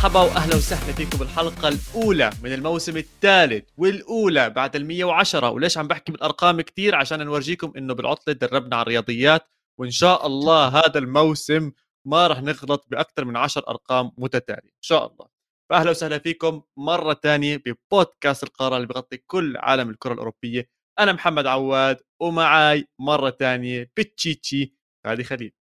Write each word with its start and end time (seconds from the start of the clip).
مرحبا 0.00 0.20
واهلا 0.20 0.56
وسهلا 0.56 0.92
فيكم 0.92 1.18
بالحلقة 1.18 1.68
الأولى 1.68 2.30
من 2.42 2.52
الموسم 2.52 2.96
الثالث 2.96 3.68
والأولى 3.76 4.50
بعد 4.50 4.76
ال 4.76 4.86
110 4.86 5.50
وليش 5.50 5.78
عم 5.78 5.88
بحكي 5.88 6.12
بالأرقام 6.12 6.60
كثير 6.60 6.94
عشان 6.94 7.26
نورجيكم 7.26 7.72
إنه 7.76 7.94
بالعطلة 7.94 8.34
دربنا 8.34 8.76
على 8.76 8.82
الرياضيات 8.82 9.48
وإن 9.80 9.90
شاء 9.90 10.26
الله 10.26 10.68
هذا 10.68 10.98
الموسم 10.98 11.72
ما 12.06 12.26
راح 12.26 12.42
نغلط 12.42 12.86
بأكثر 12.90 13.24
من 13.24 13.36
10 13.36 13.64
أرقام 13.68 14.12
متتالية. 14.18 14.70
إن 14.70 14.82
شاء 14.82 15.06
الله. 15.06 15.26
فأهلا 15.70 15.90
وسهلا 15.90 16.18
فيكم 16.18 16.62
مرة 16.76 17.14
ثانية 17.14 17.62
ببودكاست 17.66 18.42
القارة 18.42 18.76
اللي 18.76 18.86
بغطي 18.86 19.16
كل 19.16 19.56
عالم 19.56 19.90
الكرة 19.90 20.12
الأوروبية. 20.12 20.70
أنا 20.98 21.12
محمد 21.12 21.46
عواد 21.46 22.00
ومعاي 22.20 22.88
مرة 22.98 23.30
ثانية 23.30 23.90
بتشيتشي 23.96 24.74
فادي 25.04 25.24
خليل. 25.24 25.52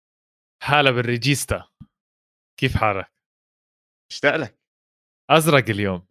هلا 0.64 0.92
بالريجيستا. 0.92 1.64
كيف 2.60 2.78
حالك؟ 2.78 3.19
اشتاق 4.12 4.36
لك. 4.36 4.60
أزرق 5.30 5.70
اليوم. 5.70 6.06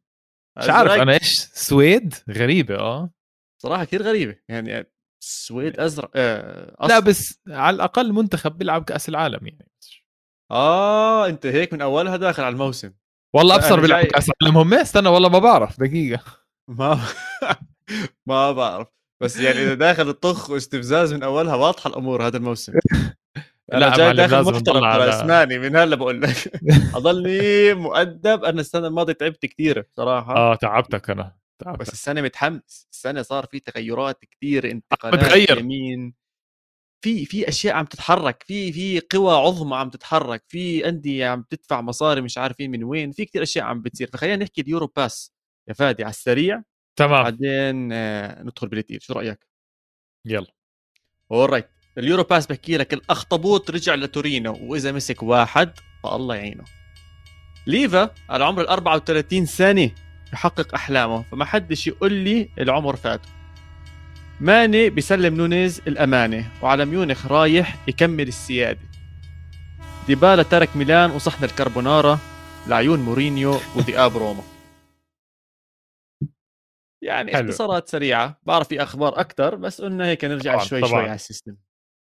مش 0.58 0.68
عارف 0.68 0.92
أنا 0.92 1.12
إيش؟ 1.12 1.38
سويد؟ 1.54 2.14
غريبة 2.30 2.78
آه. 2.78 3.10
صراحة 3.62 3.84
كثير 3.84 4.02
غريبة. 4.02 4.36
يعني 4.48 4.86
السويد 5.22 5.80
أزرق 5.80 6.10
آه 6.14 6.86
لا 6.86 6.98
بس 6.98 7.40
على 7.48 7.74
الأقل 7.74 8.12
منتخب 8.12 8.58
بيلعب 8.58 8.84
كأس 8.84 9.08
العالم 9.08 9.46
يعني 9.46 9.70
آه 10.50 11.26
أنت 11.26 11.46
هيك 11.46 11.72
من 11.72 11.80
أولها 11.82 12.16
داخل 12.16 12.42
على 12.42 12.52
الموسم. 12.52 12.92
والله 13.34 13.54
أبصر 13.54 13.80
بيلعب. 13.80 14.04
كأس 14.04 14.30
العالم 14.42 14.58
هم. 14.58 14.74
استنى 14.74 15.08
والله 15.08 15.28
ما 15.28 15.38
بعرف 15.38 15.80
دقيقة. 15.80 16.22
ما 16.68 17.00
ما 18.28 18.52
بعرف. 18.52 18.88
بس 19.22 19.36
يعني 19.36 19.58
إذا 19.58 19.74
داخل 19.74 20.08
الطخ 20.08 20.50
واستفزاز 20.50 21.14
من 21.14 21.22
أولها 21.22 21.54
واضحة 21.54 21.90
الأمور 21.90 22.26
هذا 22.26 22.36
الموسم. 22.36 22.72
لا 23.68 23.96
جاي 23.96 24.12
داخل 24.12 24.42
محترم 24.42 24.84
على 24.84 25.08
اسناني 25.08 25.58
من 25.58 25.76
هلا 25.76 25.96
بقول 25.96 26.22
لك. 26.22 26.60
أضلني 26.96 27.74
مؤدب. 27.74 28.44
أنا 28.44 28.60
السنة 28.60 28.86
الماضية 28.86 29.12
تعبت 29.12 29.46
كثير 29.46 29.84
صراحة 29.96 30.36
آه 30.36 30.54
تعبتك 30.54 31.10
أنا 31.10 31.36
تعبتك. 31.58 31.80
بس 31.80 31.92
السنة 31.92 32.20
متحمس. 32.20 32.88
السنة 32.92 33.22
صار 33.22 33.46
في 33.46 33.60
تغيرات 33.60 34.24
كثير 34.24 34.70
انتقالات 34.70 35.20
بتغير 35.20 35.58
يمين. 35.58 36.14
في 37.04 37.24
في 37.24 37.48
أشياء 37.48 37.74
عم 37.74 37.84
تتحرك. 37.84 38.42
في 38.46 38.72
في 38.72 39.00
قوى 39.00 39.34
عظمى 39.34 39.76
عم 39.76 39.90
تتحرك. 39.90 40.44
في 40.48 40.88
أندية 40.88 41.26
عم 41.26 41.44
تدفع 41.50 41.80
مصاري 41.80 42.20
مش 42.20 42.38
عارفين 42.38 42.70
من 42.70 42.84
وين. 42.84 43.12
في 43.12 43.24
كثير 43.24 43.42
أشياء 43.42 43.64
عم 43.64 43.82
بتصير. 43.82 44.10
فخلينا 44.12 44.36
نحكي 44.44 44.60
اليورو 44.60 44.86
باس 44.96 45.32
يا 45.68 45.72
فادي 45.74 46.04
على 46.04 46.10
السريع. 46.10 46.62
تمام. 46.96 47.22
بعدين 47.22 47.92
آه 47.92 48.42
ندخل 48.42 48.68
بالثقيل 48.68 49.02
شو 49.02 49.12
رأيك؟ 49.12 49.46
يلا. 50.24 50.46
alright 51.32 51.68
اليورو 51.98 52.22
باس 52.22 52.46
بحكي 52.46 52.76
لك 52.76 52.94
الأخطبوط 52.94 53.70
رجع 53.70 53.94
لتورينو 53.94 54.58
وإذا 54.60 54.92
مسك 54.92 55.22
واحد 55.22 55.70
فالله 56.02 56.34
يعينه. 56.34 56.64
ليفا 57.66 58.10
على 58.30 58.44
عمر 58.44 58.62
ال 58.62 58.68
34 58.68 59.46
سنه 59.46 59.90
يحقق 60.32 60.74
أحلامه 60.74 61.22
فما 61.22 61.44
حدش 61.44 61.86
يقول 61.86 62.12
لي 62.12 62.48
العمر 62.58 62.96
فاته 62.96 63.28
ماني 64.40 64.90
بيسلم 64.90 65.34
نونيز 65.34 65.82
الأمانة 65.86 66.50
وعلى 66.62 66.84
ميونخ 66.84 67.26
رايح 67.26 67.88
يكمل 67.88 68.28
السيادة. 68.28 68.80
ديبالا 70.06 70.42
ترك 70.42 70.76
ميلان 70.76 71.10
وصحن 71.10 71.44
الكربونارا 71.44 72.18
لعيون 72.66 73.00
مورينيو 73.00 73.60
وذئاب 73.76 74.16
روما. 74.16 74.42
يعني 77.02 77.32
حلو. 77.32 77.48
اختصارات 77.48 77.88
سريعة 77.88 78.40
بعرف 78.42 78.68
في 78.68 78.82
أخبار 78.82 79.20
أكثر 79.20 79.54
بس 79.54 79.80
قلنا 79.80 80.06
هيك 80.06 80.24
نرجع 80.24 80.52
طبعًا 80.52 80.64
شوي 80.64 80.80
طبعًا. 80.80 80.90
شوي 80.90 81.00
على 81.00 81.14
ال 81.14 81.20
system. 81.20 81.56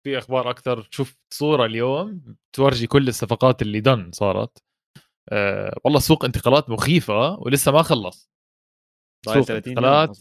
في 0.06 0.19
أخبار 0.19 0.50
أكثر. 0.50 0.89
شفت 0.91 1.19
صورة 1.31 1.67
اليوم 1.67 2.37
بتورجي 2.53 2.87
كل 2.87 3.09
الصفقات 3.09 3.62
اللي 3.62 3.81
done 3.81 4.10
صارت. 4.12 4.65
أه 5.33 5.81
والله 5.84 5.99
سوق 5.99 6.25
انتقالات 6.25 6.71
مخيفة 6.71 7.41
ولسه 7.41 7.72
ما 7.72 7.83
خلص. 7.83 8.31
سوق 9.27 9.50
انتقالات 9.50 10.19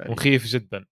مخيف 0.00 0.46
جدا. 0.46 0.86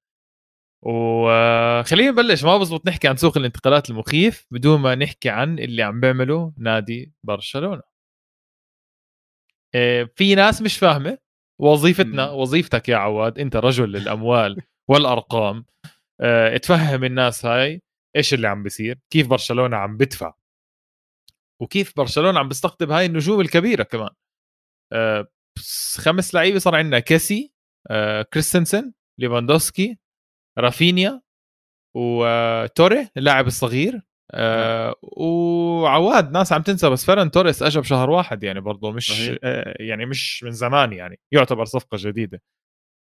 وخلينا 0.83 2.11
نبلش. 2.11 2.45
ما 2.45 2.59
بزبط 2.59 2.87
نحكي 2.87 3.09
عن 3.09 3.17
سوق 3.17 3.39
الانتقالات 3.39 3.91
المخيف 3.91 4.47
بدون 4.51 4.81
ما 4.81 4.95
نحكي 4.95 5.29
عن 5.29 5.59
اللي 5.59 5.83
عم 5.83 6.01
بيعمله 6.01 6.53
نادي 6.59 7.13
برشلونة. 7.25 7.83
آه، 9.75 10.09
في 10.17 10.35
ناس 10.35 10.63
مش 10.63 10.79
فاهمة 10.79 11.19
وظيفتنا 11.61 12.31
وظيفتك 12.31 12.89
يا 12.89 12.97
عواد 12.97 13.39
أنت 13.39 13.57
رجل 13.57 13.97
الاموال 13.97 14.63
والأرقام. 14.89 15.65
آه، 16.21 16.57
تفهم 16.57 17.05
الناس 17.05 17.47
هاي. 17.47 17.83
إيش 18.19 18.35
اللي 18.35 18.49
عم 18.49 18.63
بيصير؟ 18.63 18.99
كيف 19.11 19.27
برشلونة 19.27 19.77
عم 19.77 19.97
بدفع؟ 19.97 20.35
وكيف 21.63 21.97
برشلونة 21.97 22.39
عم 22.39 22.49
بيستقطب 22.49 22.91
هاي 22.91 23.07
النجوم 23.07 23.41
الكبيرة 23.41 23.83
كمان؟ 23.83 24.11
آه، 24.93 25.29
خمس 25.99 26.35
لعيبة 26.35 26.59
صار 26.59 26.75
عندنا 26.77 26.99
كيسي 26.99 27.53
كريستنسن 28.33 28.93
ليفاندوسكي 29.19 29.99
رافينيا 30.59 31.23
وتوريه 31.97 33.09
اللاعب 33.17 33.47
الصغير 33.47 34.03
آه 34.33 34.95
وعواد 35.03 36.31
ناس 36.33 36.53
عم 36.53 36.63
تنسى 36.63 36.91
بس 36.91 37.05
فعلا 37.05 37.31
توريس 37.31 37.63
اجى 37.63 37.81
بشهر 37.81 38.11
واحد 38.11 38.43
يعني 38.43 38.61
برضه 38.61 38.93
مش 38.93 39.31
آه 39.45 39.77
يعني 39.81 40.07
مش 40.07 40.45
من 40.45 40.51
زمان 40.51 40.93
يعني 40.93 41.21
يعتبر 41.33 41.65
صفقة 41.65 41.97
جديدة. 42.01 42.43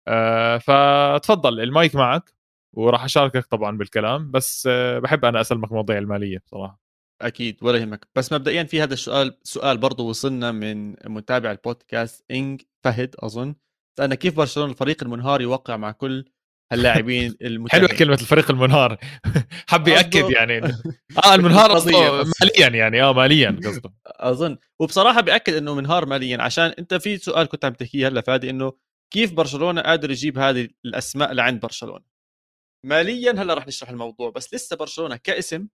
آه 0.07 0.57
فتفضل 0.57 1.59
المايك 1.59 1.95
معك. 1.95 2.33
وراح 2.73 3.03
أشاركك 3.03 3.45
طبعا 3.45 3.77
بالكلام 3.77 4.31
بس 4.31 4.67
آه 4.71 4.99
بحب 4.99 5.25
أنا 5.25 5.41
أسلمك 5.41 5.71
مواضيع 5.71 5.97
المالية 5.97 6.37
بصراحة. 6.45 6.79
أكيد 7.21 7.57
ولا 7.61 7.77
يهمك. 7.77 8.07
بس 8.15 8.33
مبدئيا 8.33 8.63
في 8.63 8.83
هذا 8.83 8.93
السؤال 8.93 9.37
سؤال 9.43 9.77
برضه 9.77 10.03
وصلنا 10.03 10.51
من 10.51 10.95
متابع 11.05 11.51
البودكاست 11.51 12.25
إنج 12.31 12.61
فهد 12.83 13.15
أظن. 13.19 13.55
سألنا 13.97 14.15
كيف 14.15 14.35
برشلونة 14.37 14.71
الفريق 14.71 15.03
المنهار 15.03 15.41
يوقع 15.41 15.77
مع 15.77 15.91
كل 15.91 16.25
اللاعبين 16.73 17.35
حلوة 17.69 17.87
كلمة 17.87 18.13
الفريق 18.13 18.51
المنهار 18.51 18.97
حب 19.69 19.87
ياكد 19.87 20.29
يعني. 20.31 20.57
آه 21.25 21.35
المنهار 21.35 21.73
ماليا 22.41 22.67
يعني. 22.67 23.01
آه 23.03 23.13
ماليا 23.13 23.59
قصده. 23.65 23.93
أظن. 24.05 24.57
وبصراحة 24.79 25.21
بياكد 25.21 25.53
إنه 25.53 25.75
منهار 25.75 26.05
ماليا. 26.05 26.41
عشان 26.41 26.65
أنت 26.79 26.93
في 26.93 27.17
سؤال 27.17 27.47
كنت 27.47 27.65
عم 27.65 27.73
تحكيه 27.73 28.07
هلأ 28.07 28.21
فادي 28.21 28.49
إنه 28.49 28.73
كيف 29.13 29.33
برشلونة 29.33 29.81
قادر 29.81 30.11
يجيب 30.11 30.37
هذه 30.39 30.67
الأسماء 30.85 31.33
لعند 31.33 31.59
برشلونة؟ 31.61 32.08
ماليا 32.85 33.31
هلأ 33.31 33.53
رح 33.53 33.67
نشرح 33.67 33.89
الموضوع 33.89 34.29
بس 34.29 34.53
لسه 34.53 34.75
برشلونة 34.75 35.15
كاسم 35.15 35.67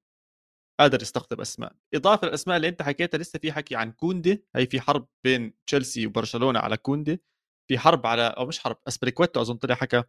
قادر 0.80 1.02
يستقطب 1.02 1.42
أسماء. 1.42 1.76
إضافة 1.94 2.28
للأسماء 2.28 2.58
اللي 2.58 2.68
أنت 2.68 2.82
حكيتها 2.82 3.18
لسه 3.18 3.40
في 3.40 3.52
حكي 3.52 3.76
عن 3.76 3.92
كوندي 3.92 4.46
هي 4.56 4.66
في 4.66 4.82
حرب 4.82 5.08
بين 5.24 5.54
تشيلسي 5.68 6.08
وبرشلونة 6.08 6.60
على 6.60 6.78
كوندي 6.78 7.22
في 7.70 7.80
حرب 7.80 8.06
على 8.08 8.28
أو 8.28 8.46
مش 8.46 8.60
حرب 8.60 8.78
أسبريكويتو 8.88 9.42
أظن 9.42 9.56
طلع 9.56 9.76
حكى 9.76 10.04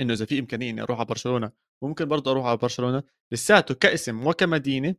إنه 0.00 0.12
إذا 0.12 0.24
في 0.26 0.38
إمكانية 0.38 0.70
إني 0.70 0.82
أروح 0.82 0.98
على 0.98 1.06
برشلونة 1.06 1.52
ممكن 1.84 2.04
برضه 2.08 2.30
أروح 2.30 2.46
على 2.46 2.56
برشلونة. 2.56 3.02
لساته 3.32 3.74
كاسم 3.74 4.26
وكمدينة 4.26 4.94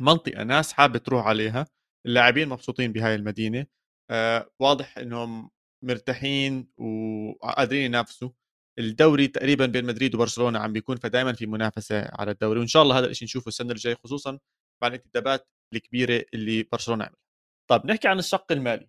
منطقة 0.00 0.42
ناس 0.42 0.72
حابة 0.72 0.98
تروح 0.98 1.26
عليها 1.26 1.66
اللاعبين 2.06 2.48
مبسوطين 2.48 2.92
بهاي 2.92 3.14
المدينة 3.14 3.66
آه 4.10 4.50
واضح 4.60 4.98
إنهم 4.98 5.50
مرتاحين 5.84 6.68
وقادرين 6.78 7.84
ينافسوا. 7.84 8.30
الدوري 8.78 9.28
تقريبا 9.28 9.66
بين 9.66 9.84
مدريد 9.84 10.14
وبرشلونة 10.14 10.58
عم 10.58 10.72
بيكون 10.72 10.96
فدائما 10.96 11.32
في 11.32 11.46
منافسة 11.46 12.08
على 12.12 12.30
الدوري 12.30 12.58
وإن 12.58 12.66
شاء 12.66 12.82
الله 12.82 12.98
هذا 12.98 13.06
الشيء 13.06 13.26
نشوفه 13.26 13.48
السنة 13.48 13.70
الجاي 13.72 13.94
خصوصا 13.94 14.38
مع 14.82 14.88
الانتدابات 14.88 15.48
الكبيرة 15.74 16.24
اللي 16.34 16.62
برشلونة 16.62 17.04
عملها. 17.04 17.18
طيب 17.70 17.86
نحكي 17.86 18.08
عن 18.08 18.18
الشق 18.18 18.52
المالي. 18.52 18.88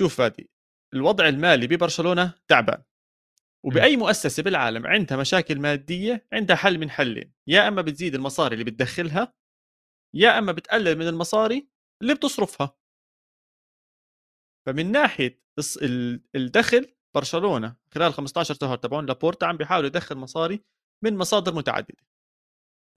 شوف 0.00 0.16
فادي 0.16 0.50
الوضع 0.94 1.28
المالي 1.28 1.66
ببرشلونة 1.66 2.34
تعبان 2.48 2.82
وبأي 3.66 3.96
مؤسسة 3.96 4.42
بالعالم 4.42 4.86
عندها 4.86 5.18
مشاكل 5.18 5.60
مادية 5.60 6.26
عندها 6.32 6.56
حل 6.56 6.78
من 6.78 6.90
حلين. 6.90 7.32
يا 7.46 7.68
إما 7.68 7.82
بتزيد 7.82 8.14
المصاري 8.14 8.54
اللي 8.54 8.64
بتدخلها 8.64 9.34
يا 10.14 10.38
إما 10.38 10.52
بتقلل 10.52 10.98
من 10.98 11.08
المصاري 11.08 11.68
اللي 12.02 12.14
بتصرفها. 12.14 12.76
فمن 14.66 14.92
ناحية 14.92 15.42
الدخل 16.34 16.93
برشلونة 17.14 17.76
خلال 17.94 18.12
15 18.12 18.54
شهر 18.60 18.76
تبعون 18.76 19.06
لابورتا 19.06 19.44
عم 19.44 19.56
بيحاول 19.56 19.84
يدخل 19.84 20.16
مصاري 20.16 20.64
من 21.04 21.16
مصادر 21.16 21.54
متعددة. 21.54 22.04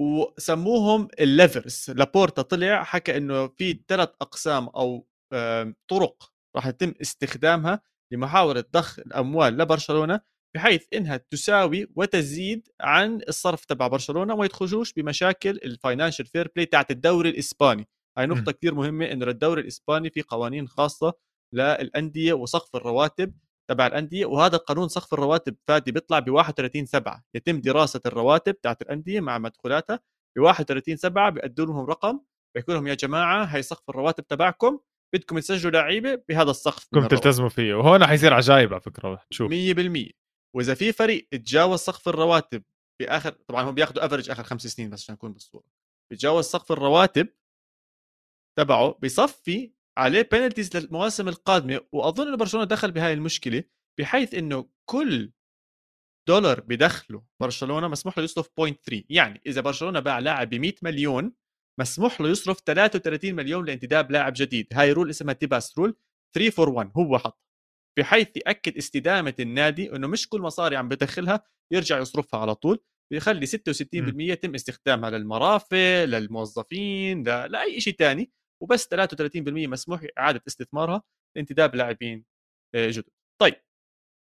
وسموهم 0.02 1.08
ال 1.20 1.29
levers. 1.29 1.92
لابورتا 1.96 2.42
طلع 2.42 2.84
حكى 2.84 3.18
إنه 3.18 3.48
في 3.48 3.80
ثلاث 3.88 4.10
أقسام 4.22 4.68
أو 4.68 5.08
طرق 5.88 6.32
راح 6.56 6.68
يتم 6.68 6.94
استخدامها 7.02 7.82
لمحاولة 8.14 8.64
ضخ 8.74 9.00
الاموال 9.00 9.58
لبرشلونة 9.58 10.22
بحيث 10.56 10.86
إنها 10.94 11.18
تساوي 11.18 11.88
وتزيد 11.96 12.68
عن 12.82 13.22
الصرف 13.28 13.66
تبع 13.66 13.88
برشلونة 13.88 14.34
وما 14.34 14.46
يدخلوش 14.46 14.94
بمشاكل 14.94 15.50
ال 15.50 15.57
financial 15.57 16.26
fair 16.26 16.52
play 16.56 16.66
تاعت 16.66 16.92
الدوري 16.92 17.30
الإسباني. 17.30 17.88
هاي 18.18 18.26
نقطة 18.26 18.52
كثير 18.52 18.76
مهمة 18.76 19.06
إنه 19.12 19.26
للدوري 19.26 19.62
الإسباني 19.62 20.10
في 20.10 20.22
قوانين 20.22 20.68
خاصة 20.68 21.14
للأندية 21.54 22.34
وسقف 22.34 22.76
الرواتب 22.76 23.34
تبع 23.70 23.88
الأندية 23.88 24.26
وهذا 24.26 24.58
قانون 24.58 24.88
سقف 24.88 25.14
الرواتب 25.14 25.56
فادي 25.68 25.92
بيطلع 25.92 26.20
ب 26.20 26.30
31 26.30 26.86
7 26.86 27.24
يتم 27.36 27.62
دراسة 27.62 28.02
الرواتب 28.06 28.62
تاعت 28.62 28.82
الأندية 28.82 29.20
مع 29.20 29.38
مدخولاتها 29.38 30.00
ب 30.38 30.40
31 30.40 30.96
7 30.96 31.30
بيقدوا 31.30 31.66
لهم 31.66 31.86
رقم 31.86 32.20
بيقول 32.56 32.76
لهم 32.76 32.88
يا 32.88 32.94
جماعة 32.94 33.44
هي 33.44 33.62
سقف 33.62 33.90
الرواتب 33.90 34.28
تبعكم 34.28 34.80
بدكم 35.16 35.40
تسجلوا 35.40 35.72
لعيبة 35.72 36.22
بهذا 36.30 36.52
السقف 36.52 36.88
بدكم 36.94 37.08
تلتزموا 37.08 37.50
فيه 37.50 37.74
وهون 37.74 38.06
حيصير 38.08 38.34
عجايب 38.34 38.74
على 38.74 38.82
فكرة 38.82 39.26
تشوف 39.30 39.52
100% 39.52 40.12
وإذا 40.56 40.74
في 40.74 40.92
فريق 40.92 41.28
تجاوز 41.32 41.80
سقف 41.80 42.10
الرواتب 42.10 42.64
بآخر 43.02 43.32
طبعا 43.32 43.64
هم 43.64 43.76
بياخذوا 43.76 44.06
افرج 44.06 44.30
آخر 44.30 44.44
خمس 44.44 44.68
سنين 44.68 44.90
بس 44.90 45.04
عشان 45.04 45.14
نكون 45.14 45.34
بالصورة. 45.34 45.64
بيتجاوز 46.12 46.46
سقف 46.46 46.72
الرواتب 46.72 47.28
تبعه 48.58 49.00
بصفي 49.04 49.72
عليه 49.98 50.30
penalties 50.32 50.78
للمواسم 50.78 51.28
القادمة 51.28 51.82
وأظن 51.92 52.28
إنه 52.28 52.38
برشلونة 52.38 52.66
دخل 52.66 52.92
بهاي 52.92 53.14
المشكلة 53.14 53.64
بحيث 54.00 54.34
إنه 54.34 54.70
كل 54.90 55.32
دولار 56.28 56.62
بدخله 56.62 57.24
برشلونة 57.42 57.88
مسموح 57.88 58.18
له 58.18 58.24
يصرف 58.24 58.48
0.3 58.48 59.04
يعني 59.10 59.42
إذا 59.46 59.62
برشلونة 59.62 60.00
باع 60.00 60.20
لاعب 60.20 60.50
ب 60.50 60.56
100 60.56 60.74
مليون 60.82 61.34
مسموح 61.80 62.22
له 62.22 62.30
يصرف 62.30 62.60
33 62.60 63.34
مليون 63.34 63.66
لانتداب 63.66 64.12
لاعب 64.12 64.34
جديد. 64.36 64.68
هاي 64.74 64.92
رول 64.92 65.10
اسمها 65.10 65.34
تيباس 65.34 65.78
rule 65.78 65.98
3 66.36 66.50
for 66.50 66.70
1 66.70 66.92
هو 66.98 67.18
حط. 67.18 67.42
بحيث 68.00 68.28
يأكد 68.38 68.78
استدامة 68.78 69.34
النادي 69.40 69.96
إنه 69.96 70.08
مش 70.08 70.30
كل 70.30 70.42
مصاري 70.42 70.76
عم 70.76 70.90
بدخلها 70.90 71.44
يرجع 71.74 72.00
يصرفها 72.00 72.40
على 72.40 72.56
طول 72.56 72.80
بيخلي 73.12 73.46
66% 73.46 73.54
يتم 74.20 74.56
استخدامها 74.56 75.10
للمرافق 75.10 76.04
للموظفين. 76.06 77.24
لأي 77.24 77.82
شيء 77.82 77.96
ثاني 77.96 78.32
وبس 78.62 78.88
33% 78.96 79.68
مسموح 79.68 80.02
إعادة 80.20 80.42
استثمارها 80.48 81.04
لانتداب 81.36 81.76
لاعبين 81.76 82.26
آه، 82.76 82.88
جدد. 82.90 83.10
طيب 83.42 83.56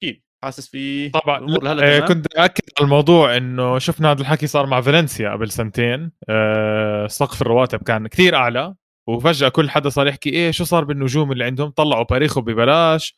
أكيد 0.03 0.23
حاسس 0.43 0.69
في 0.69 1.09
طبعا 1.09 1.57
آه 1.83 1.99
كنت 1.99 2.27
اكد 2.35 2.63
على 2.79 2.85
الموضوع 2.85 3.37
إنه 3.37 3.79
شفنا 3.79 4.11
هذا 4.11 4.21
الحكي 4.21 4.47
صار 4.47 4.65
مع 4.65 4.81
فالنسيا 4.81 5.31
قبل 5.31 5.51
سنتين 5.51 6.11
آه 6.29 7.07
سقف 7.07 7.41
الرواتب 7.41 7.83
كان 7.83 8.07
كثير 8.07 8.35
أعلى 8.35 8.75
وفجأة 9.09 9.49
كل 9.49 9.69
حدا 9.69 9.89
صار 9.89 10.07
يحكي 10.07 10.29
إيه 10.29 10.51
شو 10.51 10.63
صار 10.63 10.83
بالنجوم 10.83 11.31
اللي 11.31 11.43
عندهم؟ 11.43 11.69
طلعوا 11.69 12.03
باريخو 12.03 12.41
ببلاش 12.41 13.17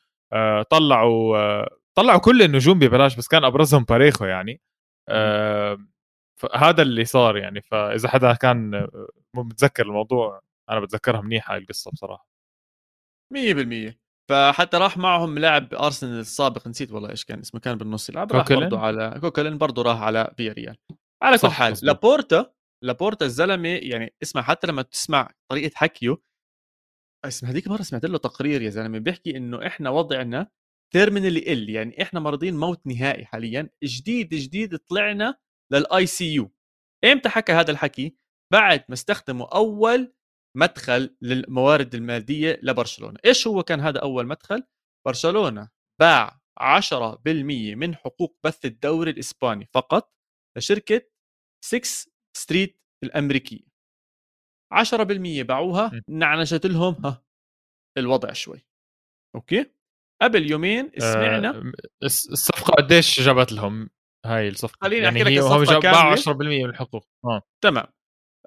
طلعوا 0.70 1.66
طلعوا 1.96 2.20
كل 2.20 2.42
النجوم 2.42 2.80
ببلاش 2.80 3.16
بس 3.16 3.28
كان 3.28 3.44
أبرزهم 3.44 3.84
باريخو 3.84 4.26
يعني 4.26 4.62
هذا 6.56 6.82
اللي 6.82 7.06
صار 7.06 7.38
يعني 7.38 7.62
فإذا 7.62 8.10
حدا 8.10 8.34
كان 8.34 8.88
متذكر 9.36 9.86
الموضوع. 9.86 10.42
أنا 10.70 10.80
بتذكرها 10.80 11.22
منيح 11.22 11.52
هاي 11.52 11.58
القصة 11.58 11.92
بصراحة. 11.92 12.28
100% 13.34 14.04
فحتى 14.30 14.78
راح 14.78 14.98
معهم 14.98 15.40
لاعب 15.40 15.74
أرسنال 15.74 16.20
السابق 16.20 16.68
نسيت 16.68 16.92
والله 16.92 17.10
إيش 17.10 17.26
كان 17.26 17.40
اسمه 17.40 17.60
كان 17.60 17.78
بالنص 17.78 18.10
يلعب 18.10 18.32
راح 18.32 18.54
برضه 18.54 18.80
على 18.80 19.18
كوكلين 19.22 19.58
برضه 19.58 19.82
راح 19.82 20.02
على 20.02 20.34
فيا 20.38 20.54
ريال 20.54 20.78
على 21.24 21.38
كل 21.38 21.48
حال. 21.48 21.74
لابورتا 21.84 22.54
لابورتا 22.84 23.26
الزلمة 23.26 23.70
يعني 23.70 24.14
اسمع 24.24 24.42
حتى 24.42 24.68
لما 24.68 24.82
تسمع 24.82 25.32
طريقة 25.52 25.72
حكيه 25.76 26.18
اسمع 27.26 27.50
هذيك 27.50 27.68
مرة 27.68 27.82
سمعت 27.82 28.06
له 28.06 28.18
تقرير 28.18 28.62
يا 28.62 28.70
زلمة 28.70 29.00
بيحكي 29.00 29.38
إنه 29.38 29.68
إحنا 29.68 29.90
وضعنا 29.90 30.48
terminal 30.94 31.50
ال 31.52 31.70
يعني 31.70 32.02
إحنا 32.02 32.20
مريضين 32.20 32.58
موت 32.58 32.88
نهائي 32.88 33.26
حاليا 33.26 33.70
جديد 33.84 34.30
جديد 34.30 34.78
طلعنا 34.78 35.36
لل 35.72 36.06
ICU 36.06 36.52
إمتى 37.06 37.30
حكى 37.30 37.54
هذا 37.54 37.72
الحكي؟ 37.72 38.18
بعد 38.54 38.84
ما 38.90 38.94
استخدموا 38.94 39.56
أول 39.58 40.14
مدخل 40.58 41.16
للموارد 41.22 41.96
المادية 41.96 42.60
لبرشلونة. 42.64 43.20
إيش 43.26 43.48
هو 43.48 43.64
كان 43.64 43.80
هذا 43.80 44.00
أول 44.00 44.28
مدخل؟ 44.28 44.64
برشلونة 45.08 45.70
باع 46.02 46.40
10% 46.60 47.76
من 47.76 47.96
حقوق 47.96 48.38
بث 48.46 48.66
الدوري 48.66 49.12
الإسباني 49.12 49.70
فقط 49.74 50.14
لشركة 50.58 51.02
6 51.66 52.12
Street 52.38 52.82
الأمريكية. 53.04 53.74
10% 54.74 55.44
باعوها 55.44 56.02
نعنشت 56.10 56.66
لهم 56.66 57.06
ها 57.06 57.24
الوضع 57.98 58.34
شوي. 58.34 58.66
okay؟ 59.36 59.74
قبل 60.22 60.52
يومين 60.52 60.92
سمعنا 60.98 61.50
آه 61.50 61.74
الصفقة 62.04 62.74
قديش 62.74 63.20
جابت 63.20 63.52
لهم 63.52 63.90
هاي 64.26 64.48
الصفقة؟ 64.50 64.78
خليني 64.82 65.08
أحكي 65.08 65.18
يعني 65.18 65.30
لك 65.30 65.40
الصفقة 65.40 65.76
هم 65.76 65.80
باعوا 65.80 66.16
10% 66.16 66.30
من 66.30 66.66
الحقوق 66.66 67.08
آه. 67.26 67.42
تمام. 67.64 67.86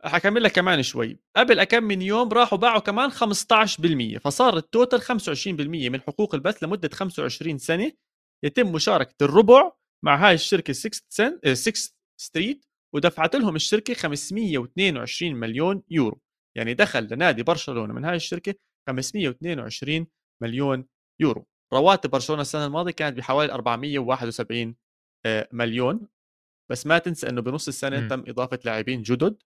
حكمل 0.09 0.43
لك 0.43 0.53
كمان 0.53 0.83
شوي. 0.83 1.19
قبل 1.37 1.65
كم 1.65 1.85
من 1.85 2.03
يوم 2.03 2.29
راحوا 2.29 2.59
باعوا 2.59 2.81
كمان 2.81 3.11
15% 3.11 4.19
فصار 4.19 4.57
ال 4.57 4.64
total 4.64 5.03
25% 5.03 5.91
من 5.91 6.01
حقوق 6.01 6.35
البث 6.35 6.63
لمدة 6.63 6.89
25 6.93 7.59
سنة. 7.59 7.93
يتم 8.45 8.73
مشاركة 8.73 9.15
الربع 9.23 9.73
مع 10.05 10.29
هاي 10.29 10.35
الشركة 10.35 10.73
6 10.73 11.01
سن 11.09 11.39
6 11.55 11.95
ستريت 12.21 12.65
ودفعت 12.95 13.37
لهم 13.37 13.57
الشركة 13.57 13.95
522 13.95 15.35
مليون 15.35 15.83
يورو. 15.91 16.21
يعني 16.57 16.75
دخل 16.75 17.09
لنادي 17.11 17.43
برشلونة 17.43 17.95
من 17.95 18.05
هاي 18.05 18.17
الشركة 18.17 18.55
522 18.89 20.07
مليون 20.43 20.87
يورو. 21.21 21.47
رواتب 21.73 22.11
برشلونة 22.11 22.43
السنة 22.43 22.67
الماضية 22.67 22.93
كانت 22.93 23.17
بحوالي 23.17 23.53
471 23.53 24.77
آه، 25.27 25.49
مليون. 25.53 26.09
بس 26.71 26.87
ما 26.87 26.99
تنسى 26.99 27.29
إنه 27.29 27.43
بنص 27.43 27.69
السنة 27.69 28.01
م. 28.01 28.09
تم 28.09 28.25
إضافة 28.29 28.59
لاعبين 28.65 29.03
جدد. 29.03 29.37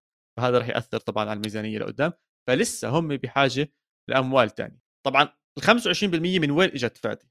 فهذا 0.40 0.58
راح 0.58 0.68
يأثر 0.68 0.98
طبعا 0.98 1.30
على 1.30 1.36
الميزانية 1.36 1.78
لقدام. 1.78 2.12
فلسه 2.48 2.88
هم 2.88 3.08
بحاجة 3.08 3.72
لأموال 4.10 4.54
ثانية 4.54 4.80
طبعا 5.06 5.28
ال 5.58 5.62
25% 5.62 6.40
من 6.40 6.50
وين 6.50 6.68
إجت 6.70 6.96
فادي؟ 6.96 7.30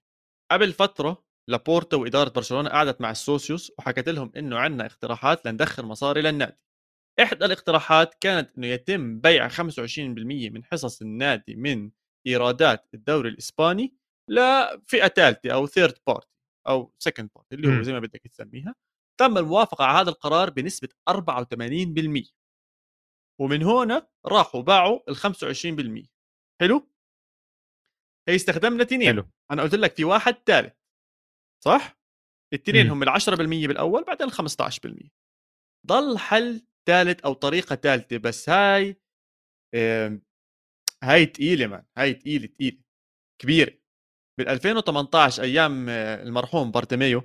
قبل 0.51 0.73
فترة 0.73 1.23
لابورتا 1.49 1.97
وإدارة 1.97 2.29
برشلونة 2.29 2.69
قعدت 2.69 3.01
مع 3.01 3.11
السوسيوس 3.11 3.71
وحكت 3.79 4.09
لهم 4.09 4.31
إنه 4.37 4.57
عندنا 4.57 4.85
اقتراحات 4.85 5.45
لندخل 5.45 5.83
مصاري 5.83 6.21
للنادي. 6.21 6.65
إحدى 7.21 7.45
الاقتراحات 7.45 8.13
كانت 8.21 8.57
إنه 8.57 8.67
يتم 8.67 9.19
بيع 9.19 9.49
25% 9.49 9.57
من 10.51 10.63
حصص 10.63 11.01
النادي 11.01 11.55
من 11.55 11.91
إيرادات 12.27 12.87
الدوري 12.93 13.29
الإسباني 13.29 13.95
لفئة 14.29 15.07
ثالثه 15.07 15.51
أو 15.53 15.67
third 15.67 15.97
party 16.07 16.27
أو 16.67 16.93
second 16.99 17.29
party 17.35 17.55
اللي 17.55 17.77
هو 17.77 17.81
زي 17.81 17.93
ما 17.93 17.99
بدك 17.99 18.21
تسميها. 18.27 18.75
تم 19.19 19.37
الموافقة 19.37 19.85
على 19.85 19.99
هذا 20.01 20.09
القرار 20.09 20.49
بنسبة 20.49 20.89
84% 21.09 22.33
ومن 23.41 23.63
هنا 23.63 24.07
راحوا 24.25 24.61
باعوا 24.61 24.99
ال 25.09 25.15
25% 25.15 26.07
حلو؟ 26.61 26.89
هي 28.29 28.35
استخدمنا 28.35 28.83
تنين. 28.83 29.07
حلو. 29.07 29.29
أنا 29.51 29.61
قلت 29.61 29.75
لك 29.75 29.95
في 29.95 30.03
واحد 30.03 30.33
ثالث 30.33 30.73
صح؟ 31.65 31.99
التنين 32.53 32.89
هم 32.89 33.03
ال 33.03 33.09
10% 33.09 33.67
بالأول 33.67 34.03
بعدين 34.03 34.27
ال 34.27 34.33
15% 34.33 35.09
ضل 35.87 36.17
حل 36.17 36.65
ثالث 36.87 37.21
أو 37.25 37.33
طريقة 37.33 37.75
ثالثه 37.75 38.17
بس 38.17 38.49
هاي 38.49 39.01
هاي 41.03 41.25
ثقيله 41.25 41.67
man 41.67 41.85
هاي 41.97 42.13
ثقيله 42.13 42.47
ثقيله 42.47 42.77
كبيرة. 43.41 43.79
بال 44.39 44.47
2018 44.47 45.43
أيام 45.43 45.89
آه، 45.89 46.23
المرحوم 46.23 46.71
بارتيميو 46.71 47.21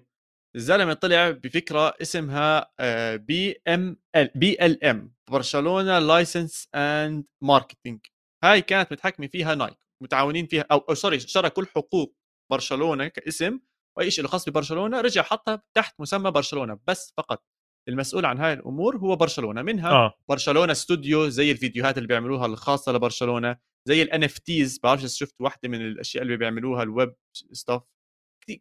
الزلمة 0.57 0.93
طلع 0.93 1.31
بفكرة 1.31 1.95
اسمها 2.03 2.71
بي 3.17 3.63
إم 3.69 3.97
إل 4.17 4.31
بي 4.35 4.67
إل 4.67 4.85
إم 4.85 5.15
برشلونه 5.31 5.99
license 5.99 6.69
and 6.75 7.25
marketing 7.43 8.01
هاي 8.45 8.63
كانت 8.63 8.93
متحكمة 8.93 9.27
فيها 9.27 9.55
نايك 9.55 9.79
متعاونين 10.03 10.47
فيها 10.47 10.67
أو, 10.73 10.79
أو 10.79 10.95
sorry 10.95 11.17
اشترى 11.17 11.51
كل 11.51 11.67
حقوق 11.67 12.17
برشلونة 12.53 13.09
كاسم 13.09 13.61
واي 13.99 14.11
شيء 14.11 14.25
له 14.25 14.31
خاص 14.31 14.49
ببرشلونة 14.49 15.01
رجع 15.01 15.23
حطها 15.23 15.63
تحت 15.77 16.01
مسمى 16.01 16.31
برشلونة. 16.31 16.79
بس 16.87 17.13
فقط 17.17 17.45
المسؤول 17.89 18.27
عن 18.27 18.39
هاي 18.39 18.53
الأمور 18.53 18.97
هو 18.97 19.17
برشلونة. 19.17 19.63
منها 19.63 19.91
آه. 19.91 20.15
برشلونة 20.29 20.73
استوديو 20.73 21.29
زي 21.29 21.51
الفيديوهات 21.51 21.97
اللي 21.99 22.09
بيعملوها 22.09 22.47
الخاصة 22.47 22.93
لبرشلونة 22.93 23.57
زي 23.89 24.03
ال 24.03 24.25
NFTs 24.25 24.79
بعرفش 24.83 25.19
شفت 25.19 25.41
واحدة 25.41 25.69
من 25.69 25.81
الأشياء 25.81 26.23
اللي 26.23 26.37
بيعملوها 26.37 26.83
ال 26.83 26.91
web 26.91 27.15
stuff 27.53 27.83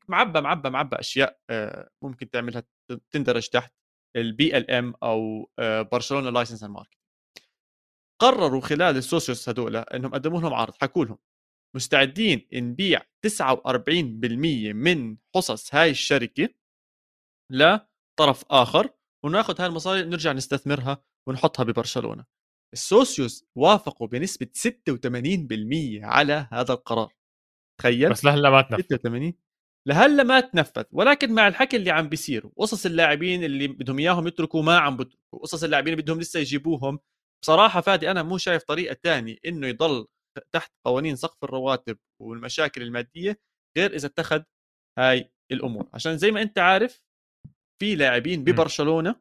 معبى 0.07 0.41
معبى 0.41 0.69
معبى 0.69 0.95
أشياء 0.95 1.39
ممكن 2.01 2.29
تعملها 2.29 2.63
تندرج 3.11 3.47
تحت 3.47 3.73
ال 4.15 4.71
BLM 4.71 4.93
أو 5.03 5.49
برشلونه 5.91 6.29
license 6.29 6.63
and 6.63 6.71
market 6.71 6.97
قرروا 8.21 8.61
خلال 8.61 8.97
السوسيوس 8.97 9.49
هذول 9.49 9.75
إنهم 9.75 10.11
قدموا 10.11 10.41
لهم 10.41 10.53
عرض 10.53 10.73
حكوا 10.81 11.05
لهم 11.05 11.17
مستعدين 11.75 12.47
نبيع 12.53 13.01
49% 13.27 14.73
من 14.73 15.17
حصص 15.35 15.75
هاي 15.75 15.89
الشركة 15.89 16.49
لطرف 17.51 18.43
آخر 18.51 18.89
وناخذ 19.25 19.61
هاي 19.61 19.67
المصاري 19.67 20.03
نرجع 20.03 20.31
نستثمرها 20.31 21.03
ونحطها 21.29 21.63
ببرشلونة. 21.63 22.25
السوسيوس 22.73 23.45
وافقوا 23.55 24.07
بنسبة 24.07 24.47
86% 24.57 26.03
على 26.03 26.47
هذا 26.51 26.73
القرار. 26.73 27.13
تخيل؟ 27.79 28.09
بس 28.09 28.25
لهلأ 28.25 28.49
ما 28.49 28.61
تنفذ. 28.61 28.97
86 28.97 29.33
لهلا 29.87 30.23
ما 30.23 30.39
تنفذ. 30.39 30.83
ولكن 30.91 31.33
مع 31.33 31.47
الحكي 31.47 31.77
اللي 31.77 31.91
عم 31.91 32.09
بيصير 32.09 32.47
قصص 32.57 32.85
اللاعبين 32.85 33.43
اللي 33.43 33.67
بدهم 33.67 33.99
إياهم 33.99 34.27
يتركوا 34.27 34.63
ما 34.63 34.77
عم 34.79 34.97
بتركوا 34.97 35.39
قصص 35.39 35.63
اللاعبين 35.63 35.95
بدهم 35.95 36.19
لسه 36.19 36.39
يجيبوهم 36.39 36.99
بصراحة 37.43 37.81
فادي 37.81 38.11
أنا 38.11 38.23
مو 38.23 38.37
شايف 38.37 38.63
طريقة 38.63 38.97
ثانية 39.03 39.37
إنه 39.45 39.67
يضل 39.67 40.07
تحت 40.51 40.71
قوانين 40.85 41.15
سقف 41.15 41.43
الرواتب 41.43 41.97
والمشاكل 42.21 42.81
المادية 42.81 43.39
غير 43.77 43.95
إذا 43.95 44.07
اتخذ 44.07 44.43
هاي 44.99 45.31
الأمور. 45.51 45.89
عشان 45.93 46.17
زي 46.17 46.31
ما 46.31 46.41
أنت 46.41 46.59
عارف 46.59 47.01
في 47.81 47.95
لاعبين 47.95 48.43
ببرشلونة 48.43 49.15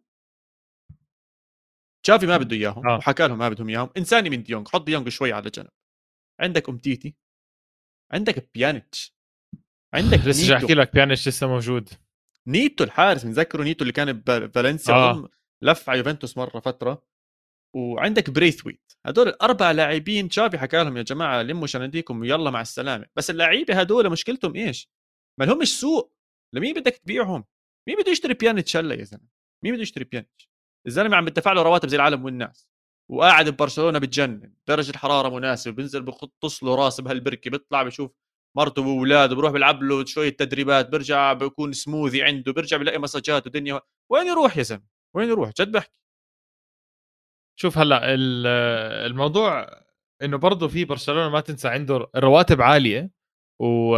تشافي 2.06 2.26
ما 2.26 2.36
بده 2.36 2.56
إياهم 2.56 2.88
آه. 2.88 2.96
وحكى 2.96 3.28
لهم 3.28 3.38
ما 3.38 3.48
بدهم 3.48 3.68
إياهم 3.68 3.90
انسيني 3.96 4.30
من 4.30 4.42
ديونج 4.42 4.68
حط 4.68 4.82
ديونج 4.86 5.08
شوي 5.08 5.32
على 5.32 5.50
جنب. 5.50 5.68
عندك 6.40 6.68
أمتيتي 6.68 7.16
عندك 8.12 8.50
بيانيتش. 8.54 9.21
عندك 9.94 10.18
لسه 10.26 10.48
جاي 10.48 10.56
أحكي 10.56 10.74
لك 10.74 10.94
بيانيتش 10.94 11.28
لسه 11.28 11.46
موجود. 11.46 11.88
نيتو 12.46 12.84
الحارس 12.84 13.24
بنذكره 13.24 13.62
نيتو 13.62 13.82
اللي 13.82 13.92
كان 13.92 14.12
بفالنسيا 14.12 14.94
آه. 14.94 15.28
لف 15.62 15.90
على 15.90 15.98
يوفنتوس 15.98 16.36
مرة 16.36 16.60
فترة. 16.60 17.02
وعندك 17.76 18.30
بريثويت. 18.30 18.92
هدول 19.06 19.28
الاربع 19.28 19.70
لاعبين 19.70 20.28
تشافي 20.28 20.58
حكى 20.58 20.76
لهم 20.76 20.96
يا 20.96 21.02
جماعة 21.02 21.42
لموا 21.42 21.66
شناتيكم 21.66 22.20
ويلا 22.20 22.50
مع 22.50 22.60
السلامة. 22.60 23.06
بس 23.16 23.30
اللعيبة 23.30 23.80
هدول 23.80 24.10
مشكلتهم 24.10 24.56
إيش؟ 24.56 24.90
ما 25.40 25.44
لهمش 25.44 25.80
سوق. 25.80 26.16
لمين 26.54 26.74
بدك 26.74 26.96
تبيعهم؟ 26.96 27.44
مين 27.88 27.96
بده 28.00 28.12
يشتري 28.12 28.34
بيانيتش 28.34 28.76
هلا 28.76 28.94
يا 28.94 29.04
زلمة؟ 29.04 29.28
مين 29.64 29.72
بده 29.74 29.82
يشتري 29.82 30.04
بيانيتش؟ 30.04 30.50
الزلمة 30.86 31.16
عم 31.16 31.24
بدفع 31.24 31.52
له 31.52 31.62
رواتب 31.62 31.88
زي 31.88 31.96
العالم 31.96 32.24
والناس. 32.24 32.68
وقاعد 33.10 33.48
ببرشلونة 33.48 33.98
بتجنن. 33.98 34.54
درجة 34.68 34.90
الحراره 34.90 35.28
مناسبة 35.28 35.74
بينزل 35.74 36.02
بغطس 36.02 36.64
له 36.64 36.74
راس 36.74 37.00
بهالبركة 37.00 37.50
بيطلع 37.50 37.82
بشوف 37.82 38.10
مرته 38.56 38.82
وأولاده 38.82 39.34
بروح 39.36 39.52
بيلعب 39.52 39.82
له 39.82 40.04
شوية 40.04 40.30
تدريبات 40.36 40.88
بيرجع 40.88 41.32
بيكون 41.32 41.72
سموذي 41.72 42.22
عنده 42.22 42.52
بيرجع 42.52 42.76
بيلاقي 42.76 42.98
مساجات 42.98 43.46
ودنيا. 43.46 43.80
وين 44.10 44.26
يروح 44.26 44.56
يا 44.56 44.62
زلمة؟ 44.62 44.84
وين 45.16 45.28
يروح؟ 45.28 45.50
جد 45.60 45.72
بحكي. 45.72 45.92
شوف 47.60 47.78
هلأ 47.78 48.00
الموضوع 49.06 49.66
إنه 50.22 50.36
برضه 50.36 50.68
في 50.68 50.84
برشلونة 50.84 51.28
ما 51.28 51.40
تنسى 51.40 51.68
عنده 51.68 52.06
الرواتب 52.16 52.62
عالية 52.62 53.10
و 53.62 53.96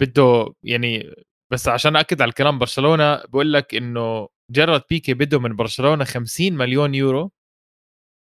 بده 0.00 0.54
يعني 0.62 1.14
بس 1.52 1.68
عشان 1.68 1.96
أكد 1.96 2.22
على 2.22 2.28
الكلام 2.28 2.58
برشلونة 2.58 3.16
بقول 3.16 3.52
لك 3.52 3.74
إنه 3.74 4.28
جرد 4.50 4.82
بيكي 4.90 5.14
بده 5.14 5.38
من 5.40 5.56
برشلونة 5.56 6.04
50 6.04 6.52
مليون 6.52 6.94
يورو 6.94 7.32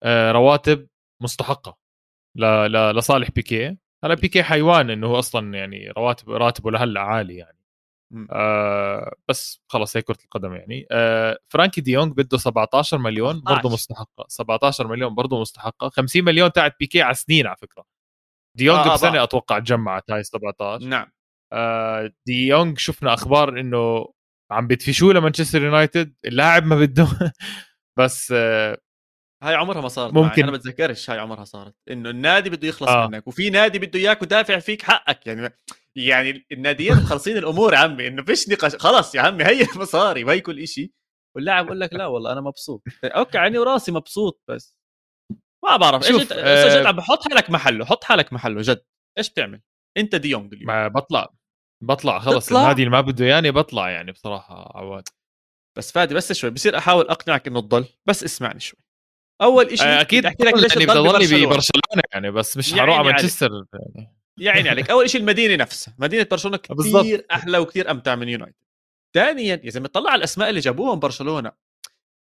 آه، 0.02 0.33
رواتب 0.33 0.88
مستحقة 1.23 1.78
لصالح 2.95 3.31
بيكي. 3.31 3.76
هلا 4.04 4.14
بيكي 4.14 4.42
حيوان 4.42 4.90
إنه 4.90 5.06
هو 5.06 5.18
أصلا 5.18 5.58
يعني 5.58 5.90
رواتب 5.90 6.30
راتبه 6.30 6.70
لهلأ 6.70 7.00
عالي 7.00 7.36
يعني. 7.36 7.58
آه 8.32 9.14
بس 9.28 9.62
خلص 9.68 9.96
هي 9.96 10.02
كرة 10.02 10.18
القدم 10.24 10.54
يعني. 10.54 10.86
آه 10.90 11.38
فرانكي 11.48 11.80
ديونج 11.80 12.12
بده 12.16 12.38
17 12.38 12.98
مليون 12.98 13.40
برضه 13.40 13.70
مستحقة. 13.70 14.24
17 14.28 14.86
مليون 14.86 15.14
برضه 15.14 15.40
مستحقة. 15.40 15.88
50 15.88 16.24
مليون 16.24 16.52
تاعت 16.52 16.76
بيكي 16.80 17.02
على 17.02 17.14
سنين 17.14 17.46
على 17.46 17.56
فكرة. 17.62 17.84
ديونج 18.56 18.78
آه, 18.78 18.90
آه، 18.92 18.94
بسنة 18.94 19.22
أتوقع 19.22 19.58
جمعت 19.58 20.10
هاي 20.10 20.22
17 20.24 20.84
نعم. 20.86 21.06
آه 21.52 22.12
ديونج 22.26 22.78
شفنا 22.78 23.14
أخبار 23.14 23.60
إنه 23.60 24.06
عم 24.50 24.66
بدفشوه 24.66 25.14
لمانشستر 25.14 25.62
يونايتد. 25.62 26.14
اللاعب 26.24 26.66
ما 26.66 26.76
بده. 26.76 27.08
بس 27.98 28.32
آه 28.36 28.78
هاي 29.43 29.55
عمرها 29.55 29.81
ما 29.81 29.88
صارت 29.88 30.14
ممكن 30.14 30.43
أنا 30.43 30.52
بتذكرش 30.52 31.11
هاي 31.11 31.19
عمرها 31.19 31.45
صارت 31.45 31.75
إنه 31.90 32.11
النادي 32.11 32.50
بده 32.50 32.69
يخلص 32.69 32.88
آه. 32.88 33.07
منك 33.07 33.26
وفي 33.26 33.50
نادي 33.50 33.78
بده 33.78 33.99
إياك 33.99 34.23
ودافع 34.23 34.59
فيك 34.59 34.83
حقك 34.83 35.26
يعني 35.26 35.59
يعني 35.97 36.47
الناديين 36.52 36.97
مخلصين 36.97 37.37
الأمور 37.37 37.75
يا 37.75 37.78
عمي 37.78 38.09
إنه 38.09 38.25
فيش 38.25 38.49
نقاش 38.49 38.76
خلص 38.76 39.14
يا 39.14 39.21
عمي 39.21 39.45
هي 39.45 39.62
المصاري 39.62 40.25
وهي 40.25 40.40
كل 40.40 40.69
شيء 40.69 40.93
واللاعب 41.37 41.66
بقول 41.66 41.81
لك 41.81 41.93
لا 41.93 42.07
والله 42.07 42.33
أنا 42.33 42.40
مبسوط. 42.40 42.83
okay 43.04 43.38
عيني 43.38 43.59
وراسي 43.59 43.93
مبسوط 43.93 44.43
بس. 44.50 44.76
ما 45.64 45.76
بعرف 45.76 46.07
إيش 46.07 46.23
أنت 46.23 46.33
آه... 46.33 46.90
بحط 46.90 47.28
حالك 47.28 47.50
محله 47.50 47.85
حط 47.85 48.05
حالك 48.05 48.33
محله 48.33 48.62
جد. 48.62 48.85
إيش 49.19 49.31
بتعمل؟ 49.31 49.62
أنت 49.97 50.14
ديونج 50.14 50.55
اليوم. 50.55 50.66
ما 50.66 50.88
بطلع 50.88 51.28
بطلع 51.83 52.19
خلص 52.19 52.52
النادي 52.52 52.83
اللي 52.83 52.90
ما 52.90 53.00
بده 53.00 53.25
ياني 53.25 53.50
بطلع 53.50 53.90
يعني 53.90 54.12
بصراحة. 54.12 54.73
عواد. 54.78 55.09
بس 55.78 55.93
فادي 55.93 56.14
بس 56.14 56.33
شوي 56.33 56.50
بصير 56.50 56.78
أحاول 56.78 57.09
أقنعك 57.09 57.47
إنه 57.47 57.61
تضل 57.61 57.85
بس 58.07 58.25
اسمعني 58.25 58.61
شوي. 58.61 58.86
أول 59.43 59.78
شيء 59.78 59.87
آه، 59.87 60.00
أكيد 60.00 60.26
أحكي 60.26 60.45
لك 60.45 60.55
ليش 60.55 60.75
بضلني 60.75 61.47
ببرشلونة. 61.47 62.02
يعني 62.12 62.31
بس 62.31 62.57
مش 62.57 62.75
حروح 62.75 62.99
على 62.99 63.09
مانشستر 63.09 63.50
يعني. 63.73 64.16
يا 64.38 64.50
عيني 64.50 64.69
عليك. 64.69 64.90
أول 64.90 65.11
شيء 65.11 65.21
المدينة 65.21 65.57
نفسها. 65.57 65.95
مدينة 65.99 66.26
برشلونة 66.31 66.57
كثير 67.02 67.26
أحلى 67.33 67.59
وكثير 67.59 67.90
أمتع 67.90 68.14
من 68.14 68.28
يونايتد. 68.28 68.55
ثانيا 69.14 69.61
يا 69.64 69.71
زلمة 69.71 69.88
طلع 69.88 70.11
على 70.11 70.19
الأسماء 70.19 70.49
اللي 70.49 70.61
جابوهم 70.61 70.99
برشلونة. 70.99 71.52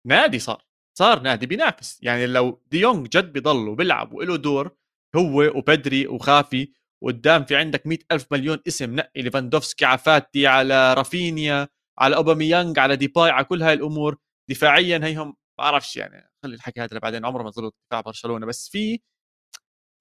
نادي 0.07 0.39
صار. 0.39 0.65
صار 0.97 1.19
نادي 1.19 1.45
بينافس. 1.45 1.99
يعني 2.01 2.27
لو 2.27 2.61
ديونج 2.71 3.07
جد 3.07 3.33
بيضل 3.33 3.67
وبيلعب 3.67 4.13
وله 4.13 4.35
دور 4.35 4.71
هو 5.15 5.41
وبيدري 5.55 6.07
وجافي 6.07 6.71
وقدام 7.03 7.45
في 7.45 7.55
عندك 7.55 7.87
مئة 7.87 7.99
ألف 8.11 8.25
مليون 8.31 8.59
اسم 8.67 8.95
نقي 8.95 9.21
ليفاندوفسكي 9.21 9.85
على 9.85 9.97
فاتي 9.97 10.47
على 10.47 10.93
رافينيا 10.93 11.67
على 11.99 12.15
أوباميانج 12.15 12.79
على 12.79 12.95
ديباي 12.95 13.29
على 13.29 13.45
كل 13.45 13.63
هاي 13.63 13.73
الأمور. 13.73 14.17
دفاعيا 14.49 15.01
هيهم 15.03 15.35
بعرفش 15.57 15.97
يعني. 15.97 16.31
خلي 16.45 16.55
الحكي 16.55 16.81
هذا 16.81 16.99
بعدين 16.99 17.25
عمره 17.25 17.43
ما 17.43 17.49
ظلوا 17.49 17.71
دفاع 17.89 18.01
برشلونة. 18.01 18.45
بس 18.45 18.69
في 18.69 18.99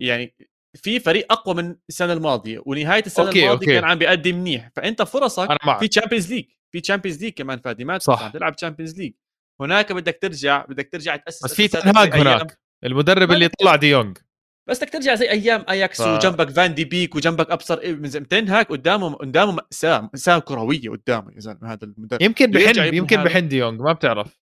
يعني 0.03 0.35
في 0.77 1.01
فريق 1.01 1.33
أقوى 1.33 1.55
من 1.55 1.77
السنة 1.89 2.13
الماضية 2.13 2.63
ونهاية 2.67 3.03
السنة 3.07 3.27
okay 3.27 3.43
الماضية 3.45 3.67
okay. 3.67 3.81
كان 3.81 3.85
عم 3.85 3.99
بيأدي 3.99 4.33
منيح. 4.33 4.71
فأنت 4.77 5.03
فرصك 5.03 5.49
في 5.81 5.89
Champions 5.89 6.33
League 6.33 6.45
في 6.73 6.81
Champions 6.81 7.25
League 7.25 7.33
كمان 7.33 7.59
فادي 7.59 7.85
ما 7.85 7.99
صح. 7.99 8.29
تلعب 8.29 8.57
Champions 8.57 8.99
League 8.99 9.13
هناك 9.61 9.93
بدك 9.93 10.19
ترجع 10.23 10.65
بدك 10.65 10.89
ترجع 10.93 11.17
تأسس 11.17 11.45
بس 11.45 11.55
في 11.55 11.69
تنهاج 11.69 12.15
هناك. 12.15 12.59
المدرب 12.85 13.33
اللي 13.33 13.49
طلع 13.49 13.77
ديونج 13.77 14.19
بس 14.69 14.79
بدك 14.79 14.93
ترجع 14.93 15.15
زي 15.15 15.31
أيام 15.31 15.65
اياكس 15.69 16.03
ف... 16.03 16.07
وجنبك 16.07 16.51
فان 16.51 16.75
دي 16.75 16.85
بيك 16.85 17.15
وجنبك 17.15 17.51
أبصر 17.51 17.97
من 17.97 18.29
تنهاك 18.29 18.69
قدامه 18.69 19.15
قدامه 19.15 19.53
مأساة 19.53 20.01
مأساة 20.01 20.39
كروية 20.39 20.91
قدامه 20.91 21.33
يا 21.35 21.41
زلمة 21.41 21.73
هذا 21.73 21.85
المدرب. 21.85 22.23
يمكن 22.23 22.51
بحن 22.51 22.95
يمكن 22.95 23.25
بحن 23.25 23.49
ديونج 23.49 23.81
ما 23.81 23.93
بتعرف. 23.93 24.44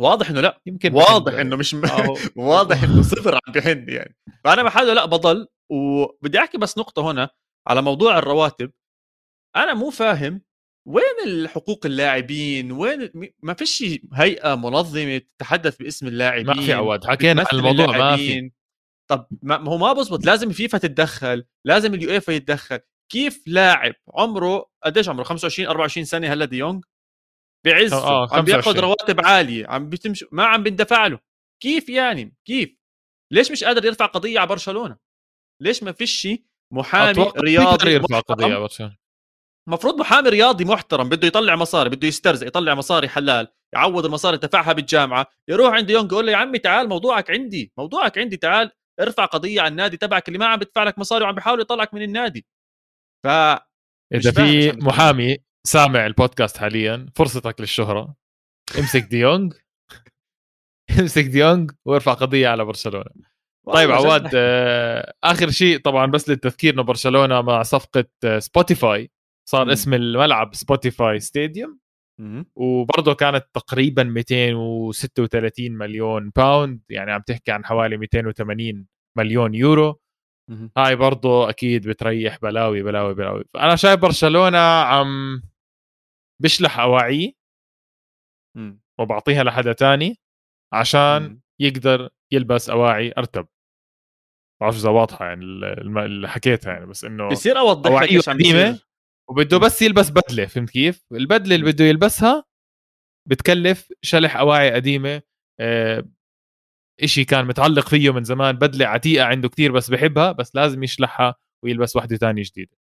واضح 0.00 0.30
إنه 0.30 0.40
لا 0.40 0.60
يمكن 0.66 0.94
واضح 0.94 1.34
إنه 1.34 1.56
مش 1.56 1.74
م... 1.74 1.82
واضح 2.36 2.82
إنه 2.84 3.02
صفر 3.02 3.34
عم 3.34 3.52
بحن 3.52 3.88
يعني. 3.88 4.16
فأنا 4.44 4.62
بحاله 4.62 4.94
لا 4.94 5.04
بضل. 5.04 5.48
وبدي 5.70 6.38
أحكي 6.38 6.58
بس 6.58 6.78
نقطة 6.78 7.10
هنا 7.10 7.30
على 7.68 7.82
موضوع 7.82 8.18
الرواتب. 8.18 8.72
أنا 9.56 9.74
مو 9.74 9.90
فاهم 9.90 10.42
وين 10.88 11.26
الحقوق 11.26 11.86
اللاعبين؟ 11.86 12.72
وين 12.72 13.10
ما 13.42 13.54
فيش 13.54 13.84
هيئة 14.14 14.54
منظمة 14.54 15.20
تتحدث 15.38 15.76
باسم 15.76 16.06
اللاعبين 16.06 16.46
ما 16.46 16.62
في 16.62 16.72
عواد 16.72 17.04
حكينا 17.04 17.44
عن 17.52 17.58
الموضوع 17.58 17.98
ما 17.98 18.16
في. 18.16 18.50
طب 19.10 19.26
ما 19.42 19.68
هو 19.68 19.78
ما 19.78 19.92
بزبط 19.92 20.26
لازم 20.26 20.48
الفيفا 20.48 20.78
تتدخل 20.78 21.44
لازم 21.66 21.94
اليويفا 21.94 22.32
يتدخل. 22.32 22.80
كيف 23.12 23.44
لاعب 23.46 23.94
عمره 24.14 24.66
قديش 24.84 25.08
عمره؟ 25.08 25.22
25 25.22 25.68
24 25.68 26.04
سنة 26.04 26.32
هلا 26.32 26.44
ديونج 26.44 26.84
بعزه 27.66 27.96
آه 27.96 28.28
عم 28.32 28.44
بياخذ 28.44 28.80
رواتب 28.80 29.20
عالية 29.20 29.66
عم 29.66 29.88
بتمشي 29.88 30.26
ما 30.32 30.44
عم 30.44 30.62
بندفع 30.62 31.06
له. 31.06 31.18
كيف 31.62 31.88
يعني؟ 31.88 32.34
كيف؟ 32.46 32.76
ليش 33.32 33.50
مش 33.50 33.64
قادر 33.64 33.84
يرفع 33.84 34.06
قضية 34.06 34.38
على 34.38 34.48
برشلونة؟ 34.48 34.96
ليش 35.62 35.82
ما 35.82 35.92
فيش 35.92 36.28
محامي 36.72 37.32
رياضي 37.36 37.90
يرفع 37.90 38.20
قضية 38.20 38.44
على 38.44 38.60
برشلونة. 38.60 38.96
المفروض 39.68 40.00
محامي 40.00 40.28
رياضي 40.28 40.64
محترم 40.64 41.08
بده 41.08 41.26
يطلع 41.26 41.56
مصاري 41.56 41.90
بده 41.90 42.08
يسترزق 42.08 42.46
يطلع 42.46 42.74
مصاري 42.74 43.08
حلال 43.08 43.48
يعوض 43.74 44.04
المصاري 44.04 44.36
دفعها 44.36 44.72
بالجامعة 44.72 45.26
يروح 45.48 45.74
عند 45.74 45.90
يونغ 45.90 46.12
يقول 46.12 46.26
له 46.26 46.32
يا 46.32 46.36
عمي 46.36 46.58
تعال 46.58 46.88
موضوعك 46.88 47.30
عندي 47.30 47.72
موضوعك 47.78 48.18
عندي 48.18 48.36
تعال 48.36 48.70
ارفع 49.00 49.24
قضية 49.24 49.60
على 49.60 49.68
النادي 49.68 49.96
تبعك 49.96 50.28
اللي 50.28 50.38
ما 50.38 50.46
عم 50.46 50.58
بدفع 50.58 50.84
لك 50.84 50.98
مصاري 50.98 51.24
وعم 51.24 51.34
بيحاول 51.34 51.60
يطلعك 51.60 51.94
من 51.94 52.02
النادي. 52.02 52.46
ف 53.24 53.28
إذا 54.14 54.32
في 54.32 54.72
محامي 54.72 55.38
سامع 55.66 56.06
البودكاست 56.06 56.56
حاليا. 56.56 57.06
فرصتك 57.14 57.60
للشهرة. 57.60 58.14
امسك 58.78 59.02
ديونج 59.02 59.54
امسك 61.00 61.24
ديونج 61.24 61.70
وارفع 61.84 62.12
قضية 62.12 62.48
على 62.48 62.64
برشلونة. 62.64 63.32
طيب 63.72 63.90
عواد 63.90 64.30
آه 64.34 65.14
آخر 65.24 65.50
شيء 65.50 65.78
طبعا 65.78 66.06
بس 66.06 66.28
للتذكير 66.28 66.74
إنه 66.74 66.82
برشلونة 66.82 67.40
مع 67.40 67.62
صفقة 67.62 68.04
آه 68.24 68.38
سبوتيفاي 68.38 69.10
صار 69.48 69.66
م. 69.66 69.70
اسم 69.70 69.94
الملعب 69.94 70.54
سبوتيفاي 70.54 71.20
Stadium 71.20 71.78
وبرضه 72.56 73.14
كانت 73.14 73.46
تقريبا 73.54 74.02
236 74.02 75.72
مليون 75.72 76.30
pound 76.36 76.80
يعني 76.90 77.12
عم 77.12 77.20
تحكي 77.20 77.50
عن 77.52 77.64
حوالي 77.64 77.96
280 77.96 78.86
مليون 79.18 79.54
يورو 79.54 80.00
هاي 80.76 80.96
برضه 80.96 81.50
أكيد 81.50 81.88
بتريح 81.88 82.38
بلاوي 82.42 82.82
بلاوي 82.82 83.14
بلاوي. 83.14 83.44
أنا 83.56 83.76
شايف 83.76 84.00
برشلونة 84.00 84.58
عم 84.58 85.42
بشلح 86.42 86.78
اواعيه 86.78 87.32
وبعطيها 89.00 89.44
لحدا 89.44 89.72
تاني 89.72 90.18
عشان 90.72 91.40
يقدر 91.60 92.10
يلبس 92.32 92.70
أواعي 92.70 93.12
أرتب. 93.18 93.48
بعرف 94.60 94.76
إذا 94.76 94.90
واضحة 94.90 95.24
يعني 95.24 95.44
اللي 95.44 96.28
حكيتها 96.28 96.72
يعني 96.72 96.86
بس 96.86 97.04
إنه 97.04 97.28
بصير 97.28 97.58
أوضح 97.58 98.02
لك 98.02 98.12
إيش 98.12 98.28
عم 98.28 98.36
بيصير. 98.36 98.86
وبده 99.30 99.58
بس 99.58 99.82
يلبس 99.82 100.10
بدلة 100.10 100.46
فهمت 100.46 100.70
كيف؟ 100.70 101.06
البدلة 101.12 101.54
اللي 101.54 101.72
بده 101.72 101.84
يلبسها 101.84 102.44
بتكلف 103.28 103.92
شلح 104.02 104.36
أواعي 104.36 104.72
قديمة 104.72 105.22
آه 105.60 106.08
إشي 107.02 107.24
كان 107.24 107.44
متعلق 107.46 107.88
فيه 107.88 108.12
من 108.12 108.24
زمان 108.24 108.56
بدلة 108.56 108.86
عتيقة 108.86 109.24
عنده 109.26 109.48
كتير 109.48 109.72
بس 109.72 109.90
بحبها 109.90 110.32
بس 110.32 110.56
لازم 110.56 110.82
يشلحها 110.82 111.34
ويلبس 111.64 111.96
وحدة 111.96 112.16
تانية 112.16 112.42
جديدة. 112.46 112.76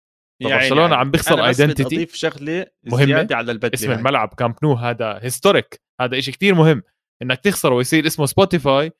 يعني 0.40 0.55
برشلونه 0.55 0.83
يعني 0.83 0.95
عم 0.95 1.11
بيخسر 1.11 1.47
identity 1.47 1.97
أضيف 1.97 2.14
شغلة 2.14 2.66
مهمة. 2.85 3.28
على 3.31 3.52
البدلة 3.52 3.75
اسم 3.75 3.88
يعني. 3.90 3.99
الملعب 4.00 4.35
كامب 4.35 4.55
نو 4.62 4.75
هذا 4.75 5.19
historic 5.23 5.83
هذا 6.00 6.19
إشي 6.19 6.33
كتير 6.33 6.55
مهم. 6.55 6.83
إنك 7.23 7.40
تخسره 7.40 7.75
ويصير 7.75 8.07
اسمه 8.07 8.26
سبوتيفاي 8.26 8.93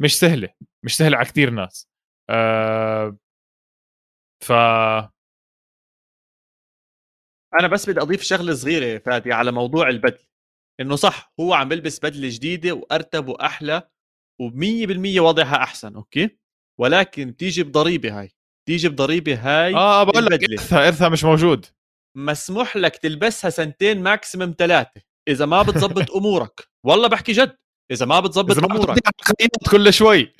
مش 0.00 0.18
سهلة 0.18 0.48
مش 0.84 0.96
سهلة 0.96 1.16
على 1.16 1.26
كتير 1.26 1.50
ناس. 1.50 1.88
آه 2.30 3.16
ف 4.44 4.52
أنا 7.60 7.68
بس 7.72 7.90
بدي 7.90 8.00
أضيف 8.00 8.22
شغلة 8.22 8.54
صغيرة 8.54 8.98
فادي 8.98 9.32
على 9.32 9.52
موضوع 9.52 9.88
البدل. 9.88 10.26
إنه 10.80 10.96
صح 10.96 11.32
هو 11.40 11.54
عم 11.54 11.68
بلبس 11.68 11.98
بدلة 12.00 12.28
جديدة 12.32 12.72
وأرتب 12.72 13.28
وأحلى 13.28 13.90
و100% 14.42 15.20
وضعها 15.20 15.56
أحسن 15.62 15.94
okay؟ 15.94 16.38
ولكن 16.80 17.30
بتيجي 17.30 17.62
بضريبة 17.62 18.20
هاي. 18.20 18.30
بتيجي 18.70 18.88
بضريبة 18.88 19.34
هاي 19.34 19.74
آه 19.74 20.04
بقول 20.04 20.24
لك 20.26 20.50
ارثها 20.50 20.88
ارثها 20.88 21.08
مش 21.08 21.24
موجود. 21.24 21.66
مسموح 22.16 22.76
لك 22.76 22.96
تلبسها 22.96 23.50
سنتين 23.50 24.02
maximum 24.02 24.54
ثلاثة 24.58 25.00
إذا 25.28 25.46
ما 25.46 25.62
بتزبط 25.62 26.10
أمورك. 26.16 26.68
والله 26.86 27.08
بحكي 27.08 27.32
جد. 27.32 27.56
إذا 27.92 28.06
ما 28.06 28.20
ما 28.20 28.30
أمورك. 28.48 28.98
الخياط 29.20 29.68
كل 29.70 29.92
شوي. 29.92 30.34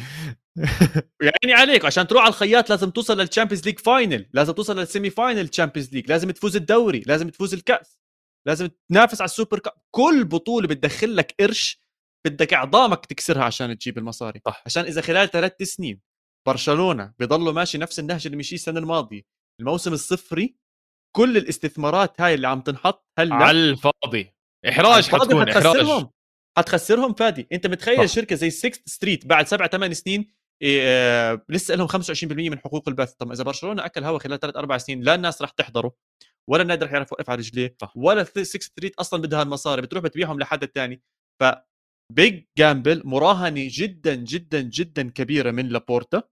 يعني 1.23 1.53
عليك 1.53 1.85
عشان 1.85 2.07
تروح 2.07 2.23
على 2.23 2.29
الخياط 2.29 2.71
لازم 2.71 2.91
توصل 2.91 3.19
لل 3.21 3.29
Champions 3.29 3.65
League 3.67 3.79
final 3.79 4.27
لازم 4.33 4.53
توصل 4.53 4.79
لل 4.79 4.89
semi 4.89 5.11
final 5.11 5.49
Champions 5.49 5.93
League 5.95 6.09
لازم 6.09 6.31
تفوز 6.31 6.57
الدوري. 6.57 7.03
لازم 7.07 7.29
تفوز 7.29 7.55
الكأس. 7.55 7.99
لازم 8.47 8.69
تنافس 8.91 9.21
على 9.21 9.29
ال 9.29 9.34
Super 9.34 9.59
Cup 9.59 9.73
كل 9.95 10.25
بطولة 10.25 10.69
بتدخل 10.69 11.17
لك 11.17 11.35
قرش. 11.41 11.83
بدك 12.27 12.55
اعظامك 12.55 13.07
تكسرها 13.07 13.45
عشان 13.45 13.79
تجيب 13.79 13.99
المصاري. 13.99 14.41
صح. 14.47 14.63
عشان 14.67 14.85
إذا 14.85 15.01
خلال 15.01 15.31
ثلاث 15.31 15.63
سنين 15.63 16.10
برشلونة 16.49 17.13
بيضلوا 17.19 17.53
ماشي 17.53 17.79
نفس 17.79 17.99
النهج 17.99 18.27
اللي 18.27 18.37
مشي 18.37 18.55
السنة 18.55 18.79
الماضية. 18.79 19.23
الموسم 19.61 19.93
الصفري 19.93 20.57
كل 21.17 21.37
الاستثمارات 21.37 22.21
هاي 22.21 22.35
اللي 22.35 22.49
عم 22.49 22.61
تنحط 22.61 23.07
هلأ 23.19 23.35
على 23.35 23.61
الفاضي. 23.61 24.35
إحراج 24.69 25.09
حتكون 25.09 25.49
إحراج. 25.49 26.07
حتخسرهم 26.59 27.15
فادي. 27.15 27.49
أنت 27.53 27.67
متخيل 27.67 28.09
صح. 28.09 28.15
شركة 28.15 28.37
زي 28.37 28.51
6 28.51 28.83
ستريت 28.87 29.27
بعد 29.27 29.47
سبع 29.47 29.67
ثمان 29.67 29.95
سنين 29.95 30.33
إيه 30.63 30.83
آه 30.85 31.45
لسه 31.49 31.75
لهم 31.75 31.87
25% 31.89 32.51
من 32.51 32.59
حقوق 32.59 32.89
البث. 32.89 33.13
طب 33.13 33.33
إذا 33.33 33.45
برشلونة 33.45 33.85
أكل 33.85 34.05
هوا 34.05 34.19
خلال 34.19 34.41
ثلاث 34.41 34.57
أربع 34.57 34.79
سنين 34.79 35.03
لا 35.03 35.15
الناس 35.15 35.43
رح 35.43 35.51
تحضره 35.51 35.97
ولا 36.51 36.63
النادي 36.63 36.85
رح 36.85 36.93
يعرف 36.93 37.13
يوقف 37.13 37.31
على 37.31 37.39
رجليه. 37.39 37.77
ولا 37.95 38.25
6 38.25 38.43
ستريت 38.45 38.95
أصلا 38.95 39.23
بدها 39.23 39.43
المصاري 39.43 39.83
بتروح 39.83 40.05
بتبيعهم 40.05 40.39
لحد 40.39 40.63
الثاني. 40.63 41.03
ف 41.43 41.45
big 42.11 42.45
gamble 42.59 43.03
مراهنة 43.05 43.69
جدا 43.71 44.15
جدا 44.15 44.61
جدا 44.61 45.11
كبيرة 45.11 45.51
من 45.51 45.69
لابورتا. 45.69 46.23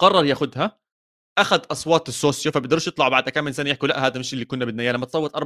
قرر 0.00 0.24
ياخذها 0.24 0.80
أخذ 1.38 1.62
أصوات 1.70 2.08
ال 2.08 2.15
socio 2.15 2.52
فبيقدروش 2.52 2.86
يطلعوا 2.86 3.10
بعد 3.10 3.28
كم 3.28 3.44
من 3.44 3.52
سنة 3.52 3.70
يحكوا 3.70 3.88
لا 3.88 4.06
هذا 4.06 4.20
مش 4.20 4.32
اللي 4.34 4.44
كنا 4.44 4.64
بدنا 4.64 4.82
إياه. 4.82 4.92
لما 4.92 5.06
تصوت 5.06 5.36
84% 5.36 5.40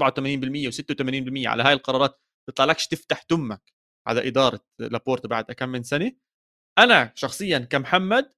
و86% 0.70 1.46
على 1.46 1.62
هاي 1.62 1.72
القرارات 1.72 2.20
بيطلع 2.48 2.64
لكش 2.64 2.86
تفتح 2.86 3.22
تمك 3.22 3.72
على 4.06 4.28
إدارة 4.28 4.60
لابورتا 4.78 5.28
بعد 5.28 5.44
كم 5.44 5.68
من 5.68 5.82
سنة. 5.82 6.12
أنا 6.78 7.12
شخصيا 7.14 7.58
كمحمد 7.58 8.34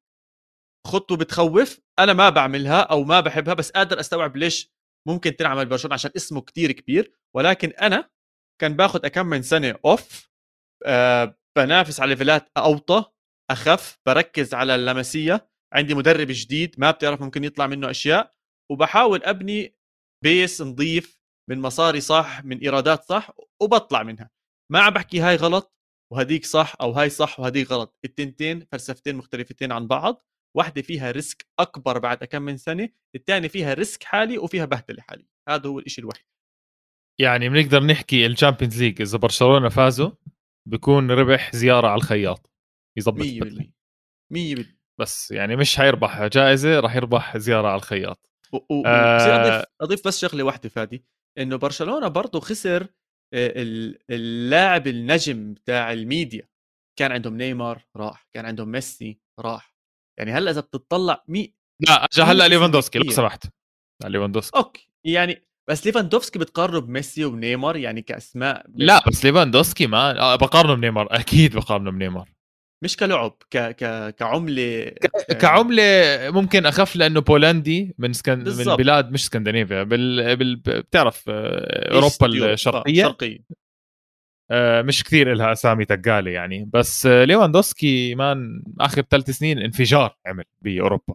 خطوة 0.87 1.17
بتخوف. 1.17 1.81
أنا 1.99 2.13
ما 2.13 2.29
بعملها 2.31 2.81
أو 2.81 3.05
ما 3.05 3.21
بحبها 3.21 3.55
بس 3.55 3.71
قادر 3.71 4.01
أستوعب 4.01 4.37
ليش 4.37 4.73
ممكن 5.09 5.37
تنعمل 5.37 5.67
برشلونة 5.67 5.95
عشان 5.95 6.11
اسمه 6.17 6.41
كتير 6.41 6.73
كبير. 6.73 7.13
ولكن 7.37 7.69
أنا 7.69 8.11
كان 8.61 8.77
باخذ 8.77 9.09
كم 9.09 9.27
من 9.27 9.43
سنة 9.43 9.79
off 9.85 10.31
بنافس 11.57 12.01
على 12.01 12.09
ليفلات 12.09 12.51
أوطى 12.57 13.05
أخف 13.51 13.99
بركز 14.07 14.55
على 14.55 14.75
اللاماسيا 14.75 15.49
عندي 15.73 15.95
مدرب 15.95 16.27
جديد 16.31 16.75
ما 16.79 16.91
بتعرف 16.91 17.23
ممكن 17.23 17.45
يطلع 17.45 17.67
منه 17.67 17.91
أشياء 17.91 18.33
وبحاول 18.73 19.25
أبني 19.25 19.77
base 20.25 20.63
نظيف 20.63 21.21
من 21.51 21.61
مصاري 21.61 22.01
صح 22.01 22.45
من 22.45 22.59
إيرادات 22.59 23.05
صح 23.05 23.31
وبطلع 23.63 24.03
منها. 24.03 24.31
ما 24.73 24.81
عم 24.81 24.93
بحكي 24.93 25.21
هاي 25.21 25.37
غلط 25.37 25.77
وهديك 26.13 26.45
صح 26.45 26.75
أو 26.81 26.91
هاي 26.91 27.11
صح 27.11 27.41
وهديك 27.41 27.71
غلط. 27.71 27.99
التنتين 28.05 28.67
فلسفتين 28.73 29.17
مختلفتين 29.17 29.73
عن 29.73 29.87
بعض 29.87 30.27
واحدة 30.57 30.83
فيها 30.83 31.11
risk 31.11 31.47
أكبر 31.61 31.99
بعد 31.99 32.25
كم 32.25 32.43
من 32.43 32.57
سنة 32.57 32.89
الثانية 33.15 33.49
فيها 33.49 33.75
risk 33.75 34.05
حالي 34.05 34.39
وفيها 34.39 34.65
بهدلة 34.65 35.03
حالي 35.03 35.27
هذا 35.49 35.69
هو 35.69 35.79
الشيء 35.79 36.05
الوحيد. 36.05 36.25
يعني 37.21 37.49
بنقدر 37.49 37.83
نحكي 37.83 38.27
ال 38.27 38.32
Champions 38.32 38.83
League 38.83 39.01
إذا 39.01 39.19
برشلونة 39.19 39.69
فازوا؟ 39.69 40.11
بكون 40.67 41.11
ربح 41.11 41.57
زيارة 41.57 41.89
على 41.89 41.97
الخياط 41.99 42.51
يظبط 42.99 43.19
100% 43.25 43.73
100% 44.33 44.67
بس 45.01 45.31
يعني 45.31 45.57
مش 45.57 45.77
حيربح 45.77 46.27
جائزة 46.27 46.81
راح 46.81 46.97
يربح 46.97 47.37
زيارة 47.37 47.69
على 47.69 47.77
الخياط. 47.77 48.31
و- 48.53 48.57
و- 48.57 48.87
آه. 48.87 49.47
أضيف 49.57 49.65
أضيف 49.81 50.07
بس 50.07 50.19
شغلة 50.21 50.43
واحدة 50.45 50.69
فادي 50.69 51.05
إنه 51.39 51.57
برشلونة 51.57 52.09
برضه 52.09 52.41
خسر 52.41 52.83
آه، 53.35 53.63
ال- 53.63 53.99
اللاعب 54.11 54.87
النجم 54.87 55.55
بتاع 55.55 55.93
الميديا. 55.93 56.49
كان 56.99 57.13
عندهم 57.13 57.37
نيمار 57.37 57.87
راح. 57.97 58.29
كان 58.35 58.47
عندهم 58.47 58.69
ميسي 58.69 59.21
راح. 59.41 59.75
يعني 60.19 60.33
هلأ 60.33 60.51
إذا 60.51 60.61
بتطلع 60.61 61.25
مي 61.29 61.55
لا 61.89 62.05
اجى 62.05 62.23
هلأ 62.23 62.49
ليفاندوسكي 62.49 62.99
لو. 62.99 63.11
سمحت. 63.11 63.47
ليفاندوسكي. 64.05 64.59
Okay. 64.59 64.91
يعني 65.07 65.43
بس 65.69 65.87
ليفاندوفسكي 65.87 66.39
بتقارنه 66.39 66.81
بميسي 66.81 67.25
ونيمار 67.25 67.77
يعني 67.77 68.03
كأسماء 68.03 68.67
لا 68.75 69.01
بس 69.09 69.25
ليفاندوسكي 69.25 69.87
ما 69.87 70.21
آه، 70.21 70.37
بقارنه 70.37 70.75
بنيمار 70.75 71.09
أكيد 71.11 71.55
بقارنه 71.57 71.91
بنيمار 71.91 72.29
مش 72.85 72.97
كلعب 72.97 73.37
ك 73.51 73.59
ك 73.59 74.15
كعملة 74.15 74.93
آه، 75.31 75.33
كعملة 75.33 75.83
ممكن 76.31 76.67
أخف 76.67 76.97
لأنه 76.97 77.21
بولندي 77.21 77.95
من 77.99 78.13
سكن... 78.13 78.39
من. 78.39 78.77
بلاد 78.77 79.13
مش 79.13 79.23
اسكندنافيا 79.23 79.83
بال... 79.83 80.37
بال... 80.37 80.57
بتعرف 80.57 81.25
آه، 81.29 81.95
أوروبا. 81.95 82.49
آه، 82.51 82.53
الشرقية 82.53 83.03
شرقية 83.03 83.39
آه، 84.51 84.83
مش 84.83 85.05
كثير 85.05 85.35
لها 85.35 85.53
أسامي 85.53 85.85
تقالة 85.85 86.31
يعني 86.31 86.71
بس 86.73 87.07
آه، 87.07 87.25
ليفاندوسكي 87.25 88.15
مان 88.15 88.63
آخر 88.81 89.03
ثلاث 89.03 89.31
سنين 89.31 89.59
انفجار 89.59 90.17
عمل 90.27 90.45
بأوروبا. 90.63 91.15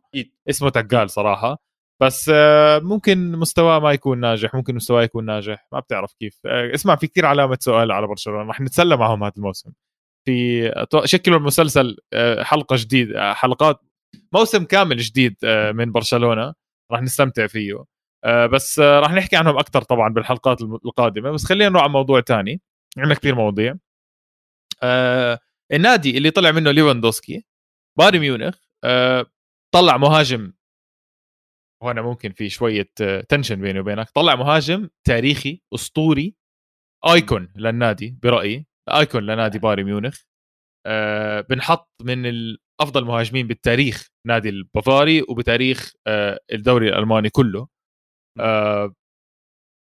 اسمه 0.49 0.69
تقال 0.69 1.09
صراحة 1.09 1.70
بس 2.01 2.31
آه، 2.33 2.79
ممكن 2.79 3.31
مستواه 3.31 3.79
ما 3.79 3.91
يكون 3.91 4.19
ناجح 4.19 4.55
ممكن 4.55 4.75
مستواه 4.75 5.03
يكون 5.03 5.25
ناجح. 5.25 5.67
ما 5.71 5.79
بتعرف 5.79 6.13
كيف. 6.13 6.39
آه، 6.45 6.73
اسمع 6.75 6.95
في 6.95 7.07
كثير 7.07 7.25
علامة 7.25 7.57
سؤال 7.61 7.91
على 7.91 8.07
برشلونة. 8.07 8.49
رح 8.49 8.61
نتسلى 8.61 8.97
معهم 8.97 9.23
هذا 9.23 9.33
الموسم. 9.37 9.71
في 10.25 10.69
أتوقع- 10.71 11.05
شكلوا 11.05 11.37
المسلسل 11.37 11.97
آه، 12.13 12.43
حلقة 12.43 12.75
جديد 12.79 13.11
آه، 13.11 13.33
حلقات 13.33 13.79
موسم 14.33 14.63
كامل 14.65 14.97
جديد 14.97 15.35
آه، 15.43 15.71
من 15.71 15.91
برشلونة. 15.91 16.53
رح 16.91 17.01
نستمتع 17.01 17.47
فيه. 17.47 17.83
آه، 18.25 18.45
بس 18.45 18.79
آه، 18.79 18.99
رح 18.99 19.11
نحكي 19.13 19.35
عنهم 19.35 19.57
أكثر 19.57 19.81
طبعا 19.81 20.09
بالحلقات 20.13 20.61
القادمة. 20.61 21.31
بس 21.31 21.45
خلينا 21.45 21.69
نروح 21.69 21.83
على 21.83 21.91
موضوع 21.91 22.19
تاني. 22.19 22.61
عندنا 22.97 23.13
كثير 23.15 23.35
مواضيع. 23.35 23.75
آه 24.83 25.39
النادي 25.73 26.17
اللي 26.17 26.31
طلع 26.31 26.51
منه 26.51 26.71
ليفاندوسكي 26.71 27.45
بايرن 27.99 28.19
ميونخ 28.19 28.55
آه 28.83 29.25
طلع 29.73 29.97
مهاجم 29.97 30.53
وهنا 31.82 32.02
ممكن 32.02 32.32
في 32.32 32.50
شوية 32.50 32.89
آه 33.02 33.22
tension 33.21 33.62
بيني 33.62 33.80
وبينك. 33.80 34.10
طلع 34.10 34.36
مهاجم 34.36 34.89
تاريخي 35.08 35.62
أسطوري 35.76 36.36
icon 37.06 37.54
للنادي 37.56 38.17
برأيي. 38.24 38.65
icon 38.89 39.23
لنادي 39.24 39.60
بايرن 39.60 39.84
ميونخ. 39.84 40.22
آه 40.88 41.41
بنحط 41.41 41.91
من 42.04 42.26
أفضل 42.82 43.06
مهاجمين 43.06 43.48
بالتاريخ 43.48 44.08
نادي 44.28 44.50
البافاري 44.50 45.22
وبتاريخ 45.22 45.94
آه 46.08 46.39
الدوري 46.54 46.89
الألماني 46.89 47.30
كله. 47.30 47.67
آه 48.39 48.94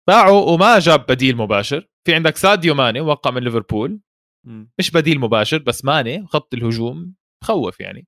باعوا 0.10 0.52
وما 0.54 0.80
جاب 0.80 1.06
بديل 1.10 1.38
مباشر. 1.38 1.88
في 2.08 2.16
عندك 2.16 2.38
ساديو 2.38 2.76
ماني 2.76 3.02
وقع 3.02 3.32
من 3.32 3.44
ليفربول. 3.44 4.02
مش 4.80 4.92
بديل 4.92 5.20
مباشر 5.20 5.58
بس 5.58 5.86
ماني 5.86 6.26
خط 6.28 6.54
الهجوم 6.54 7.16
خوف 7.44 7.80
يعني. 7.80 8.08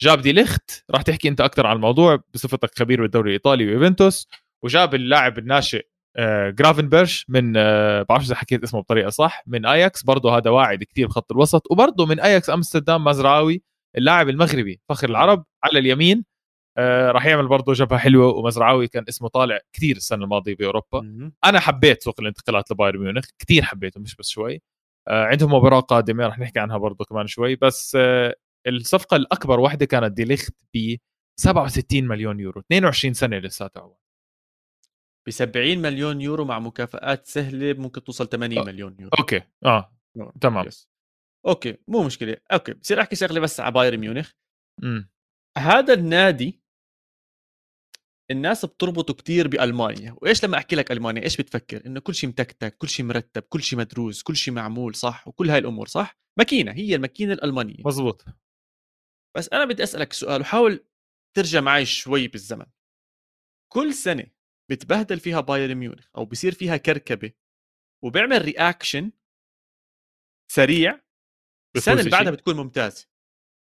جاب 0.00 0.20
دي 0.20 0.32
ليخت 0.32 0.84
راح 0.90 1.02
تحكي 1.02 1.28
أنت 1.28 1.40
أكثر 1.40 1.66
عن 1.66 1.76
الموضوع 1.76 2.18
بصفتك 2.34 2.78
خبير 2.78 3.02
بالدوري 3.02 3.28
الإيطالي 3.28 3.66
ويوفنتوس 3.66 4.28
وجاب 4.64 4.94
اللاعب 4.94 5.38
الناشئ 5.38 5.86
آه، 6.16 6.50
جرافنبرش 6.50 7.26
من 7.28 7.56
آه، 7.56 8.02
بعرفش 8.02 8.26
إذا 8.26 8.34
حكيت 8.34 8.62
اسمه 8.62 8.80
بطريقة 8.80 9.10
صح 9.10 9.42
من 9.46 9.66
أياكس 9.66 10.02
برضه 10.02 10.36
هذا 10.36 10.50
واعد 10.50 10.84
كثير 10.84 11.06
بخط 11.06 11.32
الوسط 11.32 11.70
وبرضه 11.70 12.06
من 12.06 12.20
أياكس 12.20 12.50
أمستردام 12.50 13.04
مزرعاوي 13.04 13.62
اللاعب 13.96 14.28
المغربي 14.28 14.80
فخر 14.88 15.08
العرب 15.10 15.44
على 15.64 15.78
اليمين 15.78 16.24
آه، 16.78 17.10
راح 17.10 17.26
يعمل 17.26 17.48
برضه 17.48 17.72
جبهة 17.72 17.98
حلوة 17.98 18.26
ومزراوي 18.26 18.88
كان 18.88 19.04
اسمه 19.08 19.28
طالع 19.28 19.60
كثير 19.72 19.96
السنة 19.96 20.24
الماضية 20.24 20.56
بأوروبا. 20.56 21.00
أنا 21.44 21.60
حبيت 21.60 22.02
سوق 22.02 22.20
الانتقالات 22.20 22.70
لبايرن 22.70 22.98
ميونخ 23.00 23.24
كثير 23.38 23.62
حبيته 23.62 24.00
مش 24.00 24.16
بس 24.16 24.28
شوي 24.28 24.62
آه، 25.08 25.24
عندهم 25.24 25.54
مباراة 25.54 25.80
قادمة 25.80 26.26
رح 26.26 26.38
نحكي 26.38 26.58
عنها 26.60 26.78
برضه 26.78 27.04
كمان 27.04 27.26
شوي 27.26 27.56
بس 27.56 27.96
آه، 28.00 28.34
الصفقة 28.66 29.16
الأكبر 29.16 29.60
واحدة 29.60 29.86
كانت 29.86 30.12
ديليخت 30.12 30.54
ب 30.74 30.96
67 31.40 32.04
مليون 32.04 32.40
يورو 32.40 32.60
22 32.60 33.14
سنة 33.14 33.38
لساته 33.38 33.80
هو 33.80 33.96
ب 35.26 35.30
70 35.30 35.78
مليون 35.78 36.20
يورو 36.20 36.44
مع 36.44 36.58
مكافآت 36.58 37.26
سهلة 37.26 37.72
ممكن 37.72 38.04
توصل 38.04 38.28
80 38.28 38.58
أه. 38.58 38.62
مليون 38.64 38.96
يورو. 39.00 39.10
أوكي 39.18 39.42
آه 39.64 39.92
تمام. 40.40 40.66
Yes. 40.66 40.88
okay 41.46 41.76
مو 41.88 42.02
مشكلة 42.02 42.36
okay 42.52 42.72
بصير 42.72 43.00
أحكي 43.00 43.16
شغلة 43.16 43.40
بس 43.40 43.60
على 43.60 43.72
بايرن 43.72 43.98
ميونخ. 43.98 44.30
امم 44.84 45.10
هذا 45.58 45.94
النادي 45.94 46.60
الناس 48.30 48.64
بتربطه 48.64 49.14
كتير 49.14 49.48
بألمانيا 49.48 50.16
وإيش 50.22 50.44
لما 50.44 50.56
أحكي 50.56 50.76
لك 50.76 50.92
ألمانيا؟ 50.92 51.22
إيش 51.22 51.36
بتفكر؟ 51.36 51.86
إنه 51.86 52.00
كل 52.00 52.14
شيء 52.14 52.30
متكتك 52.30 52.76
كل 52.78 52.88
شيء 52.88 53.06
مرتب 53.06 53.42
كل 53.42 53.62
شيء 53.62 53.78
مدروس 53.78 54.22
كل 54.22 54.36
شيء 54.36 54.54
معمول 54.54 54.94
صح؟ 54.94 55.28
وكل 55.28 55.50
هاي 55.50 55.58
الأمور 55.58 55.86
صح؟ 55.86 56.18
ماكينة 56.38 56.72
هي 56.72 56.94
الماكينة 56.94 57.32
الألمانية. 57.32 57.82
مزبوط. 57.84 58.24
بس 59.36 59.48
أنا 59.48 59.64
بدي 59.64 59.82
أسألك 59.82 60.12
سؤال 60.12 60.40
وحاول 60.40 60.84
ترجع 61.36 61.60
معي 61.60 61.86
شوي 61.86 62.28
بالزمن. 62.28 62.66
كل 63.72 63.94
سنة 63.94 64.26
بتبهدل 64.70 65.20
فيها 65.20 65.40
بايرن 65.40 65.74
ميونخ 65.74 66.06
أو 66.16 66.24
بصير 66.24 66.54
فيها 66.54 66.76
كركبة 66.76 67.32
وبيعمل 68.04 68.42
reaction 68.42 69.12
سريع 70.52 71.00
السنة 71.76 72.00
اللي 72.00 72.10
بعدها 72.10 72.32
بتكون 72.32 72.56
ممتازة. 72.56 73.08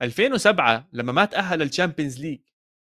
2007 0.02 0.90
لما 0.94 1.12
ما 1.12 1.26
تأهل 1.26 1.60
لل 1.60 1.70
Champions 1.70 2.20
League 2.20 2.42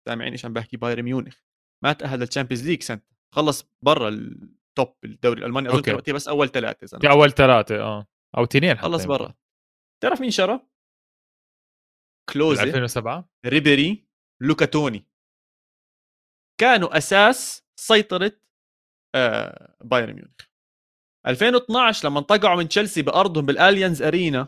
سامعين 0.07 0.31
إيش 0.31 0.45
عم 0.45 0.53
بحكي 0.53 0.77
بايرن 0.77 1.03
ميونخ 1.03 1.37
ما 1.83 1.93
تأهل 1.93 2.19
لل 2.19 2.28
Champions 2.28 2.67
League 2.67 2.83
سنة 2.83 3.01
خلص 3.35 3.69
برا 3.81 4.09
ال 4.09 4.31
top 4.31 4.95
الدوري 5.03 5.39
الألماني 5.39 5.69
أظن 5.69 5.93
وقتها 5.93 6.13
بس 6.13 6.27
أول 6.27 6.49
ثلاثة 6.49 7.09
أول 7.11 7.31
ثلاثة 7.31 7.81
آه 7.81 8.07
أو 8.37 8.43
اثنين 8.43 8.77
خلص 8.77 9.05
برا. 9.05 9.35
تعرف 10.03 10.21
مين 10.21 10.31
شرى؟ 10.31 10.59
كلوزي 12.33 12.63
2007 12.63 13.29
ريبيري 13.45 14.07
لوكا 14.41 14.65
توني 14.65 15.05
كانوا 16.61 16.97
أساس 16.97 17.63
سيطرة 17.79 18.31
آه 19.15 19.75
بايرن 19.83 20.13
ميونخ. 20.13 20.35
2012 21.27 22.09
لما 22.09 22.19
انطقعوا 22.19 22.57
من 22.57 22.67
تشيلسي 22.67 23.01
بأرضهم 23.01 23.45
بالأليانز 23.45 24.01
أرينا 24.01 24.47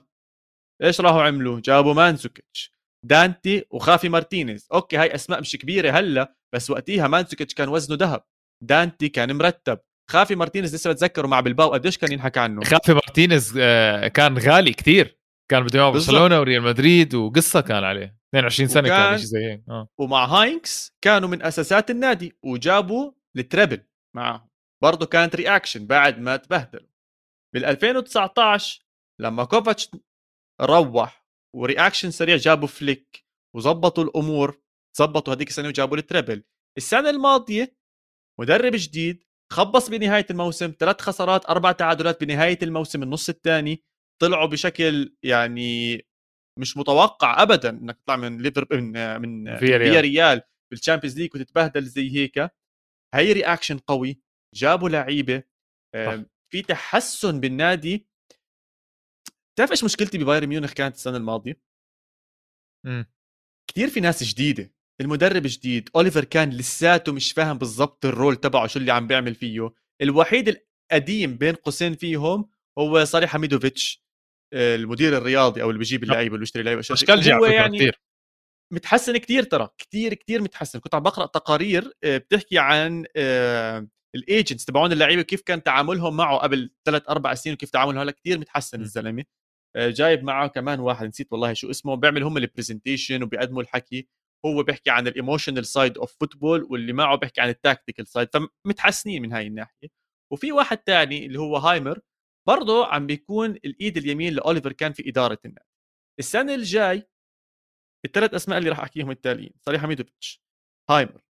إيش 0.84 1.02
راحوا 1.02 1.24
عملوا؟ 1.24 1.60
جابوا 1.60 1.94
ماندزوكيتش 1.94 2.74
دانتي 3.06 3.66
وخافي 3.72 4.10
مارتينيز. 4.10 4.68
Okay 4.74 4.98
هاي 4.98 5.16
أسماء 5.16 5.42
مش 5.42 5.56
كبيرة 5.56 5.92
هلأ 5.92 6.36
بس 6.56 6.70
وقتها 6.70 7.08
ماندزوكيتش 7.08 7.54
كان 7.54 7.70
وزنه 7.70 7.98
ذهب. 7.98 8.24
دانتي 8.64 9.10
كان 9.10 9.38
مرتب. 9.38 9.80
خافي 10.12 10.36
مارتينيز 10.36 10.76
لسه 10.76 10.92
بتذكره 10.92 11.28
مع 11.28 11.40
بلباو 11.40 11.74
قديش 11.74 11.98
كان 11.98 12.12
ينحكى 12.12 12.40
عنه؟ 12.40 12.64
خافي 12.64 12.94
مارتينيز 12.94 13.54
آه، 13.58 14.08
كان 14.08 14.38
غالي 14.38 14.74
كثير 14.74 15.21
كان 15.52 15.64
بده 15.64 15.90
برشلونة 15.90 16.40
وريال 16.40 16.64
مدريد 16.64 17.16
وقصة 17.16 17.62
كان 17.62 17.84
عليه. 17.84 18.18
22 18.30 18.70
سنة 18.70 18.88
وكان 18.88 19.10
كان 19.10 19.18
شيء 19.18 19.28
زي 19.28 19.52
هيك 19.52 19.64
آه. 19.70 19.88
ومع 20.00 20.26
هاينكس 20.26 20.98
كانوا 21.02 21.30
من 21.30 21.42
أساسات 21.44 21.92
النادي 21.92 22.38
وجابوا 22.44 23.12
ال 23.38 23.44
treble 23.44 23.84
معهم. 24.16 24.50
برضه 24.84 25.06
كانت 25.06 25.36
reaction 25.36 25.88
بعد 25.88 26.20
ما 26.20 26.38
تبهدلوا. 26.38 26.88
بال 27.54 27.66
2019 27.66 28.86
لما 29.22 29.44
كوفاتش 29.44 29.90
روح 30.62 31.26
و 31.56 31.62
reaction 31.62 32.12
سريع 32.12 32.36
جابوا 32.36 32.68
فليك 32.68 33.26
وظبطوا 33.56 34.04
الأمور 34.04 34.62
ظبطوا 34.98 35.34
هذيك 35.34 35.48
السنة 35.48 35.68
وجابوا 35.68 35.98
ال 35.98 36.04
treble 36.04 36.44
السنة 36.78 37.10
الماضية 37.10 37.76
مدرب 38.40 38.72
جديد 38.76 39.24
خبص 39.52 39.90
بنهاية 39.90 40.26
الموسم 40.30 40.74
ثلاث 40.80 41.02
خسارات 41.02 41.46
أربع 41.46 41.72
تعادلات 41.72 42.24
بنهاية 42.24 42.60
الموسم 42.64 43.04
النص 43.04 43.30
الثاني. 43.30 43.84
طلعوا 44.22 44.46
بشكل 44.46 45.16
يعني 45.24 46.02
مش 46.60 46.78
متوقع 46.78 47.44
ابدا 47.44 47.70
إنك 47.70 47.98
تطلع 47.98 48.16
من 48.16 48.42
ليفر 48.42 48.68
من 48.72 49.22
من 49.22 49.58
فياريال. 49.58 50.42
بال 50.72 50.80
Champions 50.80 51.20
League 51.20 51.36
وتتبهدل 51.36 51.84
زي 51.84 52.12
هيك. 52.12 52.52
هي 53.16 53.34
reaction 53.34 53.78
قوي. 53.78 54.22
جابوا 54.56 54.90
لعيبة 54.90 55.44
في 56.52 56.62
تحسن 56.62 57.40
بالنادي. 57.40 58.08
تعرف 59.58 59.72
إيش 59.72 59.84
مشكلتي 59.84 60.18
ببايرن 60.18 60.48
ميونخ 60.48 60.74
كانت 60.74 60.96
السنة 60.96 61.18
الماضية؟ 61.18 61.62
امم 62.86 63.06
كثير 63.70 63.90
في 63.90 64.00
ناس 64.00 64.24
جديدة. 64.24 64.74
المدرب 65.02 65.44
جديد. 65.46 65.90
أوليفر 65.96 66.24
كان 66.24 66.50
لساته 66.50 67.14
مش 67.14 67.32
فاهم 67.32 67.58
بالضبط 67.58 68.06
ال 68.06 68.12
role 68.12 68.36
تبعه 68.36 68.68
شو 68.68 68.80
اللي 68.80 68.92
عم 68.92 69.08
بيعمل 69.08 69.36
فيه. 69.36 69.74
الوحيد 70.02 70.48
القديم 70.92 71.38
بين 71.38 71.56
قوسين 71.56 71.96
فيهم 71.96 72.50
هو 72.80 73.06
صالح 73.06 73.30
حميدزيتش. 73.30 74.01
المدير 74.54 75.18
الرياضي 75.18 75.62
أو 75.62 75.70
اللي 75.70 75.80
بيجيب 75.80 76.04
اللعيبه 76.04 76.36
اللي 76.36 76.40
بيشتري 76.40 76.62
اللعيبة 76.62 76.80
أشكال 76.80 77.32
هو 77.34 77.46
يعني 77.46 77.78
كتير. 77.78 78.02
متحسن 78.74 79.18
كثير 79.18 79.44
ترى 79.44 79.70
كثير 79.78 80.14
كثير 80.14 80.42
متحسن. 80.42 80.80
كنت 80.80 80.96
عم 80.96 81.04
بقرأ 81.04 81.26
تقارير 81.26 81.94
آه، 82.04 82.18
بتحكي 82.18 82.60
عن 82.60 83.06
آه، 83.16 83.88
ال 84.16 84.23
agents 84.23 84.66
تبعون 84.66 84.92
اللعيبة 84.92 85.22
كيف 85.22 85.42
كان 85.42 85.64
تعاملهم 85.64 86.18
معه 86.18 86.38
قبل 86.38 86.72
ثلاث 86.86 87.10
أربع 87.10 87.34
سنين 87.34 87.54
وكيف 87.54 87.70
تعاملهم. 87.70 87.98
هلا 87.98 88.12
كثير 88.12 88.40
متحسن 88.40 88.82
الزلمة. 88.82 89.24
آه، 89.76 89.90
جايب 89.90 90.24
معه 90.24 90.48
كمان 90.48 90.80
واحد 90.80 91.08
نسيت 91.08 91.28
والله 91.32 91.54
شو 91.54 91.70
اسمه. 91.70 91.96
بيعمل 91.96 92.24
هم 92.24 92.38
ال 92.38 92.44
presentation 92.44 93.24
وبيقدموا 93.24 93.62
الحكي. 93.62 94.08
هو 94.46 94.64
بيحكي 94.64 94.90
عن 94.90 95.08
ال 95.08 95.13
emotional 95.13 95.66
side 95.66 95.98
of 95.98 96.16
football 96.20 96.68
واللي 96.70 96.94
معه 96.94 97.16
بيحكي 97.16 97.42
عن 97.42 97.50
ال 97.50 97.56
tactical 97.56 98.08
side 98.08 98.30
فمتحسنين 98.34 99.22
من 99.22 99.34
هاي 99.34 99.48
الناحية. 99.48 99.88
وفي 100.34 100.52
واحد 100.52 100.78
تاني 100.78 101.26
اللي 101.26 101.40
هو 101.40 101.58
هاينر 101.58 102.00
برضه 102.48 102.86
عم 102.86 103.08
بيكون 103.08 103.52
الإيد 103.52 103.98
اليمين 103.98 104.34
لأوليفر 104.34 104.72
كان 104.72 104.94
في 104.94 105.10
إدارة 105.10 105.40
النادي 105.46 105.68
السنة 106.20 106.56
الجاي 106.56 107.10
الثلاث 108.06 108.34
أسماء 108.34 108.58
اللي 108.58 108.70
راح 108.70 108.80
أحكيهم 108.80 109.12
التاليين 109.12 109.54
صريح 109.62 109.82
حميدوفيتش 109.82 110.44
هايمر 110.90 111.22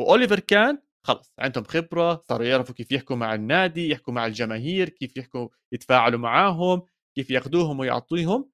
وأوليفر 0.00 0.40
كان 0.40 0.82
خلص 1.06 1.34
عندهم 1.38 1.64
خبرة 1.64 2.22
صاروا 2.28 2.46
يعرفوا 2.46 2.74
كيف 2.74 2.92
يحكوا 2.92 3.16
مع 3.16 3.34
النادي 3.34 3.90
يحكوا 3.90 4.12
مع 4.12 4.26
الجماهير 4.26 4.88
كيف 4.88 5.16
يحكوا 5.16 5.48
يتفاعلوا 5.72 6.18
معاهم 6.18 6.82
كيف 7.16 7.30
ياخذوهم 7.30 7.80
ويعطيهم. 7.80 8.50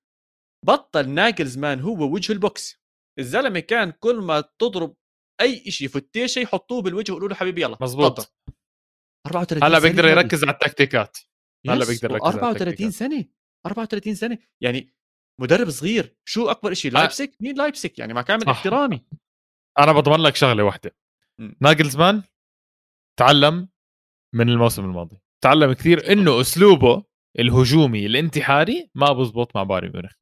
بطل 0.67 1.11
ناجلزمان 1.11 1.81
هو 1.81 2.12
وجه 2.14 2.33
البوكس. 2.33 2.83
الزلمة 3.19 3.61
كان 3.61 3.90
كل 3.90 4.17
ما 4.17 4.40
تضرب 4.59 4.97
أي 5.40 5.71
شيء 5.71 5.88
فتيشه 5.88 6.40
يحطوه 6.40 6.83
بالوجه 6.83 7.12
ويقولوا 7.12 7.29
له 7.29 7.35
حبيبي 7.35 7.62
يلا 7.62 7.77
مزبوط 7.81 8.35
34 9.27 9.64
هلا 9.64 9.79
بيقدر 9.79 10.05
يركز 10.05 10.45
على 10.45 10.53
التكتيكات. 10.53 11.19
هلا 11.68 11.87
بيقدر 11.87 12.11
يركز 12.11 12.27
34 12.27 12.90
سنة 12.90 13.24
34 13.66 14.14
سنة 14.14 14.38
يعني 14.61 14.94
مدرب 15.40 15.70
صغير 15.70 16.16
شو 16.24 16.50
أكبر 16.50 16.74
شيء 16.74 16.92
لايبسك. 16.92 17.37
مين 17.40 17.57
لايبسك؟ 17.57 17.98
يعني 17.98 18.14
مع 18.14 18.22
كامل 18.22 18.48
احترامي. 18.48 19.07
أنا 19.79 19.92
بضمن 19.92 20.20
لك 20.20 20.37
شغلة 20.37 20.64
واحدة. 20.64 20.96
ناجلزمان 21.61 22.22
تعلم 23.18 23.68
من 24.35 24.48
الموسم 24.48 24.85
الماضي. 24.85 25.20
تعلم 25.44 25.72
كثير 25.72 26.12
إنه 26.12 26.40
أسلوبه 26.40 27.05
الهجومي 27.38 28.07
الانتحاري 28.07 28.90
ما 28.94 29.12
بزبط 29.12 29.57
مع 29.57 29.62
بايرن 29.62 29.92
ميونخ. 29.92 30.12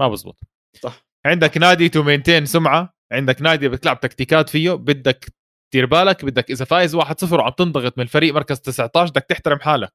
ما 0.00 0.08
بزبط. 0.08 0.38
صح. 0.82 1.06
عندك 1.26 1.58
نادي 1.58 1.88
to 1.88 2.02
maintain 2.02 2.46
سمعة 2.46 2.94
عندك 3.12 3.42
نادي 3.42 3.68
بتلعب 3.68 4.00
تكتيكات 4.00 4.48
فيه 4.48 4.70
بدك 4.70 5.34
دير 5.72 5.86
بالك 5.86 6.24
بدك 6.24 6.50
إذا 6.50 6.64
فايز 6.64 6.96
1-0 6.96 7.32
وعم 7.32 7.52
تنضغط 7.52 7.98
من 7.98 8.04
الفريق 8.04 8.34
مركز 8.34 8.60
19 8.60 9.10
بدك 9.10 9.22
تحترم 9.22 9.58
حالك. 9.58 9.92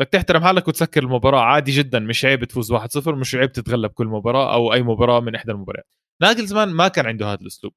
بدك 0.00 0.08
تحترم 0.08 0.42
حالك 0.42 0.68
وتسكر 0.68 1.02
المباراة. 1.02 1.40
عادي 1.40 1.72
جدا 1.72 1.98
مش 1.98 2.24
عيب 2.24 2.44
تفوز 2.44 2.72
1-0 2.72 3.08
مش 3.08 3.34
عيب 3.34 3.52
تتغلب 3.52 3.90
كل 3.90 4.06
مباراة 4.06 4.54
أو 4.54 4.72
أي 4.72 4.82
مباراة 4.82 5.20
من 5.20 5.34
إحدى 5.34 5.52
المباريات. 5.52 5.94
ناجلزمان 6.22 6.68
ما 6.68 6.88
كان 6.88 7.06
عنده 7.06 7.26
هذا 7.32 7.40
الأسلوب. 7.40 7.74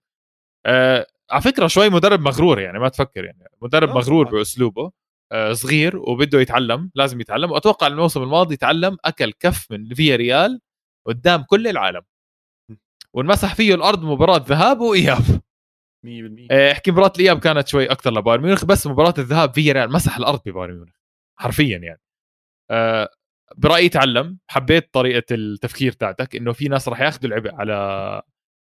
آه 0.65 1.07
على 1.31 1.41
فكرة 1.41 1.67
شوي 1.67 1.89
مدرب 1.89 2.19
مغرور 2.21 2.59
يعني 2.59 2.79
ما 2.79 2.89
تفكر 2.89 3.25
يعني. 3.25 3.43
مدرب 3.61 3.89
مغرور 3.89 4.29
بأسلوبه 4.31 4.91
آه 5.31 5.53
صغير 5.53 5.97
وبده 5.97 6.39
يتعلم 6.41 6.91
لازم 6.95 7.21
يتعلم. 7.21 7.51
وأتوقع 7.51 7.87
الموسم 7.87 8.23
الماضي 8.23 8.57
تعلم 8.57 8.97
أكل 9.05 9.31
كف 9.39 9.71
من 9.71 9.93
فيا 9.93 10.15
ريال 10.15 10.59
قدام 11.07 11.43
كل 11.43 11.67
العالم. 11.67 12.01
وانمسح 13.13 13.55
فيه 13.55 13.75
الأرض 13.75 14.03
مباراة 14.03 14.45
ذهاب 14.47 14.79
وإياب. 14.79 15.41
100% 16.05 16.47
آه، 16.51 16.71
احكي 16.71 16.91
مباراة 16.91 17.11
الإياب 17.15 17.39
كانت 17.39 17.67
شوي 17.67 17.85
أكثر 17.91 18.11
لبايرن 18.13 18.43
ميونخ 18.43 18.65
بس 18.65 18.87
مباراة 18.87 19.13
الذهاب 19.17 19.53
فيا 19.53 19.73
ريال 19.73 19.91
مسح 19.91 20.17
الأرض 20.17 20.41
ببايرن 20.45 20.73
ميونخ. 20.75 20.95
حرفيا 21.39 21.77
يعني. 21.77 21.99
أه 21.99 22.04
برأيي 23.55 23.89
تعلم. 23.89 24.39
حبيت 24.47 24.93
طريقة 24.93 25.35
التفكير 25.35 25.91
تاعتك 25.91 26.35
إنه 26.35 26.53
في 26.53 26.67
ناس 26.67 26.87
راح 26.87 26.99
ياخذوا 27.01 27.29
العبء 27.29 27.55
على 27.55 28.21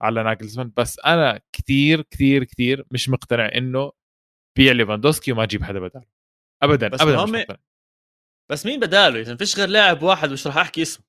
على 0.02 0.22
ناجلزمان. 0.22 0.72
بس 0.76 1.00
أنا 1.06 1.40
كثير 1.52 2.02
كثير 2.02 2.44
كثير 2.44 2.86
مش 2.90 3.08
مقتنع 3.08 3.50
إنه 3.54 3.92
بيع 4.58 4.72
ليفاندوسكي 4.72 5.32
وما 5.32 5.42
أجيب 5.42 5.62
حدا 5.62 5.80
بداله. 5.80 6.06
ابدا 6.62 6.88
بس 6.88 7.00
ابدا 7.00 7.24
مش 7.24 7.30
مقتنع. 7.30 7.56
بس 8.50 8.66
مين 8.66 8.80
بداله؟ 8.80 9.20
إذا 9.20 9.36
فيش 9.36 9.58
غير 9.58 9.68
لاعب 9.68 10.02
واحد 10.02 10.30
مش 10.30 10.46
راح 10.46 10.56
أحكي 10.56 10.82
اسمه. 10.82 11.04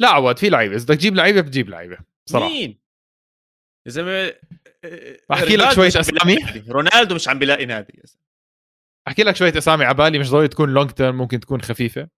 لا 0.00 0.08
عواد 0.08 0.38
في 0.38 0.48
لعيبة. 0.48 0.76
إذا 0.76 0.84
بدك 0.84 0.94
تجيب 0.94 1.14
لعيبة 1.14 1.40
بتجيب 1.40 1.68
لعيبة. 1.68 1.98
صراحة. 2.28 2.48
مين؟ 2.48 2.80
يا 3.86 3.90
زلمه 3.90 4.34
أحكي 5.32 5.56
لك 5.56 5.72
شوية 5.72 5.88
أسامي. 5.88 6.36
رونالدو 6.68 7.14
مش 7.14 7.28
عم 7.28 7.38
بيلاقي 7.38 7.66
نادي. 7.66 8.02
أحكي 9.08 9.22
لك 9.22 9.36
شوية 9.36 9.58
أسامي 9.58 9.84
على 9.84 9.94
بالي 9.94 10.18
مش 10.18 10.30
ضروري 10.30 10.48
تكون 10.48 10.74
long 10.74 10.90
term 10.90 11.16
ممكن 11.16 11.40
تكون 11.40 11.62
خفيفة. 11.62 12.08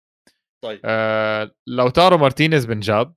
طيب. 0.64 0.80
آه 0.84 1.50
لاوتارو 1.66 2.18
مارتينيز 2.18 2.66
بنجاب 2.66 3.14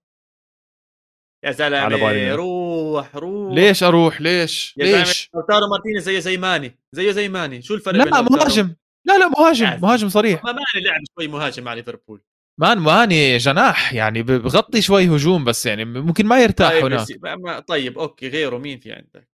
يا 1.46 1.52
زلمه 1.52 2.36
روح 2.36 3.16
روح. 3.16 3.54
ليش 3.54 3.84
أروح؟ 3.84 4.22
ليش؟ 4.22 4.74
ليش؟ 4.78 5.30
لاوتارو 5.36 5.68
مارتينيز 5.68 6.04
زي 6.04 6.22
زي 6.22 6.38
ماني 6.38 6.80
زيه 6.96 7.12
زي 7.12 7.30
ماني 7.30 7.62
شو 7.62 7.74
الفرق 7.74 7.96
لا 7.96 8.22
مهاجم. 8.22 8.76
لا 9.08 9.18
لا 9.18 9.28
مهاجم. 9.28 9.82
مهاجم 9.82 10.10
صريح. 10.10 10.44
ما 10.44 10.52
ماني 10.52 10.86
لعب 10.86 11.02
شوي 11.16 11.28
مهاجم 11.28 11.64
مع 11.64 11.74
ليفربول. 11.74 12.22
مان 12.60 12.78
ماني 12.78 13.38
جناح. 13.38 13.94
يعني 13.94 14.24
بغطي 14.24 14.82
شوي 14.82 15.08
هجوم 15.08 15.44
بس 15.44 15.66
يعني 15.66 15.86
ممكن 15.86 16.26
ما 16.26 16.44
يرتاح 16.44 16.72
طيب 16.72 16.86
هناك. 16.86 17.68
طيب 17.68 18.00
okay 18.00 18.30
غيره. 18.30 18.58
مين 18.58 18.80
في 18.80 18.92
عندك؟ 18.92 19.30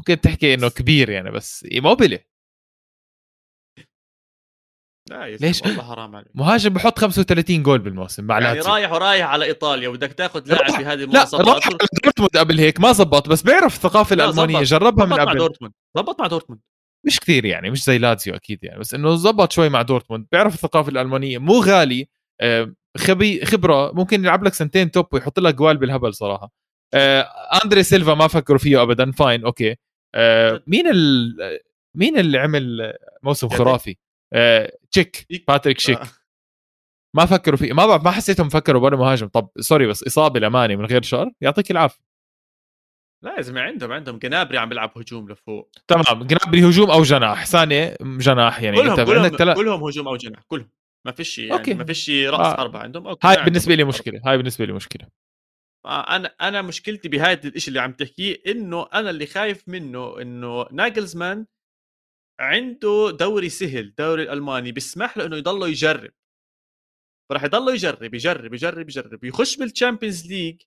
ممكن 0.00 0.20
تحكي 0.20 0.54
إنه 0.54 0.68
كبير 0.68 1.10
يعني 1.10 1.30
بس 1.30 1.66
ايموبيلي 1.72 2.24
لا 5.10 5.36
ليش؟ 5.36 5.62
والله 5.62 5.82
حرام 5.82 6.16
عليك. 6.16 6.28
مهاجم 6.34 6.70
بحط 6.74 6.98
35 6.98 7.62
جول 7.62 7.78
بالموسم 7.78 8.24
مع 8.24 8.40
يعني 8.40 8.54
لاتسيو 8.54 8.72
رايح 8.72 8.92
ورايح 8.92 9.26
على 9.28 9.44
إيطاليا 9.44 9.88
وبدك 9.88 10.12
تاخذ 10.12 10.42
لاعب 10.48 10.60
راح- 10.70 10.80
بهذه 10.80 10.94
لا 10.98 11.04
المواصفات 11.04 11.46
راح 11.46 11.66
على 11.66 11.76
دورتموند 12.04 12.36
قبل 12.36 12.58
هيك 12.60 12.80
ما 12.80 12.92
زبط 12.92 13.28
بس 13.28 13.42
بيعرف 13.42 13.74
الثقافة 13.76 14.16
لا، 14.16 14.24
الألمانية 14.24 14.62
زبط. 14.64 14.80
جربها 14.80 15.04
من 15.04 15.10
ضبط 15.12 15.18
مع 15.20 15.30
قبل. 15.30 15.38
دورتموند. 15.38 15.72
ضبط 15.96 16.20
مع 16.20 16.26
دورتموند. 16.26 16.60
مش 17.06 17.20
كثير 17.20 17.44
يعني 17.44 17.70
مش 17.70 17.84
زي 17.84 17.98
لاتسيو 17.98 18.34
أكيد 18.34 18.64
يعني 18.64 18.78
بس 18.80 18.94
إنه 18.94 19.14
زبط 19.16 19.52
شوي 19.52 19.68
مع 19.68 19.82
دورتموند. 19.82 20.26
بيعرف 20.32 20.54
الثقافة 20.54 20.88
الألمانية 20.90 21.38
مو 21.38 21.60
غالي 21.60 22.08
آه، 22.40 22.74
خبي 22.96 23.44
خبرة 23.44 23.92
ممكن 23.92 24.20
يلعب 24.20 24.44
لك 24.44 24.54
سنتين 24.54 24.90
top 24.90 25.06
ويحط 25.14 25.38
لك 25.40 25.54
جوال 25.54 25.76
بالهبل 25.76 26.14
صراحة. 26.14 26.50
آه، 26.94 27.20
آندري 27.64 27.82
سيلفا 27.82 28.14
ما 28.14 28.28
فكروا 28.28 28.58
فيه 28.58 28.82
ابدا 28.82 29.12
fine 29.12 29.44
okay. 29.44 29.76
آه، 30.14 30.62
مين 30.66 30.86
ال 30.86 31.34
مين 31.96 32.18
اللي 32.18 32.38
عمل 32.38 32.94
موسم 33.22 33.48
يا 33.52 33.56
خرافي 33.56 33.96
آه، 34.32 34.72
تشيك. 34.90 35.26
باتريك 35.48 35.78
شيك 35.78 35.98
آه. 35.98 36.06
ما 37.16 37.26
فكروا 37.26 37.56
فيه 37.58 37.72
ما 37.72 37.86
بعرف 37.86 38.04
ما 38.04 38.10
حسيتهم 38.10 38.48
فكروا 38.48 38.82
ولا 38.84 38.96
مهاجم 38.96 39.28
طب 39.28 39.50
sorry 39.60 39.86
بس 39.86 40.02
إصابة 40.02 40.40
لماني 40.40 40.76
من 40.76 40.84
غير 40.84 41.02
شر 41.02 41.30
يعطيك 41.40 41.70
العافية 41.70 42.10
لا 43.24 43.36
يا 43.36 43.40
زلمة 43.40 43.60
عندهم 43.60 43.92
عندهم 43.92 44.18
جنابري 44.18 44.58
عم 44.58 44.68
بيلعب 44.68 44.98
هجوم 44.98 45.28
لفوق 45.28 45.70
تمام 45.88 46.22
جنابري 46.26 46.64
هجوم 46.68 46.90
أو 46.90 47.02
جناح 47.02 47.46
ثانية 47.46 47.96
جناح 48.02 48.62
يعني 48.62 48.76
كلهم 48.76 49.00
انت 49.00 49.10
كلهم 49.10 49.28
تلا... 49.28 49.54
كلهم 49.54 49.84
هجوم 49.84 50.08
أو 50.08 50.16
جناح 50.16 50.42
كلهم 50.48 50.70
ما 51.06 51.12
فيش 51.12 51.38
يعني 51.38 51.52
okay. 51.52 51.74
ما 51.74 51.84
فيش 51.84 52.10
رأس 52.10 52.40
آه. 52.40 52.56
حربة 52.56 52.78
عندهم 52.78 53.06
okay. 53.06 53.28
هاي 53.28 53.44
بالنسبة 53.44 53.74
لي. 53.74 53.84
مشكلة 53.84 54.20
هاي 54.26 54.36
بالنسبة 54.36 54.64
لي 54.64 54.72
مشكلة 54.72 55.08
أنا 55.86 56.34
أنا 56.40 56.62
مشكلتي 56.62 57.08
بهذا 57.08 57.48
الشيء 57.48 57.68
اللي 57.68 57.80
عم 57.80 57.92
تحكيه 57.92 58.42
إنه 58.46 58.86
أنا 58.94 59.10
اللي 59.10 59.26
خايف 59.26 59.68
منه 59.68 60.20
إنه 60.22 60.66
ناجلزمان 60.72 61.46
عنده 62.40 63.10
دوري 63.10 63.48
سهل 63.48 63.94
دوري 63.98 64.22
الألماني 64.22 64.72
بيسمح 64.72 65.16
له 65.18 65.26
إنه 65.26 65.36
يضله 65.36 65.68
يجرب. 65.68 66.10
فراح 67.30 67.44
يضله 67.44 67.72
يجرب 67.72 68.14
يجرب 68.14 68.54
يجرب 68.54 68.88
يجرب 68.88 69.24
يخش 69.24 69.56
بال 69.56 69.69
Champions 69.69 70.26
League 70.26 70.62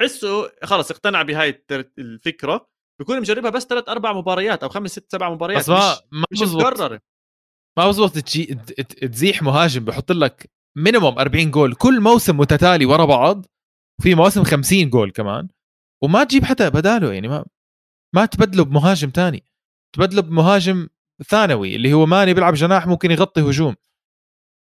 هسه 0.00 0.52
خلص 0.64 0.90
اقتنع 0.90 1.22
بهاي 1.22 1.64
الفكرة 1.98 2.68
بيكون 3.00 3.20
مجربها 3.20 3.50
بس 3.50 3.64
ثلاث 3.64 3.88
أربع 3.88 4.12
مباريات 4.12 4.62
أو 4.62 4.68
خمس 4.68 4.90
ست 4.90 5.12
سبع 5.12 5.30
مباريات 5.30 5.60
بس 5.60 5.68
ما 5.68 5.96
مش, 6.32 6.42
مش 6.42 6.48
مكررة. 6.48 7.00
ما 7.78 7.88
بزبط. 7.88 8.12
تزيح 9.02 9.42
مهاجم 9.42 9.84
بحط 9.84 10.12
لك 10.12 10.50
minimum 10.76 11.18
40 11.18 11.50
جول. 11.50 11.74
كل 11.74 12.00
موسم 12.00 12.36
متتالي 12.36 12.86
ورا 12.86 13.04
بعض 13.04 13.46
في 14.00 14.14
مواسم 14.14 14.44
50 14.44 14.90
جول 14.90 15.10
كمان 15.10 15.48
وما 16.02 16.24
تجيب 16.24 16.44
حتى 16.44 16.70
بداله 16.70 17.12
يعني 17.12 17.28
ما 17.28 17.44
ما 18.14 18.26
تبدله 18.26 18.64
بمهاجم 18.64 19.10
تاني 19.10 19.44
تبدله 19.96 20.22
بمهاجم 20.22 20.88
ثانوي 21.28 21.76
اللي 21.76 21.92
هو 21.92 22.06
ماني 22.06 22.34
بيلعب 22.34 22.54
جناح 22.54 22.86
ممكن 22.86 23.10
يغطي 23.10 23.40
هجوم. 23.40 23.74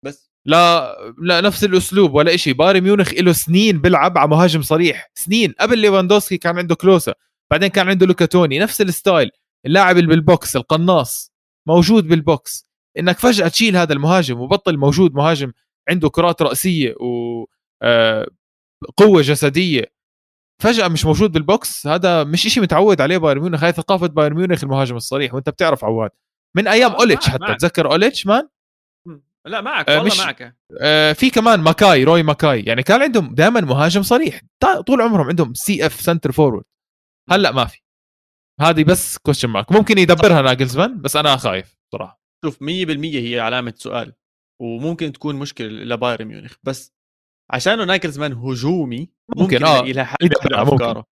بس. 0.05 0.31
لا 0.45 0.95
لا 1.19 1.41
نفس 1.41 1.65
الأسلوب 1.65 2.15
ولا 2.15 2.37
شيء 2.37 2.55
بايرن 2.55 2.81
ميونخ 2.81 3.13
له 3.15 3.33
سنين 3.33 3.81
بيلعب 3.81 4.19
على 4.19 4.29
مهاجم 4.29 4.63
صريح 4.63 5.11
سنين. 5.15 5.55
قبل 5.61 5.79
ليفاندوسكي 5.79 6.39
كان 6.39 6.59
عنده 6.59 6.75
كلوسا 6.75 7.15
بعدين 7.51 7.69
كان 7.69 7.89
عنده 7.89 8.07
لوكا 8.07 8.29
توني 8.29 8.59
نفس 8.59 8.81
ال 8.81 8.89
style 8.89 9.31
اللاعب 9.67 9.97
اللي 9.97 10.09
بال 10.09 10.28
box 10.28 10.57
القناص 10.57 11.33
موجود 11.69 12.09
بال 12.09 12.29
box. 12.29 12.69
إنك 12.99 13.19
فجأة 13.19 13.49
تشيل 13.49 13.77
هذا 13.77 13.93
المهاجم 13.93 14.41
وبطل 14.41 14.77
موجود 14.77 15.15
مهاجم 15.15 15.53
عنده 15.89 16.09
كرات 16.09 16.43
رأسية 16.43 16.95
و 17.01 17.45
آه، 17.83 18.27
قوة 18.97 19.23
جسدية 19.23 19.85
فجأة 20.63 20.89
مش 20.89 21.05
موجود 21.05 21.33
بال 21.33 21.54
box 21.54 21.87
هذا 21.87 22.25
مش 22.25 22.47
إشي 22.47 22.61
متعود 22.61 23.01
عليه 23.01 23.19
بايرن 23.19 23.41
ميونخ 23.41 23.65
هاي 23.65 23.73
ثقافة 23.73 24.07
بايرن 24.07 24.37
ميونخ 24.37 24.65
المهاجم 24.65 24.97
الصريح 24.97 25.35
وأنت 25.35 25.49
بتعرف 25.51 25.85
عواد. 25.85 26.11
من 26.57 26.69
أيام 26.69 26.93
أوليتش 26.93 27.29
حتى 27.29 27.39
معك. 27.41 27.61
تذكر 27.61 27.91
أوليتش 27.93 28.27
man؟ 28.27 28.49
لا 29.47 29.61
معك 29.61 29.89
آه، 29.91 29.97
والله 29.99 30.13
مش- 30.13 30.19
معك. 30.21 30.57
آه، 30.81 31.13
في 31.13 31.31
كمان 31.31 31.61
ماكاي 31.61 32.05
روي 32.05 32.23
ماكاي 32.23 32.63
يعني 32.63 32.83
كان 32.83 33.03
عندهم 33.03 33.35
دائما 33.35 33.61
مهاجم 33.61 34.03
صريح 34.03 34.41
طول 34.87 35.01
عمرهم 35.03 35.27
عندهم 35.29 35.55
CF 35.55 36.01
center 36.01 36.33
forward. 36.33 36.65
هلأ 37.31 37.53
ما 37.53 37.65
في. 37.65 37.81
هذه 38.61 38.85
بس 38.85 39.19
question 39.19 39.49
mark 39.49 39.73
ممكن 39.73 39.99
يدبرها 39.99 40.43
ناجلزمان 40.43 41.01
بس 41.01 41.17
أنا 41.17 41.37
خايف 41.37 41.77
صراحة. 41.93 42.21
شوف 42.45 42.63
100% 42.63 43.21
هي 43.21 43.41
علامة 43.41 43.75
سؤال 43.77 44.13
وممكن 44.63 45.13
تكون 45.13 45.37
مشكلة 45.37 45.69
لبايرن 45.69 46.25
ميونخ 46.25 46.55
بس 46.63 46.93
عشانه 47.51 47.85
ناجلزمان 47.85 48.33
هجومي 48.33 49.09
ممكن، 49.29 49.43
ممكن 49.43 49.65
آه. 49.65 49.83
لها 49.83 50.05
حل 50.05 50.17
ممكن. 50.23 50.55
أفكاره 50.55 51.05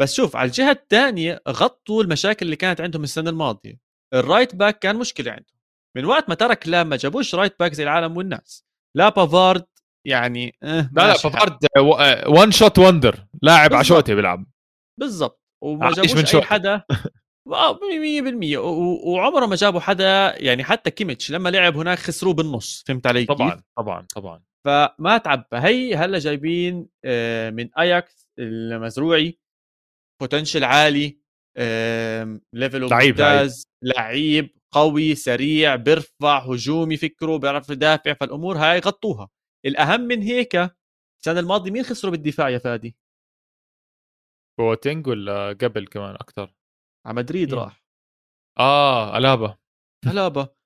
بس 0.00 0.14
شوف 0.14 0.36
على 0.36 0.46
الجهة 0.46 0.70
الثانية 0.70 1.40
غطوا 1.48 2.02
المشاكل 2.02 2.46
اللي 2.46 2.56
كانت 2.56 2.80
عندهم 2.80 3.02
السنة 3.02 3.30
الماضية 3.30 3.78
ال 4.14 4.21
right 4.21 4.54
back 4.54 4.78
كان 4.78 4.96
مشكلة 4.96 5.30
عندهم 5.30 5.58
من 5.96 6.04
وقت 6.04 6.28
ما 6.28 6.34
ترك 6.34 6.68
لا 6.68 6.84
ما 6.84 6.96
جابوش 6.96 7.34
right 7.34 7.56
back 7.60 7.72
زي 7.72 7.82
العالم 7.82 8.16
والناس 8.16 8.64
لا 8.96 9.08
بافارد 9.08 9.64
يعني 10.06 10.56
آه 10.62 10.90
لا 10.92 11.06
لا. 11.06 11.12
بافارد 11.12 11.58
one 12.28 12.50
shot 12.50 12.78
wonder 12.78 13.26
لاعب. 13.42 13.74
ع 13.74 13.82
shot 13.82 14.14
بيلعب 14.14 14.46
بالضبط 15.00 15.42
وما 15.64 15.84
عايش 15.84 15.96
جابوش 15.96 16.12
من 16.34 16.40
أي. 16.40 16.46
حدا 16.46 16.82
آه 17.52 17.74
100% 17.74 18.56
و- 18.56 18.58
و- 18.58 19.10
وعمره 19.14 19.46
ما 19.46 19.56
جابوا 19.56 19.80
حدا 19.80 20.34
يعني 20.44 20.64
حتى 20.64 20.90
كيميتش 20.90 21.30
لما 21.30 21.48
لعب 21.48 21.76
هناك 21.76 21.98
خسروه 21.98 22.34
بالنص 22.34 22.84
فهمت 22.86 23.06
علي 23.06 23.20
كيف؟ 23.26 23.36
طبعا 23.36 23.62
طبعا 23.76 24.06
طبعا 24.14 24.42
فما 24.68 25.18
تعبى 25.18 25.46
هي 25.52 25.94
هلا 25.94 26.18
جايبين 26.18 26.88
آه، 27.04 27.50
من 27.50 27.74
اياكس 27.74 28.28
المزراوي 28.38 29.38
potential 30.20 30.64
عالي 30.64 31.20
level 32.52 32.82
ممتاز 32.82 33.68
لعيب 33.82 34.58
قوي 34.74 35.14
سريع 35.14 35.76
بيرفع 35.76 36.38
هجومي 36.38 36.96
فكره 36.96 37.36
بيعرف 37.36 37.70
يدافع 37.70 38.12
فالأمور 38.12 38.56
هاي 38.56 38.78
غطوها. 38.78 39.28
الأهم 39.66 40.00
من 40.00 40.22
هيك 40.22 40.56
السنة 41.20 41.40
الماضية 41.40 41.70
مين 41.70 41.82
خسروا 41.82 42.12
بالدفاع 42.12 42.48
يا 42.48 42.58
فادي؟ 42.58 42.96
بوتينج 44.58 45.06
ولا 45.06 45.48
قبل 45.48 45.86
كمان 45.86 46.14
أكثر 46.14 46.54
على 47.06 47.16
مدريد؟ 47.16 47.54
راح. 47.54 47.84
آه 48.58 49.18
ألابا. 49.18 49.58
ألابا. 50.06 50.57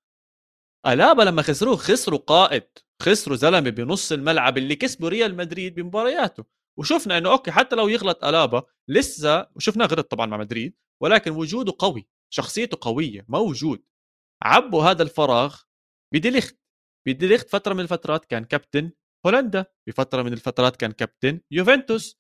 ألابا 0.87 1.23
لما 1.23 1.43
خسروه 1.43 1.77
خسروا 1.77 2.19
قائد 2.19 2.65
خسروا 3.03 3.37
زلمة 3.37 3.71
بنص 3.71 4.13
الملعب 4.13 4.59
اللي 4.59 4.77
كسبوا 4.77 5.09
ريال 5.09 5.37
مدريد 5.37 5.75
بمبارياته. 5.75 6.45
وشفنا 6.79 7.19
إنه 7.19 7.31
okay 7.33 7.51
حتى 7.51 7.77
لو 7.77 7.89
يغلط 7.89 8.25
ألابا 8.25 8.63
لسه 8.89 9.47
وشفناه 9.57 9.87
غلط 9.87 10.11
طبعا 10.11 10.27
مع 10.27 10.37
مدريد 10.37 10.77
ولكن 11.03 11.31
وجوده 11.31 11.75
قوي 11.79 12.09
شخصيته 12.31 12.79
قوية 12.81 13.27
موجود. 13.29 13.85
عبوا 14.43 14.83
هذا 14.85 15.03
الفراغ 15.03 15.61
بديليخت. 16.15 16.59
بديليخت 17.09 17.49
فترة 17.51 17.75
من 17.75 17.81
الفترات 17.81 18.25
كان 18.25 18.45
كابتن 18.45 18.93
هولندا 19.27 19.67
بفترة 19.89 20.23
من 20.23 20.33
الفترات 20.33 20.77
كان 20.77 20.93
كابتن 20.93 21.41
يوفنتوس. 21.51 22.19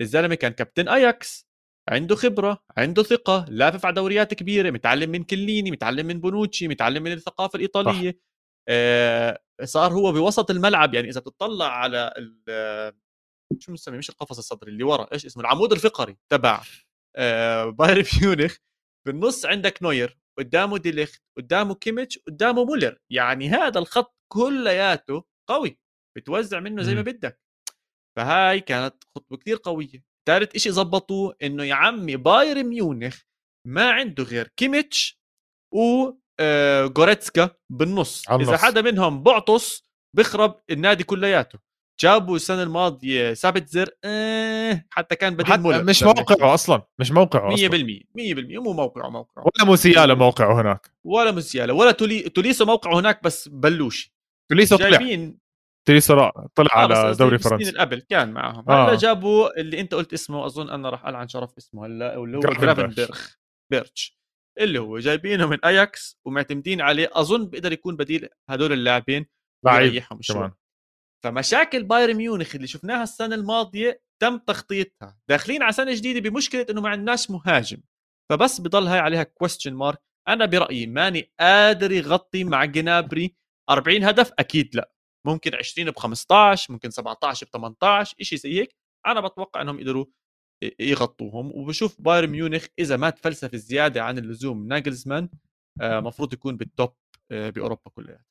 الزلمة 0.00 0.34
كان 0.34 0.52
كابتن 0.52 0.88
أياكس. 0.88 1.48
عنده 1.88 2.14
خبرة 2.16 2.64
عنده 2.76 3.02
ثقة 3.02 3.46
لافف 3.48 3.86
على 3.86 3.94
دوريات 3.94 4.34
كبيرة 4.34 4.70
متعلم 4.70 5.10
من 5.10 5.24
كليني 5.24 5.70
متعلم 5.70 6.06
من 6.06 6.20
بونوتشي 6.20 6.68
متعلم 6.68 7.02
من 7.02 7.12
الثقافة 7.12 7.56
الإيطالية. 7.56 8.18
آه 8.68 9.40
صار 9.64 9.92
هو 9.92 10.12
بوسط 10.12 10.50
الملعب 10.50 10.94
يعني 10.94 11.08
إذا 11.08 11.20
بتطلع 11.20 11.66
على 11.66 12.14
ال- 12.18 12.94
شو 13.60 13.70
بنسميه 13.72 13.98
مش 13.98 14.10
القفص 14.10 14.38
الصدري 14.38 14.70
اللي 14.72 14.84
ورا 14.84 15.08
إيش 15.12 15.26
اسمه؟ 15.26 15.42
العمود 15.42 15.72
الفقري 15.72 16.16
تبع 16.32 16.62
آه 17.16 17.64
بايرن 17.78 18.04
ميونخ. 18.22 18.56
بالنص 19.06 19.46
عندك 19.46 19.82
نوير 19.82 20.18
قدامه 20.38 20.78
ديليخت 20.78 21.22
قدامه 21.38 21.74
كيميتش 21.74 22.18
قدامه 22.18 22.64
مولر. 22.64 22.98
يعني 23.10 23.48
هذا 23.48 23.78
الخط 23.78 24.16
كلياته 24.32 25.24
قوي 25.50 25.78
بتوزع 26.16 26.60
منه 26.60 26.82
زي 26.82 26.94
ما. 26.94 27.02
بدك. 27.02 27.40
فهاي 28.18 28.60
كانت 28.60 29.04
خطوة 29.16 29.38
كثير 29.38 29.58
قوية. 29.64 30.04
ثالث 30.28 30.54
إشي 30.54 30.70
زبطوه 30.72 31.36
إنه 31.42 31.64
يا 31.64 31.74
عمي 31.74 32.16
بايرن 32.16 32.66
ميونخ 32.66 33.20
ما 33.68 33.90
عنده 33.90 34.24
غير 34.24 34.48
كيميتش 34.56 35.20
و 35.74 36.10
آه، 36.40 36.86
جوريتسكا 36.86 37.50
بالنص. 37.72 38.28
على 38.28 38.42
إذا. 38.42 38.56
حدا 38.56 38.82
منهم 38.82 39.22
بعطس 39.22 39.84
بخرب 40.16 40.60
النادي 40.70 41.04
كلياته. 41.04 41.58
جابوا 42.00 42.36
السنة 42.36 42.62
الماضية 42.62 43.34
سابتزر 43.34 43.88
آه 44.04 44.84
حتى 44.90 45.16
كان 45.16 45.36
بديل 45.36 45.60
مولر 45.60 45.82
مش. 45.84 46.02
موقعه 46.02 46.54
أصلا 46.54 46.82
مش 47.00 47.10
موقعه 47.12 47.50
100% 47.50 47.54
أصلا 47.54 47.68
100% 47.68 48.58
مو 48.58 48.72
موقعه 48.72 49.08
موقعه. 49.08 49.44
ولا 49.44 49.64
موسيالا 49.66 50.14
موقعه 50.14 50.60
هناك. 50.60 50.90
ولا 51.04 51.30
موسيالا 51.30 51.72
ولا 51.72 51.90
تولي... 51.92 52.20
توليسو 52.22 52.64
موقعه 52.64 52.98
هناك 53.00 53.22
بس 53.22 53.48
بلوشي. 53.48 54.14
توليسو 54.50 54.76
طلع. 54.76 54.98
را- 56.10 56.48
طلع 56.54 56.74
آه 56.74 56.78
على 56.78 57.14
دوري 57.14 57.38
فرنسا. 57.38 57.80
قبل 57.80 58.00
كان 58.00 58.32
معهم. 58.32 58.70
آه. 58.70 58.88
هلا 58.88 58.94
جابوا 58.98 59.60
اللي 59.60 59.80
انت 59.80 59.94
قلت 59.94 60.12
اسمه 60.12 60.46
أظن 60.46 60.70
أنا 60.70 60.90
راح 60.90 61.06
ألعن 61.06 61.28
شرف 61.28 61.50
اسمه 61.58 61.86
هلا 61.86 62.14
اللي 62.16 62.36
هو 62.36 62.40
جرافنبرغ. 62.40 62.74
جرافنبرغ 62.74 63.18
بيرتش 63.72 64.18
اللي 64.60 64.78
هو 64.78 64.98
جايبينه 64.98 65.46
من 65.46 65.64
أياكس 65.64 66.18
ومعتمدين 66.26 66.80
عليه. 66.80 67.10
أظن 67.12 67.46
بيقدر 67.48 67.72
يكون 67.72 67.96
بديل 67.96 68.28
هدول 68.50 68.72
اللاعبين 68.72 69.26
ويريحهم 69.64 70.18
شوي. 70.22 70.36
كمان. 70.36 70.52
فمشاكل 71.24 71.82
بايرن 71.82 72.14
ميونخ 72.16 72.54
اللي 72.54 72.66
شفناها 72.66 73.02
السنة 73.02 73.34
الماضية 73.34 74.02
تم 74.22 74.38
تغطيتها. 74.38 75.18
داخلين 75.28 75.62
على 75.62 75.72
سنة 75.72 75.94
جديدة 75.94 76.30
بمشكلة 76.30 76.66
إنه 76.70 76.80
ما 76.80 76.88
عندناش 76.88 77.30
مهاجم. 77.30 77.78
فبس 78.32 78.60
بضل 78.60 78.86
هاي 78.86 78.98
عليها 78.98 79.22
question 79.22 79.74
mark 79.74 79.98
أنا 80.28 80.46
برأيي 80.46 80.86
ماني 80.86 81.32
قادر 81.40 81.92
يغطي 81.92 82.44
مع 82.44 82.64
جنابري 82.64 83.36
40 83.70 84.04
هدف 84.04 84.32
أكيد 84.38 84.76
لا. 84.76 84.90
ممكن 85.26 85.54
20 85.54 85.90
ب 85.90 85.98
15 85.98 86.72
ممكن 86.72 86.90
17 86.90 87.46
ب 87.46 87.50
18 87.50 88.16
شيء 88.20 88.38
زي 88.38 88.60
هيك. 88.60 88.76
أنا 89.06 89.20
بتوقع 89.20 89.62
إنهم 89.62 89.78
يقدروا 89.78 90.06
يغطوهم. 90.80 91.50
وبشوف 91.54 92.00
بايرن 92.00 92.30
ميونخ 92.30 92.66
إذا 92.78 92.96
ما 92.96 93.10
تفلسف 93.10 93.56
زيادة 93.56 94.02
عن 94.02 94.18
اللزوم 94.18 94.68
ناجلزمان 94.68 95.28
مفروض 95.80 96.32
يكون 96.32 96.56
بال 96.56 96.71
top 96.71 96.94
بأوروبا 97.30 97.90
كلها. 97.94 98.24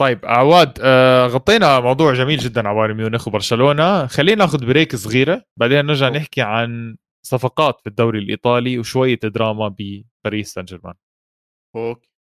طيب 0.00 0.26
عواد 0.26 0.78
آه 0.82 1.26
غطينا 1.26 1.80
موضوع 1.80 2.14
جميل 2.14 2.38
جدا 2.38 2.68
على 2.68 2.78
بايرن 2.78 2.96
ميونخ 2.96 3.28
وبرشلونة. 3.28 4.06
خلينا 4.06 4.44
ناخذ 4.44 4.66
break 4.66 4.96
صغيرة 4.96 5.44
بعدين 5.56 5.86
نرجع 5.86 6.08
نحكي 6.08 6.42
عن 6.42 6.96
صفقات 7.26 7.80
في 7.80 7.86
الدوري 7.86 8.18
الإيطالي 8.18 8.78
وشوية 8.78 9.18
دراما 9.24 9.68
بباريس 9.78 10.52
سان 10.52 10.64
جيرمان. 10.64 10.94
okay. 11.76 12.13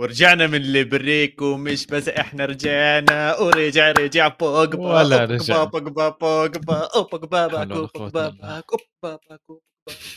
ورجعنا 0.00 0.46
من 0.46 0.64
ال 0.64 0.77
break 0.77 1.42
ومش 1.42 1.86
بس 1.86 2.08
إحنا 2.08 2.44
رجعنا 2.44 3.38
ورجع 3.38 3.92
رجع 3.92 4.28
بوجبا 4.28 4.82
ولا 4.82 5.24
رجع 5.24 5.64
بوجبا 5.64 6.08
بوجبا 6.08 6.88
بوجبا 7.12 7.46
باكو 7.46 7.86
بوجبا 7.86 8.28
باكو 8.28 8.76
باكو 9.02 9.60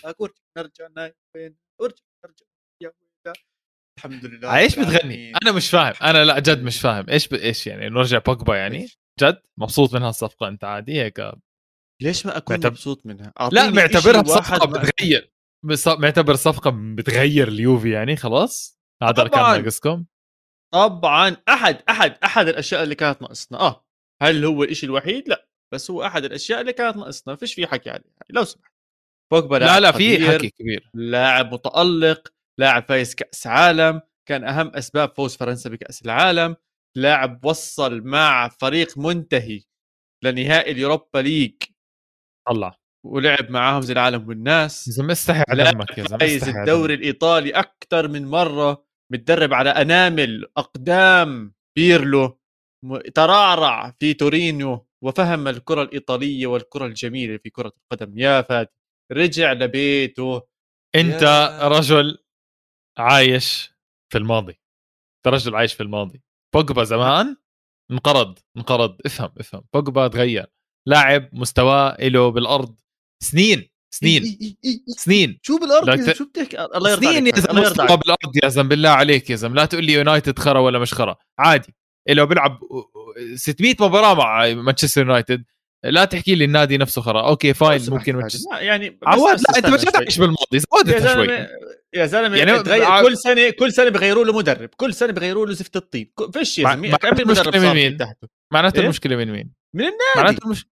باكو 0.03 0.27
رجعنا 0.57 1.13
وين 1.35 1.55
رجعنا 1.81 2.35
يا 2.83 2.91
الحمد 3.97 4.25
لله 4.25 4.57
إيش 4.57 4.79
بتغني؟ 4.79 5.33
أنا 5.43 5.51
مش 5.51 5.69
فاهم 5.69 5.93
أنا 6.01 6.25
لا 6.25 6.39
جد 6.39 6.63
مش 6.63 6.81
فاهم 6.81 7.09
إيش 7.09 7.27
ب... 7.27 7.33
إيش 7.33 7.67
يعني 7.67 7.89
نرجع 7.89 8.17
بوجبا 8.17 8.55
يعني 8.55 8.87
جد 9.21 9.41
مبسوط 9.57 9.93
من 9.93 10.03
هالصفقه 10.03 10.47
انت 10.47 10.63
عادي 10.63 11.01
هيك 11.01 11.31
ليش 12.01 12.25
ما 12.25 12.37
اكون 12.37 12.55
معتب... 12.55 12.71
مبسوط 12.71 13.05
منها؟ 13.05 13.33
لا 13.51 13.69
معتبرها 13.69 14.23
صفقه 14.23 14.67
بتغير 14.67 15.31
معتبر 15.87 16.35
صفقه 16.35 16.71
بتغير 16.95 17.47
اليوفي 17.47 17.89
يعني 17.89 18.15
خلاص 18.15 18.78
هذا 19.03 19.19
اللي 19.19 19.29
كان 19.29 19.41
ناقصكم؟ 19.41 20.05
طبعا. 20.73 21.37
أحد 21.49 21.83
أحد 21.89 22.17
أحد 22.23 22.47
الأشياء 22.47 22.83
اللي 22.83 22.95
كانت 22.95 23.21
ناقصنا. 23.21 23.59
آه. 23.59 23.85
هل 24.21 24.45
هو 24.45 24.63
الشيء 24.63 24.89
الوحيد؟ 24.89 25.29
لا. 25.29 25.49
بس 25.73 25.91
هو 25.91 26.03
أحد 26.03 26.25
الأشياء 26.25 26.61
اللي 26.61 26.73
كانت 26.73 26.97
ناقصنا. 26.97 27.35
فيش 27.35 27.53
في 27.53 27.67
حكي 27.67 27.89
عليها 27.89 28.19
لو 28.29 28.43
سمحت. 28.43 28.73
بوجبا 29.33 29.55
لا 29.55 29.79
لا 29.79 29.91
في 29.91 30.27
حكي 30.27 30.49
كبير. 30.49 30.89
لاعب 30.93 31.53
متألق 31.53 32.33
لاعب 32.59 32.83
فايز 32.89 33.15
كأس 33.15 33.47
عالم 33.47 34.01
كان 34.27 34.43
أهم 34.43 34.67
أسباب 34.75 35.15
فوز 35.15 35.35
فرنسا 35.35 35.69
بكأس 35.69 36.01
العالم. 36.01 36.55
لاعب 36.97 37.45
وصل 37.45 38.01
مع 38.01 38.47
فريق 38.47 38.97
منتهي 38.97 39.63
لنهائي 40.23 40.71
ال 40.71 40.78
Europa 40.78 41.19
League. 41.19 41.63
الله. 42.49 42.73
ولعب 43.05 43.49
معاهم 43.49 43.81
زي 43.81 43.93
العالم 43.93 44.27
والناس. 44.27 44.87
يا 44.87 44.91
زلمه 44.93 45.11
استحي 45.11 45.43
على 45.49 45.71
دمك 45.71 45.97
يا 45.97 46.03
زلمه 46.03 46.17
فايز 46.17 46.49
الدوري 46.49 46.93
الإيطالي 46.93 47.51
أكثر 47.51 48.07
من 48.07 48.25
مرة. 48.25 48.88
متدرب 49.11 49.53
على 49.53 49.69
أنامل 49.69 50.45
أقدام 50.57 51.53
بيرلو 51.77 52.39
ترعرع 53.15 53.91
في 53.99 54.13
تورينيو 54.13 54.87
وفهم 55.03 55.47
الكرة 55.47 55.81
الإيطالية 55.81 56.47
والكرة 56.47 56.85
الجميلة 56.85 57.37
في 57.37 57.49
كرة 57.49 57.73
القدم. 57.77 58.19
يا 58.19 58.41
فادي 58.41 58.69
رجع 59.11 59.53
لبيته. 59.53 60.41
أنت 60.95 61.21
يا... 61.21 61.67
رجل 61.67 62.17
عايش 62.97 63.73
في 64.11 64.17
الماضي. 64.17 64.61
انت 65.17 65.33
رجل 65.33 65.55
عايش 65.55 65.73
في 65.73 65.83
الماضي. 65.83 66.23
بوجبا 66.55 66.83
زمان 66.83 67.37
انقرض 67.91 68.39
انقرض. 68.57 69.01
افهم 69.05 69.33
افهم. 69.37 69.63
بوجبا 69.73 70.07
تغير. 70.07 70.47
لاعب 70.87 71.29
مستواه 71.35 72.07
له 72.07 72.29
بالأرض 72.31 72.79
سنين. 73.23 73.69
سنين. 73.91 74.37
سنين. 74.87 75.39
شو 75.41 75.57
بالأرض 75.57 76.13
شو 76.13 76.25
بتحكي؟ 76.25 76.61
الله 76.75 76.91
يرضى 76.91 77.05
سنين 77.05 77.27
يا 77.27 77.31
زلمة 77.35 77.61
مستوى 77.61 77.97
بالأرض 77.97 78.37
يا 78.43 78.49
زلمة 78.49 78.69
بالله 78.69 78.89
عليك 78.89 79.29
يا 79.29 79.35
زلمة. 79.35 79.55
لا 79.55 79.65
تقول 79.65 79.85
لي 79.85 79.93
يونايتد 79.93 80.39
خرا 80.39 80.59
ولا 80.59 80.79
مش 80.79 80.93
خرا. 80.93 81.15
عادي. 81.39 81.75
لو 82.09 82.25
بيلعب 82.25 82.59
600 83.35 83.75
مباراة 83.79 84.13
مع 84.13 84.53
مانشستر 84.53 85.01
يونايتد. 85.01 85.43
لا 85.83 86.05
تحكي 86.05 86.35
لي 86.35 86.45
النادي 86.45 86.77
نفسه 86.77 87.01
خرا. 87.01 87.27
okay 87.27 87.53
fine 87.53 87.81
ممكن 87.89 88.15
مانشستر 88.15 88.55
يعني 88.55 88.99
عواد 89.05 89.41
لا 89.41 89.57
أنت 89.57 89.65
مش 89.65 89.81
تعيش 89.81 90.17
بالماضي؟ 90.17 90.59
زودت 90.59 91.13
شوي. 91.13 91.47
يا 91.93 92.05
زلمة 92.05 92.37
يعني 92.37 92.63
تغير 92.63 93.01
كل 93.01 93.17
سنة 93.17 93.49
كل 93.49 93.73
سنة 93.73 93.89
بغيروا 93.89 94.25
له 94.25 94.33
مدرب. 94.33 94.69
كل 94.77 94.93
سنة 94.93 95.11
بغيروا 95.11 95.45
له 95.45 95.53
زفت 95.53 95.75
الطين. 95.75 96.11
فيش 96.33 96.59
يا 96.59 96.63
زلمة 96.63 96.97
معناته 97.03 97.21
المشكلة 97.21 97.59
من 97.59 97.73
مين؟ 97.73 97.97
معناته 98.53 98.79
المشكلة 98.79 99.15
من 99.15 99.31
مين؟ 99.31 99.51
من 99.73 99.81
النادي. 99.81 99.99
معناته 100.15 100.45
المش... 100.45 100.65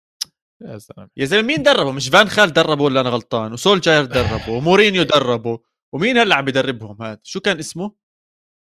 يا 0.63 0.77
زلمه 0.77 1.09
يا 1.17 1.25
زلمة 1.25 1.43
مين 1.43 1.63
دربه؟ 1.63 1.93
مش 1.93 2.09
فان 2.09 2.29
خال 2.29 2.53
دربه 2.53 2.85
ولا 2.85 3.01
أنا 3.01 3.11
غلطان؟ 3.11 3.53
وسولجاير 3.53 4.05
دربه؟ 4.05 4.51
ومورينيو 4.51 5.03
دربه؟ 5.03 5.61
ومين 5.95 6.19
هلأ 6.19 6.35
عم 6.35 6.45
بدربهم 6.45 7.03
هذا 7.03 7.21
شو 7.23 7.41
كان 7.41 7.59
اسمه؟ 7.59 7.95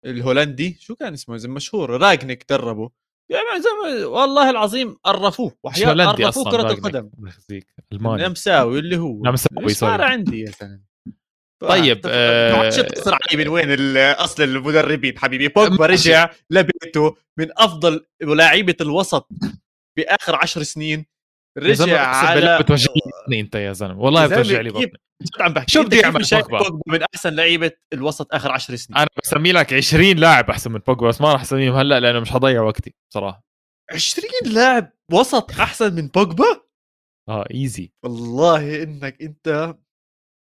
الهولندي؟ 0.05 0.77
شو 0.81 0.95
كان 0.95 1.13
اسمه 1.13 1.37
زلمه 1.37 1.55
مشهور؟ 1.55 1.91
راجنيك 1.91 2.47
دربه. 2.51 2.91
يعني 3.31 3.63
زي 3.63 4.05
والله 4.05 4.51
العظيم 4.51 4.97
قرفوه 5.05 5.57
وحياة 5.65 5.93
قرفوه 5.93 6.51
كرة 6.51 6.71
القدم. 6.71 7.11
ألماني. 7.93 8.23
نمساوي 8.23 8.79
اللي 8.79 8.97
هو. 8.97 9.23
نمساوي 9.25 9.69
صار 9.69 10.03
عندي 10.03 10.41
يا 10.41 10.51
زلمة. 10.61 10.89
طيب 11.61 12.01
آه 12.07 12.71
تصر 12.71 13.15
علي 13.15 13.45
من 13.45 13.49
وين 13.49 13.97
أصل 13.97 14.43
المدربين. 14.43 15.19
حبيبي 15.19 15.49
بوجبا 15.49 15.87
رجع 15.87 16.31
لبيته 16.51 17.17
من 17.39 17.49
أفضل 17.57 18.07
لاعيبه 18.21 18.77
الوسط 18.81 19.29
بآخر 19.97 20.37
عشر 20.37 20.63
سنين. 20.63 21.07
رجع 21.59 22.07
على 22.07 22.59
بتوجع 22.59 22.93
لي 23.29 23.41
انت 23.41 23.55
يا 23.55 23.73
زلمة. 23.73 24.01
والله 24.01 24.27
بتوجع 24.27 24.61
لي 24.61 24.71
بطني 24.71 24.93
عم 25.41 25.53
بحكي؟ 25.53 25.73
شو 25.73 25.83
بدي 25.83 26.05
اعمل 26.05 26.25
بوجبا 26.33 26.81
من 26.87 27.03
أحسن 27.15 27.35
لعيبة 27.35 27.73
الوسط 27.93 28.35
آخر 28.35 28.53
10 28.53 28.77
سنين. 28.77 28.99
أنا 28.99 29.09
بسمي 29.25 29.53
لك 29.53 29.73
20 29.73 30.17
لاعب 30.17 30.51
أحسن 30.51 30.73
من 30.73 30.79
بوجبا 30.79 31.09
بس 31.09 31.21
ما 31.21 31.33
راح 31.33 31.41
أسميهم 31.41 31.75
هلأ 31.75 32.01
لأنه 32.01 32.21
مش 32.21 32.31
حضيع 32.31 32.63
وقتي 32.63 32.95
بصراحة. 33.11 33.45
20 33.93 34.29
لاعب 34.55 34.93
وسط 35.13 35.51
أحسن 35.51 35.95
من 35.95 36.09
بوجبا؟ 36.09 36.61
آه 37.29 37.45
ايزي 37.55 37.93
والله 38.05 38.83
إنك 38.83 39.23
أنت 39.23 39.77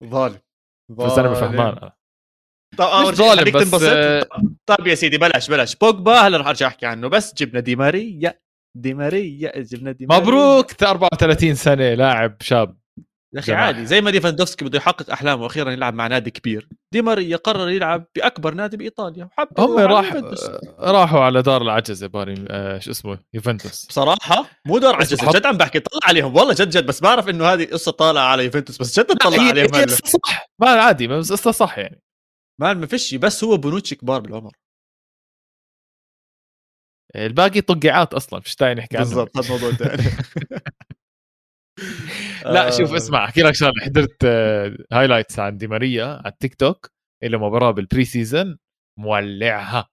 ظالم. 0.06 0.40
بس 0.92 1.18
أنا 1.18 1.34
فهمان 1.34 1.92
طب 2.78 3.08
مش 3.08 3.16
ظالم 3.16 3.52
بس 3.52 3.84
آه... 3.84 4.28
طيب 4.66 4.88
يا 4.88 4.96
سيدي 4.96 5.18
بلاش 5.18 5.50
بلاش. 5.50 5.76
بوجبا 5.76 6.20
هلا 6.20 6.38
راح 6.38 6.48
أرجع 6.48 6.68
أحكي 6.68 6.86
عنه. 6.86 7.08
بس 7.08 7.34
جبنا 7.34 7.60
دي 7.60 7.76
ماريا. 7.76 8.40
دي 8.82 8.94
ماريا 8.94 9.52
جبنا 9.60 9.92
دي 9.92 10.06
ماريا 10.06 10.24
مبروك 10.24 10.84
34 10.84 11.56
سنة 11.56 11.94
لاعب 11.94 12.38
شاب. 12.42 12.78
يا 13.34 13.40
أخي 13.40 13.54
عادي 13.54 13.86
زي 13.86 14.02
ما 14.02 14.10
ليفاندوفسكي 14.10 14.66
بده 14.66 14.78
يحقق 14.78 15.12
أحلامه 15.12 15.44
وأخيرا 15.44 15.72
يلعب 15.72 15.94
مع 15.94 16.08
نادي 16.08 16.32
كبير. 16.32 16.70
دي 16.94 17.02
ماريا 17.02 17.38
قرر 17.38 17.70
يلعب 17.70 18.06
بأكبر 18.16 18.54
نادي 18.54 18.78
بإيطاليا 18.78 19.26
وحب 19.26 19.48
هم 19.60 19.78
راح 19.80 20.14
راحوا 20.80 21.20
على 21.20 21.42
دار 21.42 21.62
العجزه 21.62 22.08
باري 22.08 22.46
آه 22.50 22.80
شو 22.80 22.92
اسمه 22.92 23.20
يوفنتوس. 23.34 23.86
بصراحة 23.86 24.46
مو 24.66 24.78
دار 24.78 24.96
عجزه 24.96 25.32
جد 25.32 25.46
عم 25.46 25.58
بحكي 25.58 25.80
طلع 25.80 26.00
عليهم 26.06 26.36
والله 26.36 26.54
جد 26.54 26.70
جد 26.70 26.86
بس 26.86 27.02
بعرف 27.02 27.30
إنه 27.30 27.46
هذه 27.46 27.66
قصة 27.66 27.92
طالعة 27.92 28.24
على 28.24 28.46
يوفنتوس 28.46 28.78
بس 28.78 29.00
جد 29.00 29.18
طلع 29.18 29.44
عليهم 29.44 29.76
هي 29.76 29.88
صح. 29.88 30.50
ما 30.60 30.70
عادي 30.70 31.08
بس 31.08 31.32
قصة 31.32 31.52
صح 31.52 31.78
يعني. 31.78 32.02
ما 32.62 32.74
ما 32.74 32.86
فيش 32.86 33.16
بس 33.16 33.44
هو 33.44 33.58
بنوتشي 33.58 33.96
كبار 33.96 34.22
بالعمر. 34.22 34.52
الباقي 37.16 37.62
طقعات 37.62 38.14
أصلا 38.14 38.40
فيش 38.40 38.56
داعي 38.56 38.74
نحكي 38.74 38.98
عنه. 38.98 39.06
بالضبط 39.06 39.38
هذا 39.38 39.50
موضوع 39.50 39.72
ثاني 39.72 40.04
لا 42.54 42.70
شوف 42.72 42.92
آه. 42.92 42.98
اسمع 42.98 43.26
أحكي 43.26 43.42
لك 43.42 43.56
شغلة. 43.56 43.82
حضرت 43.82 44.26
highlights 44.92 45.40
عن 45.40 45.58
دي 45.58 45.68
ماريا 45.68 46.06
على 46.06 46.28
التيك 46.34 46.56
توك 46.56 46.92
له 47.24 47.38
مباراه 47.38 47.72
بال 47.72 48.06
pre-season 48.06 48.58
مولعها. 49.00 49.90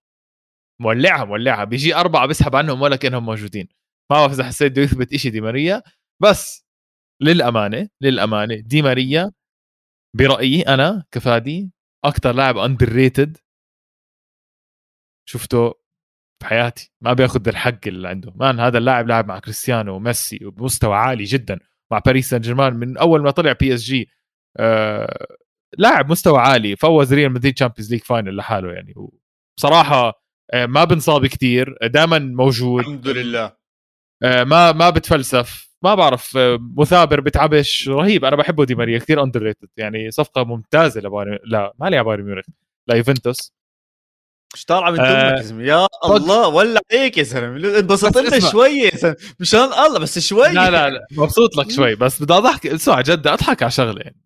مولعها 0.81 1.25
مولعها. 1.25 1.65
بيجي 1.65 1.95
أربعة 1.97 2.27
بيسحب 2.27 2.57
عنهم 2.57 2.83
ولا 2.83 2.97
كأنهم 2.97 3.27
موجودين. 3.27 3.69
ما 4.11 4.17
بعرف 4.17 4.33
إذا 4.33 4.45
حسيت 4.45 4.73
بده 4.73 4.83
يثبت 4.83 5.17
شيء 5.17 5.33
دي 5.33 5.41
ماريا. 5.41 5.83
بس 6.23 6.67
للأمانة 7.23 7.89
للأمانة 8.03 8.55
دي 8.61 8.83
ماريا 8.83 9.33
برأيي 10.17 10.63
أنا 10.63 11.05
كفادي 11.13 11.73
أكثر 12.05 12.33
لاعب 12.33 12.59
underrated 12.59 13.39
شفته 15.29 15.75
بحياتي. 16.45 16.93
ما 17.01 17.13
بياخذ 17.13 17.49
الحق 17.49 17.79
اللي 17.87 18.09
عنده. 18.09 18.33
man 18.37 18.61
هذا 18.61 18.79
اللاعب 18.79 19.09
لعب 19.09 19.29
مع 19.29 19.39
كريستيانو 19.39 19.95
وميسي 19.97 20.47
وبمستوى 20.47 20.97
عالي 20.97 21.25
جدا 21.25 21.59
مع 21.91 21.99
باريس 21.99 22.31
سان 22.31 22.41
جيرمان 22.41 22.75
من 22.75 22.97
أول 22.97 23.23
ما 23.23 23.31
طلع 23.31 23.53
PSG 23.53 24.09
آه 24.57 25.27
لاعب 25.79 26.11
مستوى 26.11 26.39
عالي. 26.39 26.77
فوز 26.77 27.15
ريال 27.15 27.33
مدريد 27.33 27.55
Champions 27.55 27.93
League 27.93 28.01
final 28.01 28.37
لحاله 28.37 28.73
يعني. 28.73 28.95
بصراحه 29.59 30.25
آه 30.53 30.67
ما 30.67 30.85
بنصاب 30.85 31.27
كثير 31.27 31.77
دائما 31.83 32.19
موجود. 32.19 32.81
الحمد 32.81 33.09
لله. 33.09 33.53
آه 34.23 34.45
ما 34.45 34.73
ما 34.73 34.91
بتفلسف. 34.91 35.75
ما 35.83 35.95
بعرف 35.95 36.37
آه 36.37 36.59
مثابر 36.77 37.21
بتعبش. 37.21 37.89
رهيب. 37.89 38.25
أنا 38.25 38.37
بحبه 38.37 38.65
دي 38.65 38.75
ماريا. 38.75 38.99
كثير 38.99 39.23
underrated 39.23 39.69
يعني 39.77 40.11
صفقة 40.11 40.45
ممتازة 40.45 41.01
لبايرن 41.01 41.39
لا 41.45 41.75
ما 41.79 41.91
لي 41.91 42.05
بايرن 42.05 42.25
ميونخ. 42.25 42.45
ليوفنتوس 42.89 43.55
مش 44.55 44.65
طالعة 44.65 44.91
من 44.91 44.97
تمك 44.97 45.07
آه، 45.07 45.63
يا 45.63 45.87
الله 46.05 46.49
ولا 46.49 46.81
عليك 46.93 47.19
يا 47.19 47.23
زلمة. 47.23 47.79
انبسط 47.79 48.19
لنا 48.19 48.41
شوي 48.51 48.69
يا 48.71 48.97
زلمة. 48.97 49.17
مشان 49.41 49.61
الله 49.61 49.99
بس 49.99 50.19
شوي. 50.19 50.49
لا 50.53 50.71
لا 50.71 50.91
لا 50.91 51.07
مبسوط 51.13 51.57
لك 51.57 51.71
شوي. 51.71 51.95
بس 51.95 52.23
بدي 52.23 52.33
أضحك 52.35 52.67
اسمع 52.67 53.01
جد 53.01 53.27
أضحك 53.27 53.63
على 53.63 53.71
شغلة 53.71 54.01
يعني. 54.03 54.21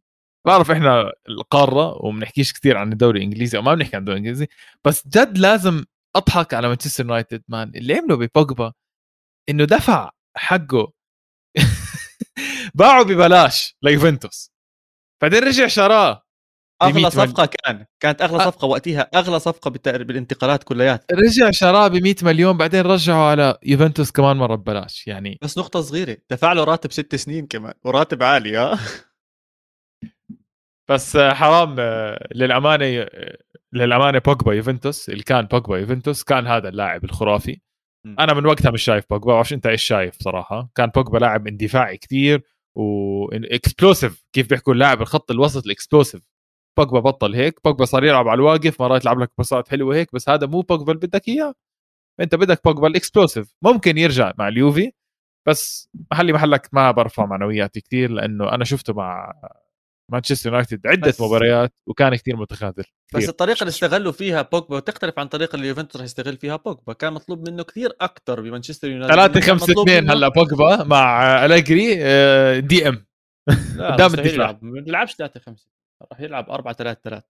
بعرف 0.46 0.70
إحنا 0.70 1.12
القاره 1.28 2.04
وبنحكيش 2.06 2.52
كثير 2.52 2.76
عن 2.76 2.92
الدوري 2.92 3.18
الإنجليزي 3.18 3.58
أو 3.58 3.62
ما 3.62 3.74
بنحكي 3.74 3.96
عن 3.96 4.00
الدوري 4.00 4.18
الإنجليزي 4.18 4.46
بس 4.84 5.06
جد 5.08 5.38
لازم 5.38 5.84
أضحك 6.16 6.54
على 6.54 6.68
مانشستر 6.68 7.04
يونايتد 7.04 7.42
مان. 7.48 7.72
اللي 7.74 7.94
عمله 7.94 8.16
ببوجبا 8.16 8.72
إنه 9.48 9.64
دفع 9.64 10.10
حقه. 10.36 10.92
باعه 12.74 13.02
ببلاش 13.04 13.76
ليوفنتوس. 13.82 14.52
بعدين 15.22 15.44
رجع 15.44 15.66
شراه. 15.66 16.27
اغلى 16.82 17.10
صفقة 17.10 17.46
كان. 17.46 17.86
كانت 18.00 18.22
اغلى 18.22 18.38
صفقة 18.38 18.66
وقتها 18.66 19.00
اغلى 19.00 19.40
صفقة 19.40 19.70
بالانتقالات 19.70 20.64
كليات 20.64 21.04
رجع 21.12 21.50
شراه 21.50 21.88
ب 21.88 21.96
100 21.96 22.14
مليون 22.22 22.56
بعدين 22.56 22.80
رجعه 22.80 23.30
على 23.30 23.58
يوفنتوس 23.62 24.10
كمان 24.10 24.36
مرة 24.36 24.54
ببلاش 24.54 25.06
يعني. 25.06 25.38
بس 25.42 25.58
نقطة 25.58 25.80
صغيرة 25.80 26.16
دفع 26.30 26.52
له 26.52 26.64
راتب 26.64 26.92
ست 26.92 27.14
سنين 27.14 27.46
كمان 27.46 27.74
وراتب 27.84 28.22
عالي 28.22 28.56
ها؟ 28.56 28.78
بس 30.90 31.16
حرام 31.16 31.76
للأمانة 32.34 33.06
للأمانة 33.72 34.18
بوجبا 34.18 34.52
يوفنتوس 34.52 35.08
اللي 35.08 35.22
كان 35.22 35.46
بوجبا 35.46 35.78
يوفنتوس 35.78 36.24
كان 36.24 36.46
هذا 36.46 36.68
اللاعب 36.68 37.04
الخرافي. 37.04 37.60
أنا 38.06 38.34
من 38.34 38.46
وقتها 38.46 38.70
مش 38.70 38.82
شايف 38.82 39.04
بوجبا 39.10 39.32
بعرفش 39.32 39.52
أنت 39.52 39.66
إيش 39.66 39.82
شايف 39.82 40.22
صراحة. 40.22 40.70
كان 40.74 40.88
بوجبا 40.88 41.18
لاعب 41.18 41.46
اندفاعي 41.46 41.96
كثير 41.96 42.42
و 42.76 42.91
explosive 42.91 44.24
كيف 44.32 44.48
بيحكوا 44.48 44.72
اللاعب 44.72 45.02
الخط 45.02 45.30
الوسط 45.30 45.66
ال 45.66 45.72
explosive 45.72 46.22
بوجبا 46.78 47.00
بطل 47.00 47.34
هيك 47.34 47.60
بوجبا 47.64 47.84
صار 47.84 48.04
يلعب 48.04 48.28
على 48.28 48.38
الواقف 48.38 48.82
مرات 48.82 49.02
يلعب 49.02 49.20
لك 49.20 49.30
باصات 49.38 49.68
حلوة 49.68 49.96
هيك 49.96 50.08
بس 50.14 50.28
هذا 50.28 50.46
مو 50.46 50.60
بوجبا 50.60 50.92
اللي 50.92 51.06
بدك 51.06 51.28
إياه. 51.28 51.54
أنت 52.20 52.34
بدك 52.34 52.60
بوجبا 52.64 52.86
ال 52.86 52.92
explosive. 52.92 53.54
ممكن 53.62 53.98
يرجع 53.98 54.32
مع 54.38 54.48
اليوفي 54.48 54.92
بس 55.48 55.88
محلي 56.12 56.32
محلك 56.32 56.68
ما 56.72 56.90
برفع 56.90 57.26
معنوياتي 57.26 57.80
كثير 57.80 58.10
لأنه 58.10 58.52
أنا 58.52 58.64
شفته 58.64 58.92
مع 58.92 59.32
مانشستر 60.12 60.50
يونايتد 60.50 60.86
عدة 60.86 61.14
مباريات 61.20 61.72
وكان 61.86 62.14
كثير 62.14 62.36
متخاذل. 62.36 62.84
بس 63.14 63.28
الطريقة 63.28 63.60
اللي 63.60 63.68
استغلوا 63.68 64.12
فيها 64.12 64.42
بوجبا 64.42 64.80
تختلف 64.80 65.18
عن 65.18 65.24
الطريقة 65.24 65.56
اللي 65.56 65.68
يوفنتوس 65.68 65.96
رح 65.96 66.04
يستغل 66.04 66.36
فيها 66.36 66.56
بوجبا 66.56 66.92
كان 66.92 67.12
مطلوب 67.12 67.48
منه 67.48 67.62
كثير 67.62 67.96
أكثر 68.00 68.40
بمانشستر 68.40 68.88
يونايتد. 68.90 69.14
3 69.14 69.40
5 69.40 69.82
2 69.82 70.10
هلا 70.10 70.28
بوجبا 70.28 70.84
مع 70.84 71.44
أليجري 71.44 71.94
DM. 72.60 73.06
قدام 73.78 74.14
الدفاع. 74.14 74.58
ما 74.62 74.80
بيلعبش 74.80 75.14
3 75.14 75.40
5 75.40 75.77
راح 76.12 76.20
يلعب 76.20 76.50
4 76.50 76.74
3 76.74 77.00
3 77.04 77.26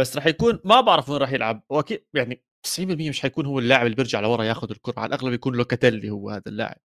بس 0.00 0.16
راح 0.16 0.26
يكون 0.26 0.60
ما 0.64 0.80
بعرف 0.80 1.08
وين 1.08 1.20
راح 1.20 1.32
يلعب 1.32 1.62
واكيد 1.70 2.06
يعني 2.14 2.44
90% 2.66 2.80
مش 2.80 3.20
حيكون 3.20 3.46
هو 3.46 3.58
اللاعب 3.58 3.86
اللي 3.86 3.96
بيرجع 3.96 4.20
لورا 4.20 4.44
ياخذ 4.44 4.70
الكرة 4.70 5.00
على 5.00 5.08
الأغلب 5.08 5.32
يكون 5.32 5.56
لوكاتيلي 5.56 6.10
هو 6.10 6.30
هذا 6.30 6.42
اللاعب 6.46 6.78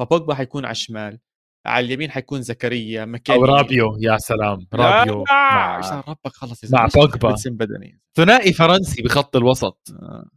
فبوجبا 0.00 0.34
حيكون 0.34 0.64
على 0.64 0.72
الشمال 0.72 1.18
على 1.66 1.86
اليمين 1.86 2.10
حيكون 2.10 2.42
زكريا 2.42 3.04
ماكيني 3.04 3.38
أو 3.38 3.44
رابيو 3.44 3.96
يا 4.00 4.18
سلام 4.18 4.66
رابيو 4.74 5.24
مع 5.28 5.80
ربك 6.08 6.32
خلص 6.32 6.72
مع 6.72 6.88
بوجبا. 6.94 7.34
بدني 7.46 8.00
ثنائي 8.16 8.52
فرنسي 8.52 9.02
بخط 9.02 9.36
الوسط. 9.36 9.88
آه. 10.02 10.30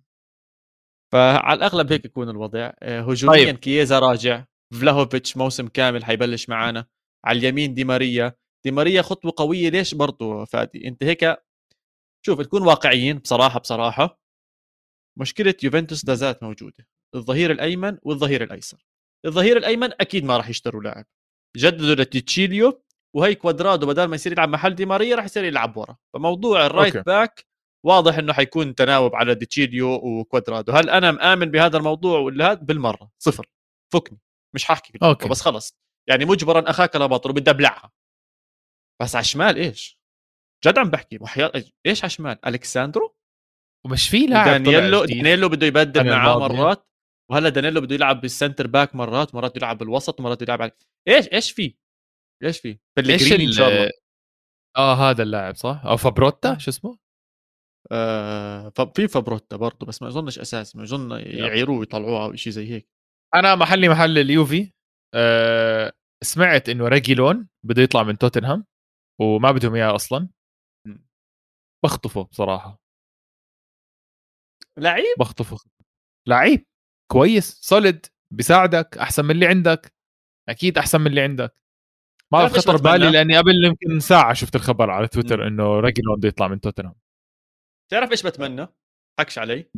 فعلى 1.14 1.58
الأغلب 1.58 1.92
هيك 1.92 2.06
يكون 2.06 2.30
الوضع. 2.30 2.72
آه، 2.80 3.02
هجوميا 3.02 3.46
طيب. 3.46 3.56
كييزا 3.56 4.00
راجع 4.00 4.46
فلاهوفيتش 4.80 5.38
موسم 5.38 5.68
كامل 5.68 6.06
حيبلش 6.06 6.50
معانا 6.50 6.86
على 7.26 7.40
اليمين 7.40 7.74
دي 7.74 7.84
ماريا. 7.84 8.36
دي 8.66 8.72
ماريا 8.72 9.02
خطوة 9.02 9.34
قوية 9.38 9.70
ليش 9.70 9.94
برضو 9.94 10.46
فادي؟ 10.46 10.88
أنت 10.88 11.04
هيك 11.04 11.36
شوف 12.26 12.42
تكون 12.42 12.62
واقعيين 12.62 13.18
بصراحة 13.18 13.60
بصراحة 13.60 14.22
مشكلة 15.20 15.56
يوفنتوس 15.64 16.06
لازالت 16.06 16.44
موجودة 16.44 16.88
الظهير 17.16 17.52
الأيمن 17.52 17.98
والظهير 18.04 18.44
الأيسر. 18.44 18.86
الظهير 19.26 19.58
الأيمن 19.58 19.90
أكيد 20.02 20.24
ما 20.24 20.38
راح 20.38 20.50
يشتروا 20.50 20.84
لاعب 20.84 21.06
جددوا 21.58 21.96
لديتشيليو 21.96 22.84
وهي 23.16 23.36
كوادرادو 23.36 23.88
بدل 23.88 24.06
ما 24.06 24.16
يصير 24.16 24.32
يلعب 24.32 24.50
محل 24.50 24.76
دي 24.76 24.86
ماريا 24.86 25.16
راح 25.16 25.26
يصير 25.26 25.44
يلعب 25.44 25.78
ورا. 25.78 25.98
فموضوع 26.14 26.66
ال 26.66 26.71
right 26.71 26.96
okay. 26.96 27.06
back 27.06 27.46
واضح 27.86 28.18
إنه 28.18 28.34
حيكون 28.34 28.76
تناوب 28.76 29.16
على 29.16 29.36
ديتشيليو 29.36 29.90
وكوادرادو. 29.94 30.72
هل 30.72 30.90
أنا 30.90 31.12
مآمن 31.12 31.52
بهذا 31.52 31.78
الموضوع 31.78 32.20
ولا 32.20 32.52
هذا 32.52 32.62
بالمرة 32.62 33.12
صفر. 33.20 33.50
فكني 33.94 34.20
مش 34.56 34.64
حاحكي 34.64 34.94
okay. 35.04 35.30
بس 35.30 35.42
خلص. 35.42 35.78
يعني 36.10 36.26
مجبرا 36.26 36.70
أخاك 36.70 36.96
لا 36.96 37.06
بطل 37.06 37.30
وبدي 37.30 37.52
أبلعها. 37.52 37.92
بس 39.02 39.16
على 39.16 39.24
الشمال 39.24 39.58
إيش؟ 39.58 40.02
جد 40.66 40.78
عم 40.78 40.90
بحكي 40.90 41.18
وحياة 41.22 41.52
إيش 41.86 42.04
على 42.04 42.08
الشمال 42.08 42.46
أليكس 42.48 42.82
ساندرو 42.82 43.16
ومش 43.86 44.10
في 44.10 44.26
لاعب 44.26 44.64
دانييلو 44.64 45.06
دانييلو 45.06 45.50
بده 45.50 45.68
يبدل 45.68 46.10
معاه 46.10 46.40
مرات 46.40 46.88
وهلا 47.32 47.50
دانيلو 47.50 47.82
بده 47.82 47.96
يلعب 47.96 48.22
بال 48.22 48.33
center 48.33 48.68
back 48.68 48.96
مرات 48.96 49.36
مرات 49.36 49.58
يلعب 49.58 49.78
بالوسط 49.78 50.22
مرات 50.22 50.42
يلعب 50.42 50.62
على... 50.62 50.72
إيش 51.08 51.28
إيش 51.34 51.52
في؟ 51.52 51.78
إيش 52.44 52.60
في؟ 52.60 52.80
بلغريني 52.98 53.46
إن 53.46 53.52
شاء 53.52 53.70
الله. 53.70 53.92
آه 54.78 54.94
هذا 54.94 55.24
اللاعب 55.24 55.56
صح؟ 55.56 55.82
أو 55.86 55.98
فرابوتا 55.98 56.58
شو 56.58 56.72
اسمه؟ 56.72 56.98
آه 57.92 58.70
في 58.96 59.08
فرابوتا 59.08 59.56
برضه 59.56 59.86
بس 59.86 60.02
ما 60.02 60.08
أظنش 60.08 60.40
اساسي 60.40 60.78
ما 60.78 60.84
أظن 60.84 61.12
يعيروه 61.12 61.80
ويطلعوه 61.80 62.26
أو 62.26 62.36
شيء 62.36 62.54
زي 62.54 62.72
هيك. 62.72 62.88
أنا 63.36 63.56
محلي 63.56 63.90
محل 63.90 64.18
اليوفي. 64.18 64.74
آه 65.14 65.94
سمعت 66.24 66.70
إنه 66.70 66.88
ريجيلون 66.88 67.48
بده 67.66 67.82
يطلع 67.82 68.04
من 68.04 68.18
توتنهام. 68.18 68.66
وما 69.20 69.52
بدهم 69.52 69.76
إياه 69.76 69.96
أصلا. 69.96 70.30
بخطفه 71.86 72.24
بصراحة. 72.24 72.82
لعيب؟ 74.78 75.16
بخطفه. 75.20 75.58
لعيب. 76.28 76.66
كويس. 77.12 77.60
solid 77.62 78.06
بيساعدك. 78.34 78.98
أحسن 78.98 79.26
من 79.26 79.32
اللي 79.32 79.48
عندك. 79.48 79.94
أكيد 80.50 80.78
أحسن 80.78 81.02
من 81.02 81.08
اللي 81.08 81.22
عندك. 81.22 81.62
ما 82.34 82.48
خطر 82.48 82.78
بالي 82.78 83.12
لأني 83.12 83.38
قبل 83.38 83.66
يمكن 83.66 84.00
ساعة 84.00 84.34
شفت 84.34 84.56
الخبر 84.56 84.90
على 84.90 85.08
تويتر 85.08 85.48
إنه 85.48 85.80
ريجلون 85.80 86.16
بده 86.18 86.28
يطلع 86.28 86.48
من 86.48 86.62
توتنهام 86.62 86.96
تعرف 87.92 88.12
إيش 88.12 88.24
بتمنى؟ 88.24 88.68
حكش 89.20 89.38
علي. 89.38 89.72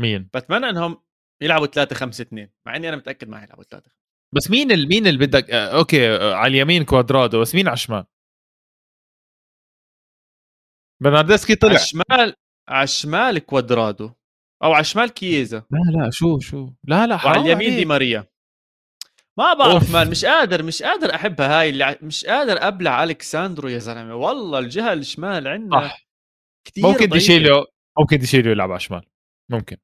مين؟ 0.00 0.30
بتمنى 0.34 0.66
إنهم 0.66 1.02
يلعبوا 1.42 1.66
3 1.66 1.96
5 1.96 2.22
2 2.22 2.50
مع 2.66 2.76
إني 2.76 2.88
أنا 2.88 2.96
متأكد 2.96 3.28
ما 3.28 3.42
يلعبوا 3.42 3.64
3 3.64 3.90
بس 4.34 4.50
مين 4.50 4.72
ال... 4.72 4.88
مين 4.88 5.06
اللي 5.06 5.26
بدك 5.26 5.50
آه 5.50 5.78
okay 5.78 6.08
آه 6.10 6.34
على 6.34 6.50
اليمين 6.50 6.84
كوادرادو 6.84 7.40
بس 7.40 7.54
مين 7.54 7.68
على 7.68 7.74
الشمال؟ 7.74 8.04
برناردسكي 11.02 11.54
طلع. 11.54 11.70
على 11.70 11.80
الشمال 11.80 12.34
على 12.68 12.84
الشمال 12.84 13.38
كوادرادو. 13.38 14.12
أو 14.62 14.72
على 14.72 14.80
الشمال 14.80 15.08
كييزا. 15.08 15.58
لا 15.58 16.04
لا 16.04 16.10
شو 16.10 16.38
شو؟ 16.38 16.72
لا 16.84 17.06
لا 17.06 17.14
على 17.14 17.40
اليمين 17.40 17.76
دي 17.76 17.84
ماريا. 17.84 18.26
ما 19.38 19.54
بعرف 19.54 19.92
man 19.92 20.10
مش 20.10 20.24
قادر 20.24 20.62
مش 20.62 20.82
قادر 20.82 21.14
أحبها 21.14 21.60
هاي 21.60 21.70
اللي 21.70 21.98
مش 22.02 22.24
قادر 22.24 22.68
أبلع 22.68 23.04
أليكس 23.04 23.36
ساندرو 23.36 23.68
يا 23.68 23.78
زلمة. 23.78 24.14
والله 24.14 24.58
الجهة 24.58 24.92
الشمال 24.92 25.48
عندنا 25.48 25.92
كثير 26.66 26.86
ممكن 26.86 27.08
ديتشيليو 27.08 27.66
ممكن 27.98 28.18
ديتشيليو 28.18 28.52
يلعب 28.52 28.70
على 28.70 28.76
الشمال. 28.76 29.02
ممكن. 29.50 29.76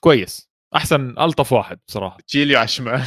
كويس. 0.00 0.50
أحسن 0.74 1.18
ألطف 1.18 1.52
واحد 1.52 1.80
بصراحة. 1.88 2.18
ديتشيليو 2.26 2.56
على 2.58 2.64
الشمال. 2.64 3.06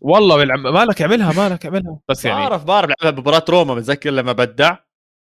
والله 0.00 0.36
بالعم... 0.36 0.62
مالك 0.62 1.02
اعملها 1.02 1.32
مالك 1.32 1.66
اعملها 1.66 2.00
بس 2.08 2.24
يعني 2.24 2.40
بعرف 2.40 2.64
بعرف 2.64 2.90
لعبها 2.90 3.10
بمباراة 3.10 3.44
روما 3.48 3.74
بتذكر 3.74 4.10
لما 4.10 4.32
بدع؟ 4.32 4.76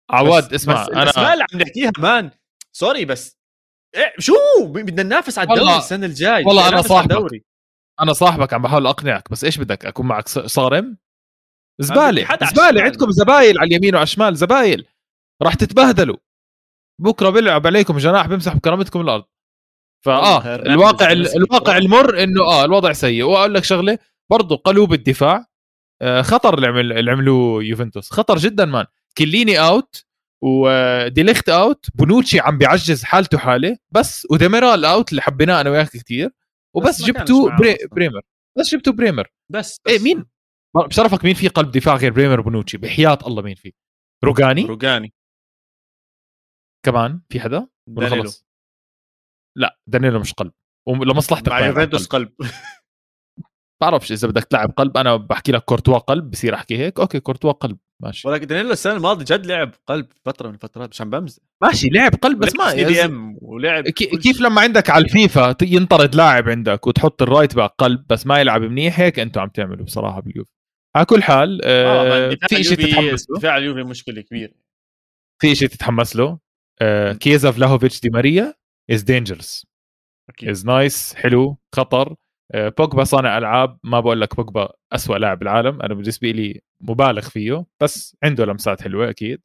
عواد 0.10 0.54
اسمع 0.54 0.84
بس 0.84 0.90
أنا 0.90 1.12
ما 1.18 1.34
اللي 1.34 1.46
عم 1.54 1.60
نحكيها 1.60 1.92
مان. 1.98 2.32
سوري 2.72 3.06
بس 3.06 3.38
إيه 3.96 4.14
شو؟ 4.20 4.34
بدنا 4.62 5.04
ننافس 5.04 5.40
على 5.40 5.50
الدوري 5.54 5.78
السنة 5.78 6.06
الجاي. 6.06 6.44
والله 6.44 6.70
أنا 6.70 6.82
صاحبك. 6.82 7.46
أنا 8.02 8.14
صاحبك 8.14 8.54
عم 8.54 8.62
بحاول 8.62 8.88
أقنعك 8.88 9.32
بس 9.32 9.44
إيش 9.44 9.58
بدك؟ 9.58 9.86
أكون 9.86 10.06
معك 10.06 10.28
صارم؟ 10.28 10.98
زبالة 11.80 12.38
زبالة 12.44 12.82
عندكم 12.82 13.12
زبايل 13.12 13.60
على 13.60 13.68
اليمين 13.68 13.96
وعلى 13.96 14.04
الشمال 14.04 14.36
زبايل. 14.36 14.88
راح 15.44 15.54
تتبهدلوا. 15.54 16.18
بكرة 17.02 17.30
بيلعب 17.30 17.68
عليكم 17.68 17.98
جناح 17.98 18.28
بيمسح 18.28 18.56
بكرامتكم 18.56 19.02
الأرض. 19.02 19.26
فآه 20.06 20.56
الواقع 20.56 21.12
الواقع 21.12 21.78
المر 21.78 22.24
إنه 22.24 22.44
آه 22.44 22.66
الوضع 22.66 22.94
سيء. 22.94 23.24
وأقول 23.24 23.54
لك 23.54 23.64
شغلة 23.64 24.00
برضه 24.32 24.56
قلوب 24.56 24.94
الدفاع. 24.94 25.46
آه 26.02 26.22
خطر 26.22 26.54
اللي 26.54 26.68
عمل 26.68 26.94
اللي 26.94 27.12
عملوه 27.12 27.64
يوفنتوس. 27.64 28.12
خطر 28.12 28.38
جدا 28.38 28.66
man. 28.66 28.86
كيليني 29.18 29.60
out 29.60 30.06
وديليخت 30.44 31.50
out 31.50 31.86
بونوتشي 31.96 32.40
عم 32.40 32.58
بيعجز 32.58 33.04
حالته 33.04 33.38
حالة. 33.38 33.78
بس 33.92 34.28
وديميرال 34.32 34.86
out 34.86 35.10
اللي 35.12 35.22
حبيناه 35.22 35.62
أنا 35.62 35.70
وياك 35.70 35.90
كثير 35.90 36.32
وبس 36.76 37.04
جبتوا 37.04 37.58
بري 37.58 37.78
بريمر 37.92 38.22
بس 38.58 38.76
جبتوا 38.76 38.94
بريمر 38.94 39.28
بس, 39.50 39.80
بس. 39.86 39.92
إيه 39.92 40.00
مين 40.00 40.26
بشرفك 40.76 41.26
مين 41.26 41.34
في 41.34 41.48
قلب 41.48 41.72
دفاع 41.72 41.96
غير 41.96 42.12
بريمر 42.12 42.40
وبونوتشي 42.40 42.78
بحياة 42.78 43.18
الله 43.28 43.42
مين 43.42 43.56
في؟ 43.56 43.74
روجاني؟ 44.24 44.66
روجاني. 44.66 45.14
كمان 46.86 47.22
في 47.30 47.40
حدا؟ 47.40 47.68
ولا 47.90 48.10
خلص 48.10 48.48
لا 49.58 49.80
دانيلو 49.88 50.20
مش 50.20 50.34
قلب. 50.34 50.52
ولمصلحتك 50.88 51.50
مع 51.50 51.66
يوفنتوس 51.66 52.08
قلب. 52.08 52.34
بعرفش 53.82 54.12
إذا 54.12 54.28
بدك 54.28 54.44
تلعب 54.44 54.72
قلب 54.72 54.98
أنا 54.98 55.16
بحكي 55.16 55.52
لك 55.52 55.64
كورتوا 55.64 55.98
قلب 55.98 56.30
بصير 56.32 56.56
أحكي 56.56 56.78
هيك. 56.78 57.00
okay 57.00 57.20
كورتوا 57.20 57.52
قلب 57.52 57.78
ماشي. 58.04 58.28
ولكن 58.28 58.48
دانيلو 58.48 58.72
السنة 58.72 58.94
الماضية 58.94 59.26
جد 59.36 59.46
لعب 59.46 59.72
قلب 59.88 60.08
فترة 60.26 60.48
من 60.48 60.54
الفترات 60.54 60.90
مش 60.90 61.02
عم 61.02 61.10
بمزح. 61.10 61.44
ماشي 61.64 61.88
لعب 61.90 62.16
قلب 62.16 62.40
بس 62.40 62.56
ما 62.56 62.72
CDM 62.72 63.38
ولعب 63.42 63.84
كيف. 63.88 64.42
لما 64.42 64.62
عندك 64.62 64.90
على 64.90 65.06
الفيفا 65.06 65.56
ينطرد 65.62 66.16
لاعب 66.16 66.50
عندك 66.50 66.88
وتحط 66.88 67.22
ال 67.22 67.28
right 67.28 67.56
back 67.56 67.72
قلب 67.78 68.06
بس 68.10 68.28
ما 68.28 68.40
يلعب 68.40 68.62
منيح 68.62 69.00
هيك 69.00 69.20
أنتم 69.20 69.42
عم 69.42 69.50
تعملوا 69.50 69.86
بصراحة 69.86 70.22
باليوفي. 70.22 70.52
على 70.96 71.06
كل 71.06 71.24
حال 71.24 71.62
آه 71.64 72.30
دفاع 72.30 72.48
في 72.48 72.64
شيء 72.64 72.78
تتحمس 72.78 73.30
له 73.30 73.38
دفاع 73.38 73.58
اليوفي 73.58 73.84
مشكلة 73.84 74.22
كبيرة. 74.22 74.54
في 75.42 75.56
شيء 75.56 75.68
تتحمس 75.68 76.16
له 76.16 76.40
آه 76.82 77.14
كيزا 77.14 77.52
فلاهوفيتش 77.52 78.02
دي 78.02 78.10
ماريا 78.10 78.54
is 78.92 79.02
dangerous 79.02 79.68
is 80.44 80.66
nice 80.66 81.16
حلو 81.16 81.58
خطر. 81.76 82.12
آه 82.12 82.16
بوجبا 82.56 83.04
صانع 83.04 83.38
ألعاب 83.38 83.80
ما 83.84 84.00
بقول 84.00 84.22
لك 84.22 84.36
بوجبا 84.36 84.74
أسوأ 84.94 85.18
لاعب 85.18 85.40
بالعالم 85.40 85.82
أنا 85.82 85.94
بالنسبة 85.94 86.32
لي 86.32 86.62
مبالغ 86.82 87.30
فيه 87.30 87.66
بس 87.82 88.18
عنده 88.24 88.46
لمسات 88.46 88.82
حلوة 88.82 89.10
أكيد. 89.10 89.42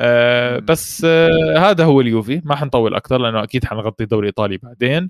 آه. 0.00 0.58
بس 0.58 1.04
آه 1.04 1.58
هذا 1.58 1.84
هو 1.84 2.00
اليوفي. 2.00 2.42
ما 2.44 2.56
حنطول 2.56 2.94
أكثر 2.94 3.18
لأنه 3.18 3.42
أكيد 3.42 3.64
حنغطي 3.64 4.04
الدوري 4.04 4.22
الإيطالي 4.22 4.56
بعدين. 4.56 5.04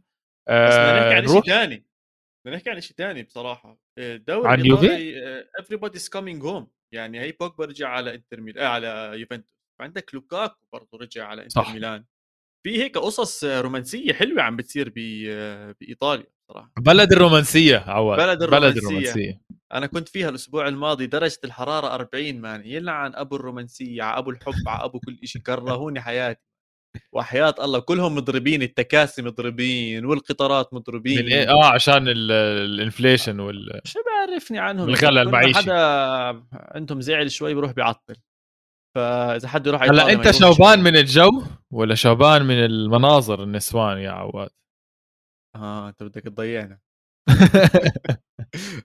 بس 0.48 0.74
بدنا 0.74 1.00
نحكي 1.00 1.14
آه 1.14 1.16
عن 1.16 1.28
شيء 1.28 1.40
ثاني 1.40 1.86
بدنا 2.44 2.56
نحكي 2.56 2.70
عن 2.70 2.80
شيء 2.80 2.96
ثاني 2.96 3.22
بصراحة. 3.22 3.80
الدوري 3.98 4.48
عن 4.48 4.66
يوفي؟ 4.66 5.42
everybody's 5.62 6.08
coming 6.18 6.42
home. 6.42 6.64
يعني 6.94 7.20
هي 7.20 7.32
بوجبا 7.32 7.64
رجع 7.64 7.88
على 7.88 8.14
إنتر 8.14 8.40
ميلان 8.40 8.64
آه 8.64 8.68
على 8.68 9.20
يوفنتوس. 9.20 9.58
عندك 9.80 10.14
لوكاكو 10.14 10.66
برضه 10.72 10.98
رجع 10.98 11.26
على 11.26 11.42
إنتر 11.42 11.62
صح. 11.62 11.72
ميلان. 11.74 12.04
في 12.66 12.82
هيك 12.82 12.98
قصص 12.98 13.44
رومانسية 13.44 14.12
حلوة 14.12 14.42
عم 14.42 14.56
بتصير 14.56 14.92
بإيطاليا. 15.80 16.26
صراحة. 16.48 16.70
بلد 16.78 17.12
الرومانسية 17.12 17.76
عواد 17.86 18.18
بلد 18.18 18.38
بلد 18.38 18.44
الرومانسية. 18.76 18.78
الرومانسية. 18.80 19.40
أنا 19.74 19.86
كنت 19.86 20.08
فيها 20.08 20.28
الأسبوع 20.28 20.68
الماضي 20.68 21.06
درجة 21.06 21.38
الحرارة 21.44 21.94
40 21.94 22.40
man. 22.40 22.62
يلعن 22.64 23.14
أبو 23.14 23.36
الرومانسية 23.36 24.02
على 24.02 24.18
أبو 24.18 24.30
الحب 24.30 24.54
على 24.68 24.84
أبو 24.84 25.00
كل 25.00 25.18
شيء 25.24 25.42
كرهوني 25.42 26.00
حياتي. 26.00 26.40
وحياة 27.12 27.54
الله 27.60 27.78
كلهم 27.78 28.14
مضربين 28.14 28.62
التكاسي 28.62 29.22
مضربين 29.22 30.04
والقطارات 30.04 30.74
مضربين. 30.74 31.24
من 31.26 31.32
إيه؟ 31.32 31.48
آه 31.50 31.64
عشان 31.74 32.08
ال- 32.08 32.32
ال 32.70 32.77
inflation 32.77 33.40
وال 33.40 33.80
شو 33.84 33.98
بعرفني 34.06 34.58
عنهم؟ 34.58 34.88
الغلاء 34.88 35.24
المعيشي. 35.24 35.58
حدا 35.58 35.74
عندهم 36.52 37.00
زعل 37.00 37.30
شوي 37.30 37.54
بروح 37.54 37.72
بيعطل 37.72 38.16
فإذا 38.96 39.48
حد 39.48 39.66
يروح 39.66 39.82
هلأ 39.82 40.12
أنت 40.12 40.30
شوبان. 40.30 40.80
من 40.82 40.96
الجو 40.96 41.42
ولا 41.70 41.94
شوبان 41.94 42.42
من 42.42 42.64
المناظر 42.64 43.42
النسوان 43.42 43.98
يا 43.98 44.10
عواد 44.10 44.50
آه 45.56 45.88
أنت 45.88 46.02
بدك 46.02 46.22
تضيعنا 46.22 46.78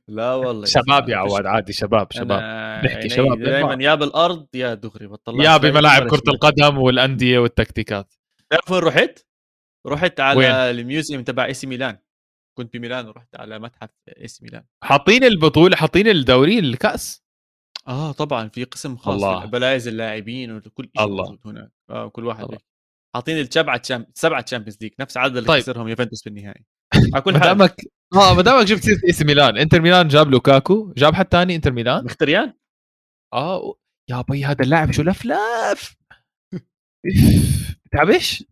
لا 0.07 0.33
والله 0.33 0.65
شباب 0.65 1.09
يا 1.09 1.17
عواد 1.17 1.45
عادي 1.45 1.73
شباب 1.73 2.07
شباب 2.13 2.41
نحكي 2.85 2.95
نحكي 2.97 3.09
شباب. 3.09 3.39
دائما 3.43 3.83
يا 3.83 3.95
بالأرض 3.95 4.47
يا 4.53 4.73
دغري 4.73 5.07
بطلع 5.07 5.43
يا 5.43 5.57
بملاعب 5.57 6.07
كرة 6.09 6.21
القدم 6.27 6.77
والأندية 6.77 7.39
والتكتيكات 7.39 8.13
تعرف 8.49 8.71
وين 8.71 8.83
رحت؟ 8.83 9.25
رحت 9.87 10.19
على؟ 10.19 10.71
ال 10.71 10.79
museum 10.79 11.23
تبع 11.23 11.45
إي 11.45 11.53
سي 11.53 11.67
ميلان 11.67 11.97
كنت 12.57 12.73
بميلان 12.73 13.07
ورحت 13.07 13.35
على 13.35 13.59
متحف 13.59 13.89
إي 14.21 14.27
سي 14.27 14.43
ميلان 14.43 14.63
حاطين 14.83 15.23
البطولة 15.23 15.75
حاطين 15.75 16.07
الدوري 16.07 16.59
الكأس 16.59 17.23
آه 17.87 18.11
طبعا 18.11 18.47
في 18.47 18.63
قسم 18.63 18.97
خاص 18.97 19.13
الله. 19.23 19.45
بلايز 19.45 19.87
اللاعبين 19.87 20.55
وكل 20.55 20.89
شيء 20.97 21.05
الله. 21.05 21.23
موجود 21.23 21.39
هناك 21.45 21.71
آه 21.89 22.07
كل 22.09 22.25
واحد 22.25 22.43
الله. 22.45 22.57
حاطين 23.15 23.37
السبعة. 23.37 23.81
سبعة 24.13 24.41
Champions 24.41 24.77
League 24.81 24.91
نفس 24.99 25.17
عدد 25.17 25.37
اللي 25.37 25.47
طيب. 25.47 25.61
خسرهم 25.61 25.87
يوفنتوس 25.87 26.23
بالنهائي 26.23 26.65
على 27.13 27.21
كل 27.25 27.33
ما 27.33 27.39
حال 27.39 27.47
دامك 27.47 27.75
آه 28.13 28.35
ما 28.35 28.41
دامك 28.41 28.65
جبت 28.65 28.83
سيرة 28.83 28.99
إي 29.21 29.25
ميلان. 29.25 29.57
إنتر 29.57 29.81
ميلان 29.81 30.07
جاب 30.07 30.31
لوكاكو 30.31 30.93
جاب 30.97 31.13
حد 31.13 31.27
ثاني 31.31 31.55
إنتر 31.55 31.71
ميلان؟ 31.71 32.05
مخيتاريان. 32.05 32.53
آه 33.33 33.75
يا 34.09 34.21
بي 34.21 34.45
هذا 34.45 34.63
اللاعب 34.63 34.91
شو 34.91 35.01
لفلف 35.01 35.95
تعبش 37.91 38.43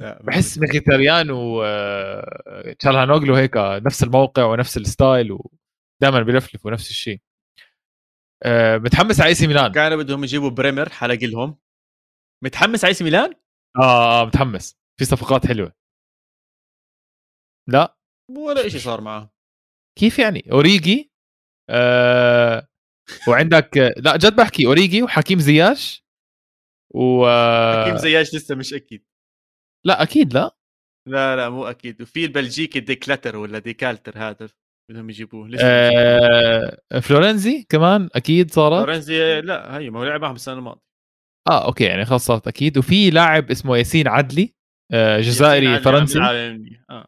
بحس 0.00 0.58
مخيتاريان 0.58 1.26
وتشالهانوغلو 1.30 3.34
هيك 3.34 3.56
نفس 3.56 4.02
الموقع 4.02 4.44
ونفس 4.44 4.76
ال 4.76 4.85
style 4.85 5.32
ودائما 5.32 6.22
بيلفلفوا 6.22 6.70
نفس 6.70 6.90
الشيء. 6.90 7.20
آه، 8.42 8.78
متحمس 8.78 9.20
على 9.20 9.28
إي 9.28 9.34
سي 9.34 9.46
ميلان. 9.46 9.72
كانوا 9.72 9.96
بدهم 9.96 10.24
يجيبوا 10.24 10.50
بريمر 10.50 10.88
حلق 10.88 11.18
لهم. 11.22 11.56
متحمس 12.44 12.84
على 12.84 12.90
إي 12.90 12.94
سي 12.94 13.04
ميلان؟ 13.04 13.34
آه 13.78 14.22
آه، 14.22 14.24
متحمس. 14.26 14.76
في 14.98 15.04
صفقات 15.04 15.46
حلوة. 15.46 15.72
لا. 17.68 17.96
ولا 18.30 18.68
شيء 18.68 18.80
صار 18.80 19.00
معه. 19.00 19.30
كيف 19.98 20.18
يعني؟ 20.18 20.52
أوريجي 20.52 21.12
آه 21.70 22.68
وعندك 23.28 23.76
لا 23.96 24.16
جد 24.16 24.36
بحكي. 24.36 24.66
أوريجي 24.66 25.02
وحكيم 25.02 25.38
زياش 25.38 26.04
و 26.94 27.26
حكيم 27.82 27.96
زياش 27.96 28.34
لسه 28.34 28.54
مش 28.54 28.74
أكيد. 28.74 29.04
لا 29.86 30.02
أكيد 30.02 30.34
لا. 30.34 30.56
لا 31.08 31.36
لا 31.36 31.48
مو 31.48 31.64
أكيد. 31.64 32.02
وفي 32.02 32.24
البلجيكي 32.24 32.80
ديكلاتر 32.80 33.36
ولا 33.36 33.58
ديكالتر 33.58 34.18
هذا 34.18 34.48
بدهم 34.90 35.10
يجيبوه. 35.10 35.48
لسه 35.48 35.64
آه 35.64 36.98
فلورنزي 37.00 37.66
كمان 37.68 38.08
أكيد 38.14 38.50
صارت. 38.50 38.86
لورنزي 38.86 39.40
لا 39.40 39.78
هي 39.78 39.90
ما 39.90 40.00
هو 40.00 40.04
لعب 40.04 40.20
معهم 40.20 40.34
السنة 40.34 40.54
الماضيه 40.54 40.85
آه 41.48 41.66
okay 41.66 41.84
يعني 41.84 42.04
خلص 42.04 42.26
صارت 42.26 42.48
أكيد. 42.48 42.78
وفي 42.78 43.10
لاعب 43.10 43.50
اسمه 43.50 43.76
ياسين 43.76 44.08
عدلي 44.08 44.54
آه 44.92 45.20
جزائري 45.20 45.66
ياسين 45.66 45.84
فرنسي. 45.84 46.18
يلعب- 46.18 46.66
آه. 46.90 47.06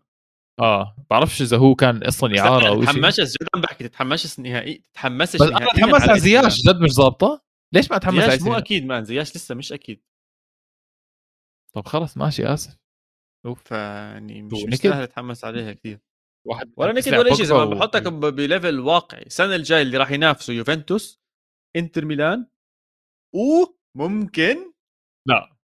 آه 0.61 0.97
بعرفش 1.11 1.43
إذا 1.43 1.57
هو 1.57 1.75
كان 1.75 2.03
أصلا 2.05 2.39
اعاره 2.39 2.69
أو 2.69 2.85
شيء 2.85 2.93
تحمسش 2.93 3.21
جد 3.43 3.49
عم 3.55 3.61
بحكي 3.61 3.89
تتحمسش 3.89 4.41
نهائي 4.41 4.75
تتحمسش 4.93 5.37
بس 5.37 5.43
أنا 5.43 5.57
اتحمس 5.67 6.09
على. 6.09 6.19
زياش 6.21 6.59
جد 6.69 6.81
مش 6.81 6.91
ظابطة؟ 6.91 7.43
ليش 7.75 7.91
ما 7.91 7.97
اتحمس 7.97 8.23
على 8.23 8.31
زياش 8.31 8.43
مو 8.43 8.55
أكيد 8.59 8.85
man 8.87 9.05
زياش 9.05 9.37
لسه 9.37 9.55
مش 9.55 9.73
أكيد. 9.73 10.03
طب 11.75 11.87
خلص 11.87 12.17
ماشي 12.17 12.47
آسف. 12.47 12.77
فيعني 13.57 14.43
مش 14.43 14.53
ونكد؟ 14.53 14.73
مستاهل 14.73 15.03
أتحمس 15.03 15.45
عليها 15.45 15.73
كثير. 15.73 15.99
واحد 16.47 16.73
ولا 16.77 16.93
نكد 16.93 17.15
ولا 17.15 17.35
شيء 17.35 17.53
و- 17.55 17.67
بحطك 17.71 18.03
ب- 18.09 18.21
ب 18.37 18.44
level 18.44 18.81
واقعي. 18.81 19.23
السنة 19.23 19.55
الجاية 19.55 19.83
اللي 19.83 19.97
راح 19.97 20.11
ينافسوا 20.11 20.55
يوفنتوس 20.55 21.21
إنتر 21.77 22.05
ميلان 22.05 22.47
وممكن 23.99 24.73
لا. 25.29 25.57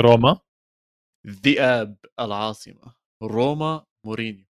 روما؟ 0.00 0.40
ذئاب 1.26 1.96
العاصمة. 2.20 2.94
روما 3.22 3.84
مورينيو. 4.06 4.44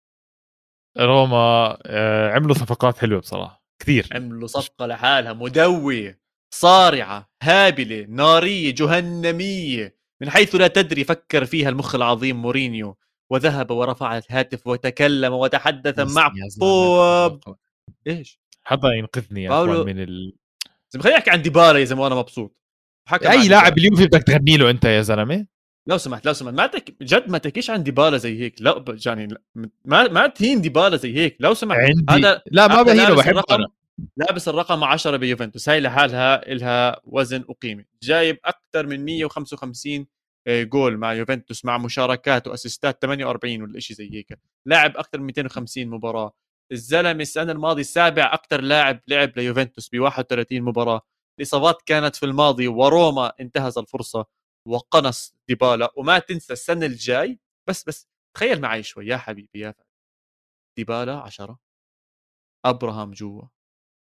روما 0.97 1.77
آه، 1.85 2.29
عملوا 2.31 2.53
صفقات 2.55 2.97
حلوة 2.97 3.19
بصراحة 3.19 3.63
كثير. 3.81 4.07
عملوا 4.11 4.47
صفقة 4.47 4.85
لحالها 4.85 5.33
مدوية 5.33 6.19
صارعة 6.53 7.29
هابلة 7.43 8.05
نارية 8.09 8.71
جهنمية 8.75 9.97
من 10.21 10.29
حيث 10.29 10.55
لا 10.55 10.67
تدري 10.67 11.03
فكر 11.03 11.45
فيها 11.45 11.69
المخ 11.69 11.95
العظيم 11.95 12.41
مورينيو 12.41 12.97
وذهب 13.31 13.71
ورفع 13.71 14.17
الهاتف 14.17 14.67
وتكلم 14.67 15.33
وتحدث 15.33 15.99
مع 16.15 16.31
بوب 16.59 17.55
إيش؟ 18.07 18.39
حدا 18.63 18.87
ينقذني 18.87 19.43
يا 19.43 19.49
باولو- 19.49 19.85
من 19.85 19.99
ال... 20.03 20.37
خليني 21.01 21.17
أحكي 21.17 21.29
عن 21.31 21.41
ديبالا 21.41 21.79
يا 21.79 21.85
زلمه 21.85 22.01
وأنا 22.03 22.15
مبسوط. 22.15 22.55
حكى 23.09 23.29
أي. 23.31 23.47
لاعب 23.47 23.77
اليوفي 23.77 24.05
بدك 24.05 24.23
تغني 24.23 24.57
له 24.57 24.69
أنت 24.69 24.85
يا 24.85 25.01
زلمة؟ 25.01 25.45
لو 25.89 25.97
سمحت 25.97 26.25
لو 26.25 26.33
سمحت. 26.33 26.53
ما 26.53 26.67
تك... 26.67 26.95
جد 27.03 27.29
ما 27.29 27.37
تحكيش 27.37 27.69
عن 27.69 27.83
ديبالا 27.83 28.17
زي 28.17 28.39
هيك. 28.39 28.55
لا 28.61 28.85
يعني 29.05 29.27
ما 29.85 30.07
ما 30.07 30.27
تهين 30.27 30.61
ديبالا 30.61 30.97
زي 30.97 31.15
هيك. 31.15 31.37
لو 31.39 31.53
سمحت. 31.53 31.79
عندي. 31.79 32.27
هذا 32.27 32.41
لا 32.51 32.67
ما 32.67 32.81
بهينه 32.81 33.15
بحبه 33.15 33.31
الرقم- 33.39 33.53
أنا. 33.53 33.67
لابس 34.17 34.47
الرقم 34.47 34.83
10 34.83 35.17
بيوفنتوس. 35.17 35.69
هاي 35.69 35.79
لحالها 35.79 36.51
إلها 36.51 37.01
وزن 37.03 37.43
وقيمه 37.47 37.85
جايب 38.03 38.37
أكثر 38.45 38.87
من 38.87 39.05
155 39.05 40.05
آه، 40.47 40.63
جول 40.63 40.97
مع 40.97 41.13
يوفنتوس 41.13 41.65
مع 41.65 41.77
مشاركات 41.77 42.47
وأسيستات 42.47 42.97
48 43.01 43.61
ولا 43.61 43.79
شيء 43.79 43.97
زي 43.97 44.13
هيك. 44.13 44.39
لاعب 44.65 44.97
أكثر 44.97 45.19
من 45.19 45.25
250 45.25 45.87
مباراة. 45.87 46.33
الزلمة 46.73 47.21
السنة 47.21 47.51
الماضية 47.51 47.83
سابع 47.83 48.33
أكثر 48.33 48.61
لاعب 48.61 48.99
لعب 49.07 49.37
ليوفنتوس 49.37 49.89
ب 49.89 49.99
31 49.99 50.61
مباراة. 50.61 51.01
الإصابات 51.39 51.81
كانت 51.81 52.15
في 52.15 52.25
الماضي 52.25 52.67
وروما 52.67 53.33
انتهز 53.39 53.77
الفرصة 53.77 54.25
وقنص 54.67 55.35
ديبالا. 55.47 55.91
وما 55.97 56.19
تنسى 56.19 56.53
السنة 56.53 56.85
الجاي 56.85 57.39
بس 57.69 57.83
بس 57.83 58.07
تخيل 58.35 58.61
معي 58.61 58.83
شوي 58.83 59.07
يا 59.07 59.17
حبيبي 59.17 59.59
يا 59.59 59.71
فهد 59.71 59.85
ديبالا 60.77 61.19
10 61.21 61.59
أبراهام 62.65 63.11
جوا 63.11 63.43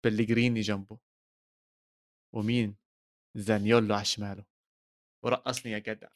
بلغريني 0.04 0.60
جنبه. 0.60 0.98
ومين؟ 2.34 2.76
زانيولو 3.36 3.94
على 3.94 4.04
شماله. 4.04 4.44
ورقصني 5.24 5.72
يا 5.72 5.78
جدع. 5.78 6.08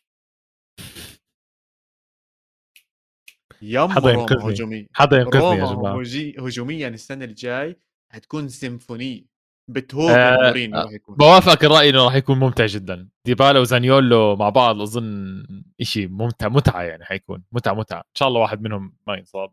يم 3.72 3.88
حدا 3.88 4.10
ينقذني. 4.10 4.52
هجوميا 4.52 4.86
حدا 4.94 5.16
ينقذني 5.16 5.58
يا 5.58 5.74
جماعة. 5.74 6.00
هجي- 6.00 6.36
هجوميا 6.38 6.88
السنة 6.88 7.24
الجاي 7.24 7.76
حتكون 8.12 8.48
سيمفونيه 8.48 9.24
بتهوب 9.70 10.10
آه، 10.10 10.36
مورينيو 10.46 10.76
آه، 10.78 10.82
راح 10.84 10.92
يكون. 10.92 11.16
بوافقك 11.16 11.64
الرأي 11.64 11.90
إنه 11.90 12.04
راح 12.04 12.14
يكون 12.14 12.38
ممتع 12.38 12.66
جدا. 12.66 13.08
ديبالا 13.26 13.58
وزانيولو 13.60 14.36
مع 14.36 14.48
بعض 14.48 14.80
أظن 14.80 15.42
شيء 15.82 16.08
ممتع 16.08 16.48
متعة 16.48 16.82
يعني 16.82 17.04
حيكون. 17.04 17.44
متعة 17.52 17.74
متعة. 17.74 17.98
إن 17.98 18.14
شاء 18.14 18.28
الله 18.28 18.40
واحد 18.40 18.62
منهم 18.62 18.96
ما 19.06 19.14
ينصاب. 19.14 19.52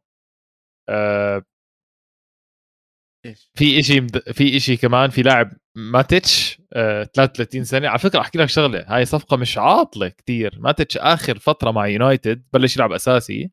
إيش؟ 3.25 3.51
في 3.55 4.01
مد... 4.01 4.17
في 4.31 4.57
إشي 4.57 4.77
كمان 4.77 5.09
في 5.09 5.21
لاعب 5.21 5.51
ماتيتش 5.75 6.61
آه 6.73 7.03
33 7.03 7.63
سنة. 7.63 7.87
على 7.89 7.99
فكرة 7.99 8.19
أحكي 8.19 8.37
لك 8.37 8.49
شغلة 8.49 8.85
هاي 8.87 9.05
صفقة 9.05 9.37
مش 9.37 9.57
عاطلة 9.57 10.07
كتير. 10.09 10.59
ماتيتش 10.59 10.97
آخر 10.97 11.39
فترة 11.39 11.71
مع 11.71 11.87
يونايتد 11.87 12.43
بلش 12.53 12.75
يلعب 12.75 12.91
أساسي. 12.91 13.43
آه 13.43 13.49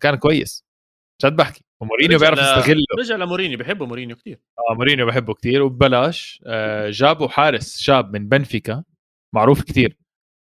كان 0.00 0.14
كويس. 0.14 0.64
جد 1.24 1.36
بحكي. 1.36 1.64
ومورينيو 1.82 2.18
بيعرف 2.18 2.38
يستغله. 2.38 2.84
رجع 2.98 3.16
لمورينيو 3.16 3.58
بحبه 3.58 3.86
مورينيو 3.86 4.16
كثير 4.16 4.40
آه 4.58 4.74
مورينيو 4.74 5.06
بحبه 5.06 5.34
كثير 5.34 5.62
وببلاش. 5.62 6.42
آه 6.46 6.90
جابوا 6.90 7.28
حارس 7.28 7.78
شاب 7.78 8.16
من 8.16 8.28
بنفيكا 8.28 8.84
معروف 9.34 9.62
كثير 9.62 9.96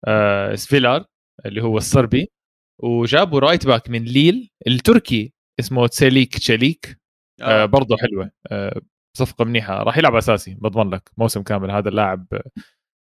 آه 0.08 0.56
سفيلار 0.56 1.06
اللي 1.46 1.64
هو 1.64 1.78
الصربي. 1.78 2.32
وجابوا 2.80 3.40
right 3.40 3.68
back 3.68 3.90
من 3.90 4.04
ليل 4.04 4.50
التركي 4.68 5.34
اسمه 5.60 5.88
تسيليك 5.88 6.38
تشيليك. 6.38 7.00
آه. 7.42 7.64
آه. 7.64 7.66
برضه 7.66 7.98
حلوة. 7.98 8.32
آه 8.52 8.82
صفقة 9.18 9.46
منيحة. 9.46 9.84
راح 9.84 9.98
يلعب 9.98 10.16
أساسي 10.16 10.54
بضمن 10.54 10.90
لك 10.90 11.12
موسم 11.18 11.44
كامل. 11.44 11.72
هذا 11.72 11.90
اللاعب 11.90 12.28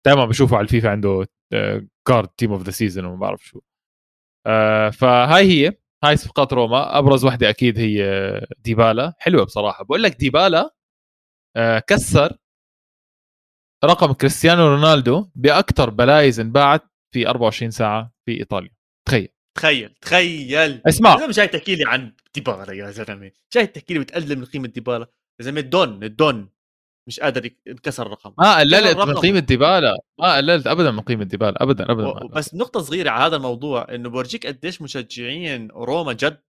دائما 0.06 0.24
بشوفه 0.24 0.56
على 0.56 0.64
الفيفا 0.64 0.90
عنده 0.90 1.26
card 2.08 2.28
team 2.28 2.52
of 2.52 2.62
the 2.62 2.70
season 2.70 3.04
وما 3.04 3.16
بعرف 3.16 3.44
شو. 3.44 3.60
آه 4.46 4.90
فهاي 4.90 5.46
هي. 5.46 5.72
هاي 6.04 6.16
صفقات 6.16 6.52
روما 6.52 6.98
أبرز 6.98 7.24
وحدة 7.24 7.50
أكيد 7.50 7.78
هي 7.78 8.00
ديبالا. 8.58 9.14
حلوة 9.18 9.44
بصراحة. 9.44 9.84
بقول 9.84 10.02
لك 10.02 10.16
ديبالا 10.16 10.70
آه 11.56 11.78
كسر 11.78 12.36
رقم 13.84 14.12
كريستيانو 14.12 14.68
رونالدو 14.68 15.30
باكثر 15.34 15.90
بلايز 15.90 16.40
انباعت 16.40 16.82
في 17.14 17.28
24 17.28 17.70
ساعة 17.70 18.12
في 18.26 18.38
إيطاليا. 18.40 18.70
تخيل. 19.08 19.28
تخيل 19.56 19.94
تخيل. 20.00 20.82
اسمع. 20.88 21.14
أنا 21.14 21.26
مش 21.26 21.36
جاي 21.36 21.48
تحكي 21.48 21.76
لي 21.76 21.84
عن 21.86 22.12
ديبالا 22.34 22.72
يا 22.72 22.90
زلمة. 22.90 23.30
جاي 23.54 23.66
تحكي 23.66 23.94
لي 23.94 24.00
بتقلل 24.00 24.38
من 24.38 24.44
قيمه 24.44 24.68
ديبالا 24.68 25.06
يا 25.40 25.44
زلمه 25.44 25.60
الدون 25.60 26.04
الدون 26.04 26.50
مش 27.08 27.20
قادر 27.20 27.50
ينكسر 27.66 28.06
الرقم. 28.06 28.32
ما 28.38 28.58
قللت 28.58 28.98
من 28.98 29.14
قيمة 29.14 29.38
ديبالا 29.38 29.96
ما 30.20 30.36
قللت 30.36 30.66
ابدا 30.66 30.90
من 30.90 31.00
قيمة 31.00 31.24
ديبالا 31.24 31.62
ابدا 31.62 31.92
ابدا 31.92 32.06
و... 32.06 32.28
بس 32.28 32.54
نقطة 32.54 32.80
صغيرة 32.80 33.10
على 33.10 33.24
هذا 33.24 33.36
الموضوع 33.36 33.94
إنه 33.94 34.08
بورجيك 34.08 34.46
قديش 34.46 34.82
مشجعين 34.82 35.68
روما 35.70 36.12
جد 36.12 36.40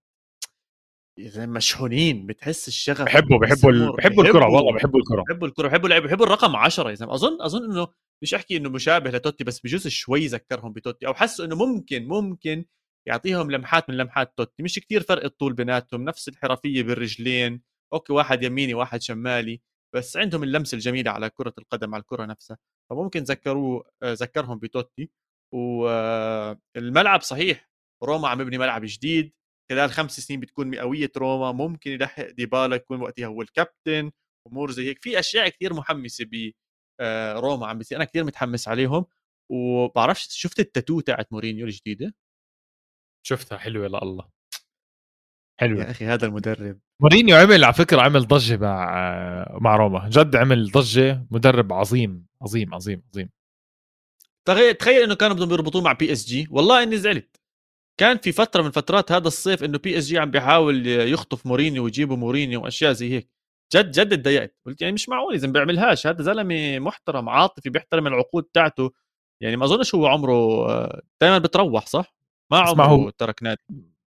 زي 1.20 1.48
مشحونين 1.48 2.26
بتحس 2.26 2.68
الشغف 2.68 3.02
بحبوا 3.02 3.40
بحبوا 3.40 3.98
بحبوا 3.98 4.24
الكرة 4.24 4.46
والله 4.46 4.74
بحبوا 4.74 5.00
الكرة. 5.00 5.24
بحبوا 5.30 5.48
الكرة 5.48 5.68
بحبوا 5.68 5.86
اللعب 5.88 6.04
بحبوا 6.04 6.26
الرقم 6.26 6.56
10 6.56 6.90
يا 6.90 6.96
زلمه 6.96 7.14
أظن 7.14 7.42
أظن 7.42 7.72
إنه 7.72 7.88
مش 8.24 8.34
أحكي 8.34 8.58
إنه 8.58 8.70
مشابه 8.70 9.10
لتوتي 9.10 9.44
بس 9.44 9.60
بجوز 9.60 9.88
شوي 9.88 10.28
ذكرهم 10.28 10.74
بتوتي 10.74 11.08
أو 11.08 11.14
حسوا 11.14 11.46
إنه 11.46 11.56
ممكن 11.56 12.08
ممكن 12.08 12.66
يعطيهم 13.08 13.52
لمحات 13.52 13.90
من 13.90 13.98
لمحات 13.98 14.34
توتي. 14.38 14.64
مش 14.64 14.76
كتير 14.76 15.02
فرق 15.02 15.24
الطول 15.24 15.54
بيناتهم 15.54 16.04
نفس 16.04 16.30
الحرفية 16.30 16.84
بالرجلين. 16.84 17.62
okay 17.94 18.14
واحد 18.14 18.44
يميني 18.44 18.74
واحد 18.74 19.02
شمالي. 19.02 19.62
بس 19.96 20.18
عندهم 20.18 20.44
اللمسة 20.44 20.76
الجميلة 20.76 21.12
على 21.12 21.30
كرة 21.30 21.54
القدم 21.58 21.94
على 21.96 22.02
الكرة 22.02 22.26
نفسها. 22.26 22.58
فممكن 22.90 23.24
ذكروه 23.24 23.92
آه، 24.04 24.14
ذكرهم 24.14 24.60
بتوتي. 24.60 25.12
والملعب 25.54 27.22
صحيح 27.22 27.70
روما 28.04 28.28
عم 28.28 28.42
يبني 28.42 28.58
ملعب 28.58 28.82
جديد. 28.86 29.34
خلال 29.72 29.92
خمس 29.92 30.20
سنين 30.20 30.40
بتكون 30.40 30.68
مئوية 30.68 31.12
روما. 31.18 31.52
ممكن 31.52 31.92
يلحق 31.92 32.30
ديبالا 32.30 32.76
يكون 32.76 33.02
وقتها 33.02 33.26
هو 33.28 33.42
الكابتن 33.42 34.12
امور 34.48 34.72
زي 34.72 34.86
هيك. 34.90 35.04
في 35.04 35.20
أشياء 35.20 35.50
كثير 35.50 35.74
محمسة 35.74 36.26
ب 36.26 36.52
آه، 37.02 37.34
روما 37.34 37.68
عم 37.68 37.78
بتصير. 37.80 37.98
أنا 37.98 38.06
كثير 38.06 38.24
متحمس 38.24 38.68
عليهم. 38.68 39.06
وبعرفش 39.52 40.28
شفت 40.30 40.60
التاتو 40.60 41.00
تاعت 41.02 41.34
مورينيو 41.34 41.66
الجديدة؟ 41.66 42.14
شفتها. 43.24 43.58
حلوة 43.58 43.88
لله. 43.88 44.39
حلوة 45.60 45.84
يا 45.84 45.92
أخي 45.92 46.06
هذا 46.06 46.26
المدرب. 46.26 46.80
مورينيو 47.02 47.36
عمل 47.36 47.64
على 47.64 47.74
فكرة 47.74 48.02
عمل 48.02 48.28
ضجة 48.28 48.58
مع 48.58 49.58
مع 49.62 49.76
روما. 49.76 50.10
جد 50.10 50.36
عمل 50.36 50.72
ضجة. 50.72 51.26
مدرب 51.32 51.74
عظيم 51.74 52.26
عظيم 52.42 52.74
عظيم 52.74 53.02
عظيم. 53.14 53.30
تخيل 54.80 55.04
إنه 55.04 55.16
كانوا 55.16 55.36
بدهم 55.36 55.52
يربطوه 55.52 55.82
مع 55.82 55.92
PSG 55.92 56.48
والله 56.52 56.84
إني 56.84 56.98
زعلت. 56.98 57.40
كان 58.00 58.18
في 58.18 58.32
فترة 58.32 58.62
من 58.62 58.72
فترات 58.72 59.12
هذا 59.12 59.28
الصيف 59.28 59.64
إنه 59.64 59.78
PSG 59.78 60.20
عم 60.20 60.32
بيحاول 60.32 60.88
يخطف 60.88 61.46
مورينيو 61.46 61.84
ويجيبوا 61.84 62.16
مورينيو 62.16 62.64
وأشياء 62.64 62.92
زي 62.92 63.12
هيك. 63.14 63.30
جد 63.76 63.92
جد 63.92 64.22
تضايقت 64.22 64.56
قلت 64.66 64.82
يعني 64.82 64.94
مش 64.94 65.10
معقول 65.10 65.34
إذا 65.34 65.48
بيعملهاش. 65.48 66.08
هذا 66.08 66.24
زلمة 66.24 66.80
محترم 66.80 67.30
عاطفي 67.30 67.70
بيحترم 67.70 68.08
العقود 68.08 68.44
تاعته. 68.44 68.92
يعني 69.44 69.58
ما 69.58 69.66
أظنش 69.66 69.96
هو 69.96 70.08
عمره 70.08 70.66
دائما 71.22 71.38
بتروح 71.38 71.86
صح؟ 71.86 72.16
ما 72.52 72.60
عمره 72.60 73.14
ترك 73.18 73.44
نادي. 73.44 73.64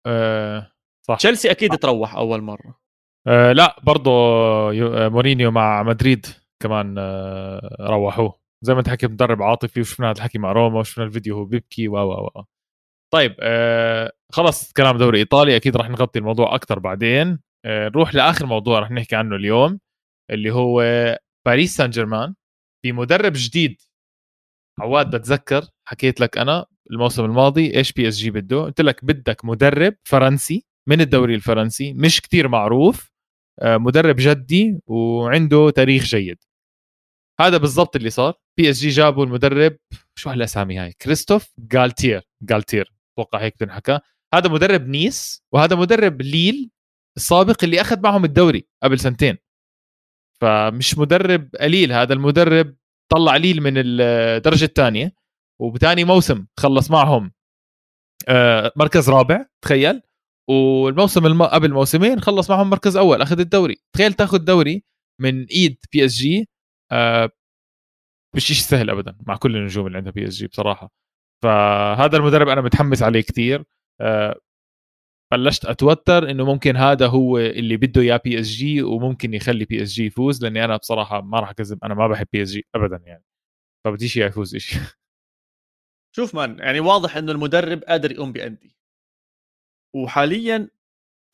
أه 0.07 0.72
صح. 1.09 1.16
تشيلسي 1.16 1.51
أكيد 1.51 1.76
تروح 1.78 2.14
أول 2.14 2.42
مرة. 2.42 2.80
أه 3.26 3.53
لا 3.53 3.76
برضه 3.82 4.11
آه، 4.11 5.09
مورينيو 5.09 5.51
مع 5.51 5.82
مدريد 5.82 6.26
كمان 6.62 6.96
أه 6.98 7.76
روحوه. 7.80 8.40
زي 8.64 8.74
ما 8.74 8.80
انت 8.80 8.88
حكيت 8.88 9.11
مدرب 9.11 9.42
عاطفي 9.42 9.80
وشفنا 9.80 10.11
هذا 10.11 10.18
الحكي 10.18 10.38
مع 10.38 10.53
روما 10.53 10.78
وشفنا 10.78 11.05
الفيديو 11.05 11.36
هو 11.36 11.44
بيبكي 11.44 11.88
و 11.88 11.96
و 11.96 12.44
طيب 13.12 13.36
أه 13.40 14.12
خلص 14.32 14.72
كلام 14.72 14.96
دوري 14.98 15.18
ايطالي 15.18 15.57
أكيد 15.57 15.76
راح 15.76 15.90
نغطي 15.90 16.18
الموضوع 16.18 16.55
أكثر 16.55 16.78
بعدين. 16.78 17.40
أه 17.64 17.88
نروح 17.88 18.14
لآخر 18.14 18.46
موضوع 18.46 18.78
راح 18.78 18.90
نحكي 18.90 19.16
عنه 19.16 19.36
اليوم 19.36 19.80
اللي 20.30 20.51
هو 20.51 20.82
باريس 21.46 21.76
سان 21.76 21.90
جيرمان 21.90 22.34
في 22.82 22.92
مدرب 22.92 23.32
جديد. 23.36 23.82
عواد 24.80 25.16
بتذكر؟ 25.16 25.62
حكيت 25.88 26.20
لك 26.20 26.38
أنا 26.38 26.66
الموسم 26.90 27.24
الماضي 27.24 27.76
إيش 27.76 27.92
PSG 27.92 28.30
بده؟ 28.30 28.62
قلت 28.64 28.80
لك 28.80 29.05
بدك 29.05 29.44
مدرب 29.44 29.94
فرنسي. 30.05 30.66
من 30.91 31.01
الدوري 31.01 31.34
الفرنسي 31.34 31.93
مش 31.93 32.20
كتير 32.20 32.49
معروف 32.49 33.12
آه، 33.62 33.76
مدرب 33.76 34.16
جدي 34.18 34.80
وعنده 34.86 35.70
تاريخ 35.70 36.05
جيد. 36.05 36.38
هذا 37.41 37.57
بالضبط 37.57 37.97
اللي 37.97 38.11
صار. 38.11 38.34
PSG 38.58 38.88
جابوا 38.88 39.24
المدرب 39.24 39.76
شو 40.18 40.30
هالأسامي 40.30 40.78
هاي؟ 40.78 40.93
كريستوف 40.93 41.55
جالتير 41.59 42.28
جالتير 42.43 42.93
أتوقع 43.12 43.41
هيك 43.41 43.57
تنحكى 43.57 44.01
هذا 44.34 44.49
مدرب 44.49 44.88
نيس 44.88 45.45
وهذا 45.53 45.76
مدرب 45.76 46.22
ليل 46.22 46.70
السابق 47.16 47.64
اللي 47.64 47.80
أخذ 47.80 48.01
معهم 48.01 48.24
الدوري 48.24 48.68
قبل 48.82 48.99
سنتين. 48.99 49.36
فمش 50.41 50.99
مدرب 50.99 51.51
قليل 51.61 51.93
هذا 51.93 52.12
المدرب 52.12 52.76
طلع 53.12 53.36
ليل 53.36 53.61
من 53.61 53.72
الدرجة 53.76 54.64
الثانية 54.64 55.12
وبثاني 55.61 56.05
موسم 56.05 56.47
خلص 56.57 56.91
معهم 56.91 57.32
آه، 58.28 58.72
مركز 58.76 59.11
رابع 59.11 59.47
تخيل. 59.62 60.03
والموسم 60.51 61.26
الم... 61.26 61.42
قبل 61.42 61.72
موسمين 61.72 62.20
خلص 62.20 62.51
معهم 62.51 62.70
مركز 62.70 62.96
أول 62.96 63.22
أخذ 63.22 63.40
الدوري. 63.40 63.76
تخيل 63.94 64.12
تاخذ 64.12 64.38
دوري 64.38 64.84
من 65.20 65.44
إيد 65.44 65.78
PSG 65.92 66.48
مش 68.36 68.44
شيء 68.44 68.57
سهل 68.57 68.90
ابدا 68.90 69.18
مع 69.26 69.36
كل 69.36 69.57
النجوم 69.57 69.86
اللي 69.86 69.98
عندها 69.98 70.12
PSG 70.12 70.46
بصراحة. 70.46 70.90
فهذا 71.42 72.16
المدرب 72.16 72.48
أنا 72.48 72.61
متحمس 72.61 73.03
عليه 73.03 73.20
كثير 73.20 73.64
آه 74.01 74.40
بلشت 75.32 75.64
أتوتر 75.64 76.30
إنه 76.30 76.44
ممكن 76.44 76.76
هذا 76.76 77.07
هو 77.07 77.38
اللي 77.38 77.76
بده 77.76 78.01
إياه 78.03 78.20
PSG 78.24 78.82
وممكن 78.82 79.34
يخلي 79.34 79.64
PSG 79.64 80.06
يفوز 80.07 80.42
لأني 80.44 80.64
أنا 80.64 80.76
بصراحة 80.76 81.20
ما 81.20 81.40
راح 81.40 81.51
اكذب 81.51 81.84
أنا 81.84 81.94
ما 81.94 82.09
بحب 82.09 82.26
PSG 82.32 82.66
ابدا 82.74 83.03
يعني. 83.07 83.24
فبديش 83.84 84.18
إياه 84.18 84.26
يفوز 84.26 84.57
شيء 84.57 84.80
شوف 86.16 86.34
man 86.34 86.58
يعني 86.59 86.80
واضح 86.80 87.16
إنه 87.16 87.32
المدرب 87.32 87.84
قادر 87.84 88.12
يقوم 88.12 88.32
بأندية. 88.32 88.76
وحاليا 89.97 90.70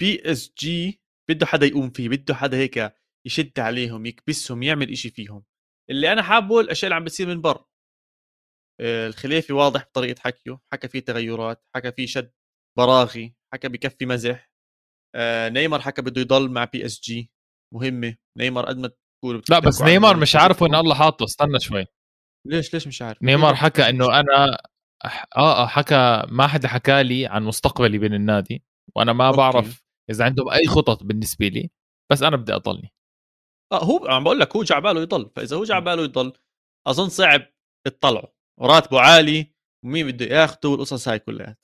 PSG 0.01 1.01
بده 1.31 1.47
حدا 1.47 1.67
يقوم 1.67 1.91
فيه 1.91 2.09
بده 2.09 2.35
حدا 2.35 2.57
هيك 2.57 2.95
يشد 3.27 3.61
عليهم 3.61 4.07
يكبسهم 4.07 4.63
يعمل 4.63 4.91
إشي 4.91 5.11
فيهم. 5.11 5.45
اللي 5.91 6.13
أنا 6.13 6.23
حابه 6.23 6.61
الأشياء 6.61 6.89
اللي 6.89 6.95
عم 6.95 7.05
بتصير 7.05 7.27
من 7.27 7.41
برا 7.41 7.67
آه، 8.81 9.07
الخليفي 9.07 9.53
واضح 9.53 9.85
بطريقة 9.85 10.21
حكيه 10.21 10.59
حكى 10.73 10.89
فيه 10.89 11.01
تغيرات 11.01 11.65
حكى 11.77 11.93
فيه 11.93 12.07
شد 12.07 12.33
براغي 12.79 13.37
حكى 13.55 13.69
بكفي 13.69 14.07
مزح. 14.07 14.51
آه، 15.15 15.49
نيمار 15.49 15.81
حكى 15.81 16.03
بده 16.03 16.21
يضل 16.21 16.51
مع 16.51 16.65
PSG 16.65 17.33
مهمة. 17.75 18.17
نيمار 18.39 18.67
قد 18.67 18.79
ما 18.79 18.91
تقول 19.23 19.43
لا 19.49 19.59
بس 19.59 19.83
نيمار 19.83 20.17
مش 20.17 20.37
عارفه 20.37 20.67
ان 20.67 20.75
الله 20.75 20.95
حاطه. 20.95 21.25
استنى 21.25 21.61
شوي. 21.61 21.87
ليش؟ 22.47 22.75
ليش 22.75 22.87
مش 22.87 23.03
عارف؟ 23.03 23.23
نيمار 23.23 23.55
حكى 23.55 23.89
إنه 23.89 24.21
أنا 24.21 24.59
آه 25.05 25.09
آه 25.37 25.67
حكى 25.67 26.23
ما 26.29 26.47
حدا 26.47 26.69
حكى 26.69 27.03
لي 27.03 27.27
عن 27.27 27.43
مستقبلي 27.45 27.99
بين 27.99 28.15
النادي 28.15 28.65
وأنا 28.97 29.13
ما 29.13 29.27
okay. 29.27 29.37
بعرف 29.37 29.85
إذا 30.11 30.25
عندهم 30.25 30.49
أي 30.49 30.67
خطط 30.67 31.03
بالنسبة 31.05 31.49
لي 31.49 31.71
بس 32.13 32.23
أنا 32.23 32.37
بدي 32.37 32.55
أضلني. 32.55 32.93
آه 33.73 33.85
هو 33.85 34.07
عم 34.09 34.25
بقول 34.25 34.41
لك 34.41 34.57
هو 34.57 34.63
جعباله 34.63 35.01
يضل 35.03 35.31
فإذا 35.37 35.57
هو 35.57 35.65
جعباله 35.65 36.03
يضل 36.03 36.33
أظن 36.87 37.09
صعب 37.09 37.43
تطلعه 37.87 38.33
وراتبه 38.61 39.01
عالي 39.01 39.55
ومين 39.85 40.07
بده 40.07 40.27
ياخذه 40.27 40.69
والقصص 40.69 41.09
هاي 41.09 41.19
كلها. 41.19 41.57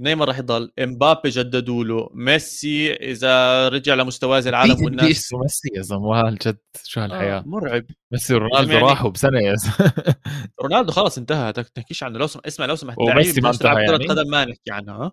نيمار 0.00 0.28
راح 0.28 0.38
يضل 0.38 0.72
إمبابي 0.78 1.28
جددوا 1.28 1.84
له 1.84 2.08
ميسي 2.14 2.92
إذا 2.94 3.68
رجع 3.68 3.94
لمستواه 3.94 4.40
زي 4.40 4.50
العالم 4.50 4.84
والناس 4.84 5.10
اسمه 5.10 5.38
ميسي 5.40 5.68
يا 5.74 5.82
زلمة 5.82 6.30
جد 6.30 6.58
شو 6.84 7.00
هالحياة؟ 7.00 7.38
آه 7.38 7.44
مرعب. 7.46 7.84
ميسي 8.12 8.34
ورونالدو 8.34 8.72
يعني... 8.72 8.84
راحوا 8.84 9.10
بسنة 9.10 9.40
يا 9.40 9.54
زلمة. 9.54 9.92
رونالدو 10.62 10.92
خلاص 10.92 11.18
انتهى 11.18 11.52
تحكيش 11.52 12.02
عنه 12.02 12.18
لو 12.18 12.26
سمح 12.26 12.42
اسمع 12.46 12.66
لو 12.66 12.76
سمحت 12.76 12.98
وميسي 12.98 13.40
ما 13.40 13.50
انتهى 13.50 13.82
يعني. 13.82 14.06
قدم 14.06 14.30
ما 14.30 14.44
نحكي 14.44 14.70
عنها 14.70 15.12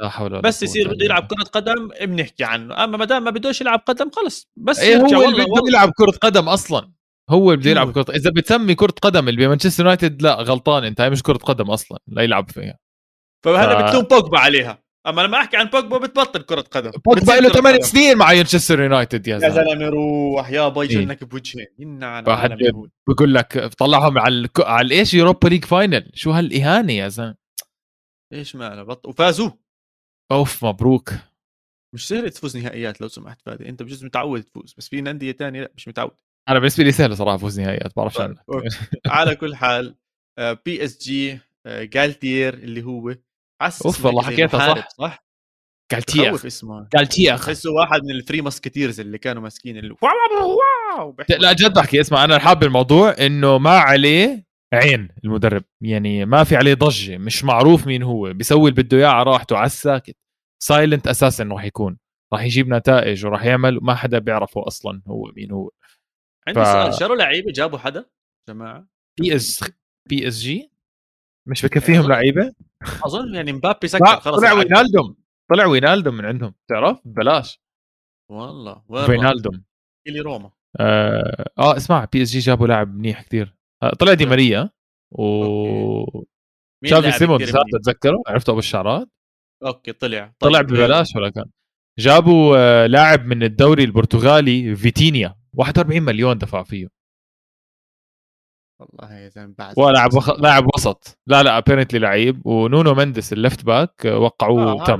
لا 0.00 0.08
حول 0.08 0.32
ولا 0.32 0.40
بس 0.40 0.62
يصير 0.62 0.94
بده 0.94 1.04
يلعب. 1.04 1.26
كرة 1.26 1.44
قدم 1.44 1.88
بنحكي 2.02 2.44
عنه. 2.44 2.84
أما 2.84 2.96
ما 2.96 3.04
دام 3.04 3.24
ما 3.24 3.30
بدوش 3.30 3.60
يلعب 3.60 3.78
قدم 3.86 4.10
خلص 4.10 4.48
بس 4.56 4.82
يرجع 4.82 5.16
هو 5.16 5.28
اللي 5.28 5.44
بده 5.44 5.68
يلعب 5.68 5.90
كرة 5.96 6.10
قدم 6.10 6.48
أصلا. 6.48 6.92
هو 7.30 7.52
اللي 7.52 7.60
بده 7.60 7.70
يلعب 7.70 7.88
أيوة. 7.88 8.04
كرة 8.04 8.16
إذا 8.16 8.30
بتسمي 8.30 8.74
كرة 8.74 8.94
قدم 9.02 9.28
اللي 9.28 9.46
بمانشستر 9.46 9.82
يونايتد 9.82 10.22
لا 10.22 10.34
غلطان 10.34 10.84
أنت 10.84 11.00
هاي 11.00 11.10
مش 11.10 11.22
كرة 11.22 11.36
قدم 11.38 11.70
أصلا 11.70 11.98
لا 12.08 12.22
يلعب 12.22 12.50
فيها. 12.50 12.78
فهذا 13.44 13.78
ف- 13.78 13.88
بتلوم 13.88 14.04
بوجبا 14.04 14.38
عليها. 14.38 14.84
أما 15.06 15.20
لما 15.22 15.38
أحكي 15.38 15.56
عن 15.56 15.64
بوجبا 15.64 15.98
بتبطل 15.98 16.42
كرة 16.42 16.60
قدم. 16.60 16.90
بوجبا 16.90 17.32
له 17.32 17.48
كرة 17.48 17.60
8 17.60 17.76
قدم. 17.76 17.86
سنين 17.86 18.16
مع 18.18 18.32
مانشستر 18.32 18.80
يونايتد 18.80 19.26
يا 19.26 19.34
يا 19.34 19.38
زلمة. 19.38 19.54
زلمة 19.54 19.88
روح. 19.88 20.50
يا 20.50 20.68
باي. 20.68 20.86
جنك 20.86 21.24
بوجهين. 21.24 21.66
يهود 22.60 22.90
بقول 23.08 23.34
لك 23.34 23.58
طلعهم 23.58 24.18
على 24.18 24.34
الك... 24.34 24.60
على 24.60 24.86
الايش 24.86 25.14
Europa 25.14 25.48
League 25.48 25.64
final 25.64 26.10
شو 26.14 26.30
هالإهانة 26.30 26.92
يا 26.92 27.08
زلمة؟ 27.08 27.34
إيش 28.32 28.56
ماله 28.56 28.82
بط... 28.82 29.06
وفازوا. 29.06 29.50
أوف 30.32 30.64
مبروك. 30.64 31.12
مش 31.94 32.08
سهل 32.08 32.30
تفوز 32.30 32.56
نهائيات 32.56 33.00
لو 33.00 33.08
سمحت 33.08 33.40
فادي. 33.42 33.68
أنت 33.68 33.82
بجوز 33.82 34.04
متعود 34.04 34.42
تفوز 34.42 34.74
بس 34.78 34.88
في 34.88 34.98
انديه 34.98 35.32
تانية 35.32 35.60
لا 35.60 35.72
مش 35.76 35.88
متعود. 35.88 36.16
أنا 36.48 36.58
بالنسبة 36.58 36.84
لي 36.84 36.92
سهل 36.92 37.16
صراحة 37.16 37.36
فوز 37.36 37.60
نهائيات 37.60 37.96
بعرفش 37.96 38.16
طيب،. 38.16 38.36
على 39.06 39.36
كل 39.36 39.54
حال 39.54 39.94
PSG 40.38 41.38
جالتير 41.66 42.54
اللي 42.54 42.82
هو 42.82 43.14
حاسس 43.62 43.86
اسمه 43.86 44.06
والله 44.06 44.22
حكيتها 44.22 44.74
صح. 44.74 44.88
صح؟ 44.88 45.24
قالتيخ 45.92 46.28
بخوف 46.28 46.46
اسمه. 46.46 46.88
تحسه 47.36 47.70
واحد 47.70 48.02
من 48.04 48.10
ال 48.10 48.15
Three 48.15 48.40
Musketeers 48.40 49.00
اللي 49.00 49.18
كانوا 49.18 49.42
ماسكين 49.42 49.76
اللي 49.76 49.94
wow 50.02 50.56
wow. 50.98 51.16
لا 51.38 51.52
جد 51.52 51.74
بحكي 51.74 52.00
اسمع 52.00 52.24
أنا 52.24 52.38
حاب 52.38 52.62
الموضوع 52.62 53.14
إنه 53.20 53.58
ما 53.58 53.78
عليه 53.78 54.44
عين 54.74 55.08
المدرب. 55.24 55.64
يعني 55.80 56.24
ما 56.24 56.44
في 56.44 56.56
عليه 56.56 56.74
ضجة 56.74 57.18
مش 57.18 57.44
معروف 57.44 57.86
مين 57.86 58.02
هو. 58.02 58.32
بيسوي 58.32 58.70
اللي 58.70 58.82
بده 58.82 58.96
إياه 58.98 59.06
على 59.08 59.30
راحته 59.30 59.56
على 59.56 59.66
الساكت. 59.66 60.16
silent 60.62 61.06
أساسا 61.06 61.44
راح 61.44 61.64
يكون. 61.64 61.98
راح 62.32 62.42
يجيب 62.42 62.68
نتائج 62.68 63.26
وراح 63.26 63.44
يعمل 63.44 63.78
ما 63.82 63.94
حدا 63.94 64.18
بيعرفه 64.18 64.66
أصلا 64.66 65.02
هو 65.08 65.32
مين 65.36 65.52
هو. 65.52 65.70
عندي 66.48 66.60
ف- 66.60 66.66
سؤال 66.66 66.94
شروا 66.94 67.16
لعيبة 67.16 67.52
جابوا 67.52 67.78
حدا؟ 67.78 68.04
جماعة. 68.48 68.88
PS 69.20 69.64
PSG 70.08 70.70
مش 71.48 71.64
بكفيهم 71.64 72.08
لعيبة. 72.08 72.52
أظن 73.04 73.34
يعني 73.34 73.52
مبابي 73.52 73.88
سكر 73.88 74.20
خلص 74.20 74.40
طلع. 74.40 74.52
وينالدوم. 74.52 75.16
طلع 75.50 75.66
وينالدوم 75.66 76.14
من 76.14 76.24
عندهم 76.24 76.54
تعرف؟ 76.70 76.98
ببلاش 77.04 77.60
والله؟ 78.30 78.82
وينالدوم. 78.88 79.64
اللي 80.06 80.20
روما. 80.20 80.50
آه, 80.80 81.50
آه 81.58 81.76
اسمع 81.76 82.04
PSG 82.04 82.38
جابوا 82.38 82.66
لاعب 82.66 82.94
منيح 82.94 83.22
كثير 83.22 83.56
آه 83.82 83.90
طلع 83.90 84.14
دي 84.14 84.26
ماريا. 84.26 84.70
و 85.12 86.24
شافي 86.84 87.12
سيمونز؟ 87.12 87.52
تتذكره؟ 87.72 88.22
عرفته 88.26 88.50
أبو 88.50 88.58
الشعرات؟ 88.58 89.08
أوكي 89.66 89.92
طلع. 89.92 90.34
طلع 90.38 90.58
طيب، 90.58 90.66
ببلاش 90.66 91.16
ولا 91.16 91.30
كان؟ 91.30 91.44
جابوا 91.98 92.56
آه 92.58 92.86
لاعب 92.86 93.26
من 93.26 93.42
الدوري 93.42 93.84
البرتغالي 93.84 94.76
فيتينيا. 94.76 95.34
41 95.52 96.02
مليون 96.02 96.38
دفع 96.38 96.62
فيه. 96.62 96.88
والله 98.80 99.14
يا 99.14 99.28
زلمة 99.28 99.54
بعد 99.58 99.74
ولاعب 99.78 100.14
وخ... 100.14 100.30
لاعب 100.30 100.64
وسط. 100.74 101.18
لا 101.26 101.42
لا 101.42 101.58
apparently 101.58 101.98
لعيب. 101.98 102.46
ونونو 102.46 102.94
مندس 102.94 103.32
ال 103.32 103.38
left 103.38 103.64
back 103.64 104.06
آه، 104.06 104.18
وقعوه 104.18 104.72
آه 104.82 104.84
تم. 104.84 104.98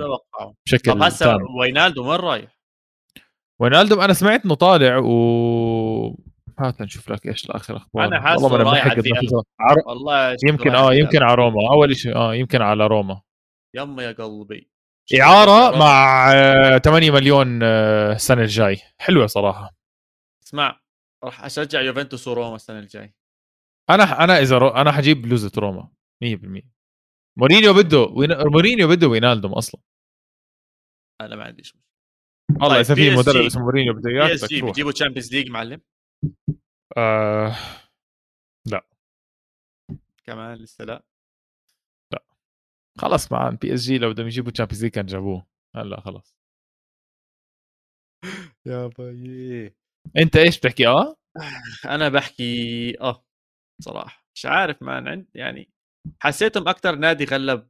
بشكل 0.66 0.93
طب 0.93 1.03
هسه 1.03 1.27
تام. 1.27 1.41
وينالدو 1.61 2.11
وين 2.11 2.20
رايح؟ 2.20 2.59
وينالدوم 3.61 4.01
أنا 4.01 4.12
سمعت 4.12 4.45
إنه 4.45 4.55
طالع 4.55 4.99
و 4.99 6.16
هات 6.59 6.81
نشوف 6.83 7.11
لك 7.11 7.27
إيش 7.27 7.45
الآخر 7.45 7.77
أخبار. 7.77 8.05
أنا 8.05 8.20
حاسه 8.20 8.45
والله 8.45 8.64
ما 8.64 8.70
رايح 8.70 8.87
عر... 9.61 9.77
والله 9.87 10.37
يمكن 10.49 10.75
آه 10.75 10.95
يمكن 10.95 11.22
على 11.22 11.35
روما. 11.35 11.70
أول 11.72 11.97
شيء 11.97 12.16
آه 12.16 12.35
يمكن 12.35 12.62
على 12.62 12.87
روما. 12.87 13.20
يما 13.75 14.03
يا 14.03 14.12
قلبي. 14.12 14.70
إعارة. 15.20 15.79
مع 15.79 16.33
آه 16.33 16.79
8 16.79 17.11
مليون 17.11 17.61
آه 17.62 18.12
السنة 18.12 18.43
الجاي. 18.43 18.81
حلوة 18.99 19.27
صراحة. 19.27 19.70
اسمع 20.45 20.81
راح 21.25 21.45
أشجع 21.45 21.81
يوفنتوس 21.81 22.29
وروما 22.29 22.57
السنة 22.57 22.79
الجاي. 22.79 23.14
أنا 23.91 24.24
أنا 24.24 24.39
إذا 24.39 24.59
رو... 24.59 24.68
أنا 24.68 24.93
حجيب 24.93 25.22
بلوزة 25.22 25.53
روما 25.59 25.91
100% 26.24 26.62
مورينيو 27.39 27.74
بده 27.74 27.99
وين... 27.99 28.28
مورينيو 28.53 28.89
بده 28.89 29.07
وينالدوم 29.07 29.53
أصلا. 29.53 29.80
أنا 31.20 31.37
ما 31.37 31.45
عنديش 31.45 31.74
والله 32.51 32.68
طيب، 32.68 32.80
إذا 32.80 32.95
في. 32.95 33.16
مدرب 33.16 33.45
اسمه 33.45 33.62
مورينيو 33.62 33.93
بده 33.93 34.11
بي 34.11 34.22
اياك 34.22 34.30
إس 34.30 34.45
جي 34.45 34.62
بتجيبوا 34.62 34.93
تشامبيونز 34.93 35.35
ليج 35.35 35.51
معلم؟ 35.51 35.80
آه... 36.97 37.57
كمان 40.26 40.55
لسه 40.55 40.85
لا. 40.85 41.05
خلص 42.99 43.32
مع 43.32 43.51
بي 43.51 43.74
إس 43.74 43.80
جي 43.80 43.99
لو 43.99 44.11
بدهم 44.11 44.26
يجيبوا 44.26 44.53
تشامبيونز 44.53 44.82
ليج 44.85 44.93
كان 44.93 45.07
جابوه. 45.07 45.47
هلأ 45.76 46.01
خلص. 46.01 46.37
يا 48.66 48.87
باي 48.87 49.74
أنت 50.16 50.37
إيش 50.37 50.59
بتحكي؟ 50.59 50.87
آه؟ 50.89 51.16
أنا 51.85 52.09
بحكي 52.09 53.01
آه. 53.01 53.24
صراحة. 53.83 54.27
مش 54.35 54.47
عارف 54.47 54.83
مان 54.83 55.09
عند 55.09 55.27
يعني 55.35 55.70
حسيتهم 56.20 56.68
أكثر 56.68 56.95
نادي 56.97 57.25
غلب. 57.25 57.68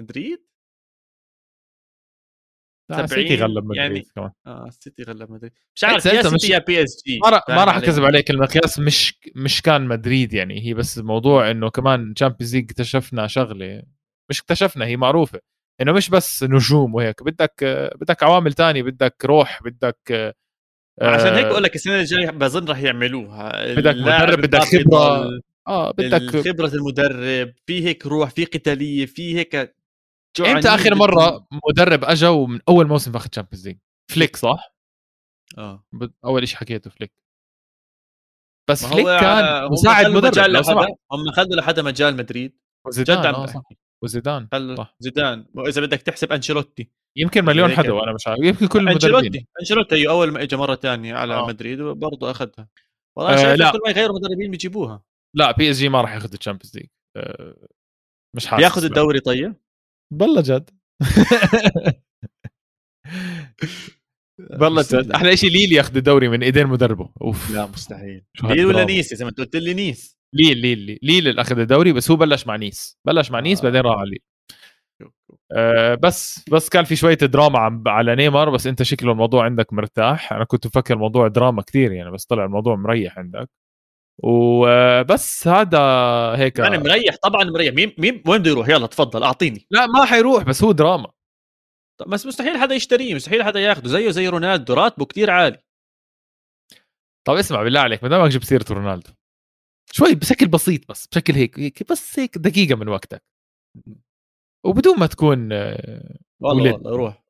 مدريد؟ 0.00 0.46
لا 2.90 3.06
70 3.06 3.08
سيتي 3.28 3.42
غلب 3.42 3.64
مدريد 3.64 3.76
يعني- 3.82 4.02
كمان. 4.16 4.30
آه 4.46 4.66
السيتي 4.68 5.02
غلب 5.02 5.30
مدريد. 5.30 5.52
مش 5.76 5.84
عارف 5.84 6.02
سألت 6.02 6.24
يا 6.24 6.30
مش- 6.30 6.40
سيتي 6.40 6.52
يا 6.52 6.58
PSG. 6.58 7.18
ما 7.48 7.64
راح؟ 7.64 7.76
أكذب 7.76 8.04
عليك 8.04 8.30
المقياس 8.30 8.78
مش 8.78 9.20
مش 9.36 9.62
كان 9.62 9.86
مدريد 9.86 10.32
يعني. 10.34 10.66
هي 10.66 10.74
بس 10.74 10.98
الموضوع 10.98 11.50
إنه 11.50 11.70
كمان 11.70 12.14
Champions 12.14 12.54
League 12.56 12.64
اكتشفنا 12.70 13.26
شغلة 13.26 13.82
مش 14.30 14.40
اكتشفنا 14.40 14.84
هي 14.84 14.96
معروفة. 14.96 15.40
إنه 15.80 15.92
مش 15.92 16.10
بس 16.10 16.42
نجوم 16.42 16.94
وهيك 16.94 17.22
بدك 17.22 17.64
بدك 18.00 18.22
عوامل 18.22 18.52
تانية 18.52 18.82
بدك 18.82 19.24
روح 19.24 19.62
بدك 19.62 20.34
عشان 21.02 21.34
هيك 21.34 21.44
آه، 21.44 21.48
بقول 21.48 21.62
لك 21.62 21.74
السنة 21.74 22.00
الجاية 22.00 22.30
بظن 22.30 22.68
راح 22.68 22.78
يعملوها. 22.78 23.74
بدك 23.74 23.94
مدرب، 23.96 24.40
بدك. 24.40 24.88
ضل، 24.88 25.42
آه 25.68 25.90
بدك 25.90 26.48
خبره 26.48 26.74
المدرب 26.74 27.54
في 27.66 27.84
هيك 27.84 28.06
روح 28.06 28.30
في 28.30 28.44
قتالية 28.44 29.06
في 29.06 29.36
هيك 29.38 29.74
إمتى 30.40 30.68
آخر 30.68 30.94
مرة 30.94 31.46
مدرب 31.68 32.04
اجى 32.04 32.26
ومن 32.26 32.60
أول 32.68 32.86
موسم 32.86 33.12
فاخذ 33.12 33.28
Champions 33.28 33.66
League 33.68 33.76
فليك 34.12 34.36
صح؟ 34.36 34.74
آه. 35.58 35.84
أول 36.24 36.48
شيء 36.48 36.58
حكيته 36.58 36.90
فليك. 36.90 37.12
بس 38.70 38.86
فليك 38.86 39.06
كان 39.06 39.70
مساعد 39.70 40.06
مدرب 40.06 40.56
هم 41.12 41.30
خلوا 41.32 41.56
لحدا 41.56 41.82
مجال 41.82 42.16
مدريد. 42.16 42.58
جد 42.98 43.10
عم 43.10 43.46
بحكي. 43.46 43.76
وزيدان 44.04 44.48
خلوا 44.52 44.76
صح. 44.76 44.96
زيدان؟ 45.00 45.46
وإذا 45.54 45.80
بدك 45.80 46.02
تحسب 46.02 46.32
أنشيلوتي. 46.32 46.90
يمكن 47.18 47.44
مليون 47.44 47.68
هيك. 47.68 47.78
حدا 47.78 47.92
وأنا 47.92 48.12
مش 48.12 48.26
عارف 48.26 48.40
يمكن 48.44 48.66
كل 48.66 48.78
المدربين. 48.78 49.14
أنشيلوتي 49.14 49.46
أنشيلوتي 49.60 50.08
أول 50.08 50.30
ما 50.30 50.42
اجى 50.42 50.56
مرة 50.56 50.74
ثانية 50.74 51.14
على 51.14 51.34
آه. 51.34 51.46
مدريد 51.46 51.80
برضه 51.80 52.30
أخذها. 52.30 52.68
والله 53.18 53.32
آه، 53.34 53.36
شايف 53.36 53.60
لا. 53.60 53.72
كل 53.72 53.78
ما 53.84 53.90
يغيروا 53.90 54.16
مدربين 54.18 54.50
بيجيبوها. 54.50 55.02
لا 55.36 55.52
PSG 55.52 55.88
ما 55.88 56.00
راح 56.00 56.14
ياخذ 56.14 56.32
ال 56.34 56.38
Champions 56.38 56.76
League. 56.76 56.86
آه، 57.16 57.56
مش 58.36 58.46
حاسس 58.46 58.60
بياخذ 58.60 58.80
لا. 58.80 58.86
الدوري 58.86 59.20
طيب؟ 59.20 59.54
بالله 60.12 60.40
جد. 60.40 60.70
بالله 64.60 64.82
جد. 64.82 65.10
أحلى 65.10 65.36
شيء 65.36 65.50
ليل 65.50 65.72
ياخذ 65.72 65.96
الدوري 65.96 66.28
من 66.28 66.42
إيدين 66.42 66.66
مدربه. 66.66 67.12
أوف. 67.22 67.50
لا 67.50 67.66
مستحيل. 67.66 68.24
ليل 68.44 68.66
ولا. 68.66 68.84
نيس؟ 68.84 69.14
زي 69.14 69.24
ما 69.24 69.30
أنت 69.30 69.38
قلت 69.38 69.56
لي 69.56 69.74
نيس. 69.74 70.15
ليل 70.32 70.58
ليل 70.58 70.78
ليل, 70.78 70.98
ليل 71.02 71.28
اللي 71.28 71.40
اخذ 71.40 71.58
الدوري؟ 71.58 71.92
بس 71.92 72.10
هو 72.10 72.16
بلش 72.16 72.46
مع 72.46 72.56
نيس 72.56 72.98
بلش 73.06 73.30
مع 73.30 73.40
نيس 73.40 73.58
آه. 73.58 73.64
بعدين 73.64 73.80
راح 73.80 73.98
على 73.98 74.10
ليل 74.10 74.20
آه 75.56 75.94
بس 75.94 76.44
بس 76.52 76.68
كان 76.68 76.84
في 76.84 76.96
شوية 76.96 77.14
دراما 77.14 77.58
عم 77.58 77.84
على 77.86 78.14
نيمار 78.14 78.50
بس 78.50 78.66
أنت 78.66 78.82
شكله 78.82 79.12
الموضوع 79.12 79.44
عندك 79.44 79.72
مرتاح. 79.72 80.32
أنا 80.32 80.44
كنت 80.44 80.66
مفكر 80.66 80.94
الموضوع 80.94 81.28
دراما 81.28 81.62
كثير 81.62 81.92
يعني 81.92 82.10
بس 82.10 82.24
طلع 82.24 82.44
الموضوع 82.44 82.76
مريح 82.76 83.18
عندك. 83.18 83.50
وبس 84.22 85.48
هذا 85.48 85.78
هيك 86.36 86.60
أنا 86.60 86.78
مريح 86.78 87.16
طبعا 87.22 87.44
مريح. 87.44 87.74
مين 87.74 87.92
مين 87.98 88.22
وين 88.26 88.42
بده 88.42 88.50
يروح؟ 88.50 88.68
يلا 88.68 88.86
تفضل 88.86 89.22
أعطيني. 89.22 89.66
لا 89.70 89.86
ما 89.86 90.04
حيروح 90.04 90.42
بس 90.44 90.64
هو 90.64 90.72
دراما. 90.72 91.10
طب 92.00 92.08
بس 92.08 92.26
مستحيل 92.26 92.58
حدا 92.58 92.74
يشتريه 92.74 93.14
مستحيل 93.14 93.42
حدا 93.44 93.60
ياخده. 93.60 93.88
زيه 93.88 94.10
زي 94.10 94.28
رونالدو 94.28 94.74
راتبه 94.74 95.04
كتير 95.04 95.30
عالي. 95.30 95.62
طب 97.26 97.34
اسمع 97.36 97.62
بالله 97.62 97.80
عليك 97.80 98.02
ما 98.02 98.08
دامك 98.08 98.30
جبت 98.30 98.44
سيرة 98.44 98.64
رونالدو. 98.70 99.10
شوي 99.92 100.14
بشكل 100.14 100.48
بسيط 100.48 100.88
بس 100.90 101.06
بشكل 101.06 101.32
هيك, 101.32 101.58
هيك 101.58 101.90
بس 101.90 102.18
هيك 102.18 102.38
دقيقة 102.38 102.76
من 102.76 102.88
وقتك. 102.88 103.22
وبدون 104.64 104.98
ما 104.98 105.06
تكون 105.06 105.52
آه، 105.52 106.18
والله. 106.40 106.72
والله 106.72 106.96
روح. 106.96 107.22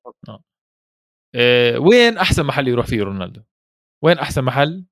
آه، 1.34 1.78
وين 1.78 2.18
أحسن 2.18 2.46
محل 2.46 2.68
يروح 2.68 2.86
فيه 2.86 3.02
رونالدو؟ 3.02 3.42
وين 4.04 4.18
أحسن 4.18 4.44
محل 4.44 4.86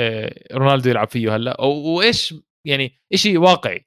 آه، 0.00 0.54
رونالدو 0.56 0.90
يلعب 0.90 1.08
فيه 1.08 1.36
هلأ؟ 1.36 1.60
وإيش 1.60 2.34
يعني 2.64 2.98
شيء 3.14 3.38
واقعي. 3.38 3.86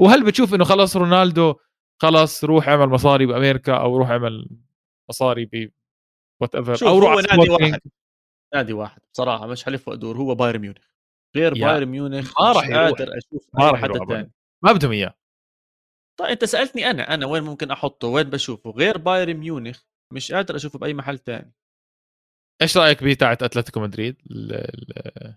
وهل 0.00 0.26
بتشوف 0.26 0.54
إنه 0.54 0.64
خلص 0.64 0.96
رونالدو 0.96 1.54
خلص 2.02 2.44
روح 2.44 2.68
اعمل 2.68 2.86
مصاري 2.86 3.26
بامريكا 3.26 3.76
أو 3.76 3.96
روح 3.96 4.10
اعمل 4.10 4.48
مصاري 5.10 5.44
ب 5.44 5.70
whatever 6.40 6.88
أو 6.88 6.98
روح 6.98 7.12
نادي. 7.14 7.50
واحد. 7.50 7.80
نادي 8.54 8.72
واحد. 8.72 9.00
بصراحة 9.12 9.46
مش 9.46 9.64
حلف 9.64 9.88
وأدور 9.88 10.16
هو 10.16 10.34
بايرن 10.34 10.60
ميونخ. 10.60 10.95
غير 11.36 11.54
بايرن 11.54 11.88
ميونخ 11.88 12.40
ما 12.40 12.52
راح. 12.52 12.70
قادر 12.70 13.18
أشوف 13.18 13.48
ما 13.54 13.70
راح 13.70 13.80
حدا. 13.80 14.04
ثاني 14.04 14.32
ما 14.64 14.72
بدهم 14.72 14.92
إياه. 14.92 15.14
طيب 16.20 16.28
أنت 16.28 16.44
سألتني 16.44 16.90
أنا 16.90 17.14
أنا 17.14 17.26
وين 17.26 17.42
ممكن 17.42 17.70
أحطه؟ 17.70 18.08
وين 18.08 18.30
بشوفه؟ 18.30 18.70
غير 18.70 18.98
بايرن 18.98 19.36
ميونخ 19.36 19.82
مش 20.12 20.32
قادر 20.32 20.56
أشوفه 20.56 20.78
بأي 20.78 20.94
محل 20.94 21.18
تاني. 21.18 21.52
إيش 22.62 22.76
رأيك 22.76 23.04
بتاعت 23.04 23.42
أتلتيكو 23.42 23.80
مدريد؟ 23.80 24.16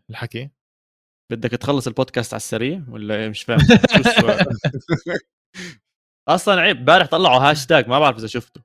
الحكي. 0.09 0.49
بدك 1.31 1.49
تخلص 1.51 1.87
البودكاست 1.87 2.33
على 2.33 2.39
السريع 2.39 2.83
ولا 2.89 3.15
إيه؟ 3.15 3.29
مش 3.29 3.43
فاهم. 3.43 3.59
أصلا 6.29 6.61
عيب 6.61 6.77
امبارح 6.77 7.07
طلعوا 7.07 7.39
هاشتاج 7.39 7.87
ما 7.87 7.99
بعرف 7.99 8.17
إذا 8.17 8.27
شفته. 8.27 8.61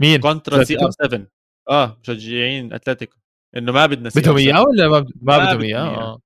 مين؟ 0.00 0.20
contra 0.20 0.64
CR7 0.64 1.26
آه 1.70 1.98
مشجعين 2.00 2.72
أتلتيكو. 2.72 3.18
إنه 3.56 3.72
ما 3.72 3.86
بدنا 3.86 4.10
بدهم 4.16 4.36
إياه 4.36 4.62
ولا 4.62 4.88
ما, 4.88 5.06
ما 5.22 5.38
بدهم 5.38 5.60
إياه. 5.60 5.78
آه. 5.80 6.20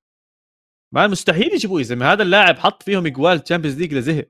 ما 0.97 1.07
مستحيل 1.07 1.55
يجيبوه 1.55 1.79
يا 1.79 1.85
زلمه 1.85 2.13
هذا 2.13 2.23
اللاعب 2.23 2.59
حط 2.59 2.83
فيهم 2.83 3.07
إجوال 3.07 3.41
Champions 3.45 3.79
League 3.79 3.95
لزهق 3.95 4.29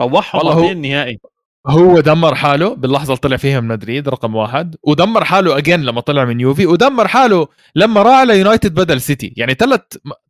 روحهم 0.00 0.38
والله 0.38 0.52
هو 0.52 0.70
النهائي 0.70 1.18
هو 1.66 2.00
دمر 2.00 2.34
حاله 2.34 2.74
باللحظة 2.74 3.06
اللي 3.06 3.20
طلع 3.20 3.36
فيها 3.36 3.60
من 3.60 3.68
مدريد 3.68 4.08
رقم 4.08 4.34
واحد 4.34 4.76
ودمر 4.82 5.24
حاله 5.24 5.58
again 5.58 5.82
لما 5.82 6.00
طلع 6.00 6.24
من 6.24 6.40
يوفي 6.40 6.66
ودمر 6.66 7.08
حاله 7.08 7.48
لما 7.74 8.02
راح 8.02 8.22
ليونايتد 8.22 8.74
بدل 8.74 9.00
سيتي 9.00 9.34
يعني 9.36 9.54
ثلاث 9.54 9.82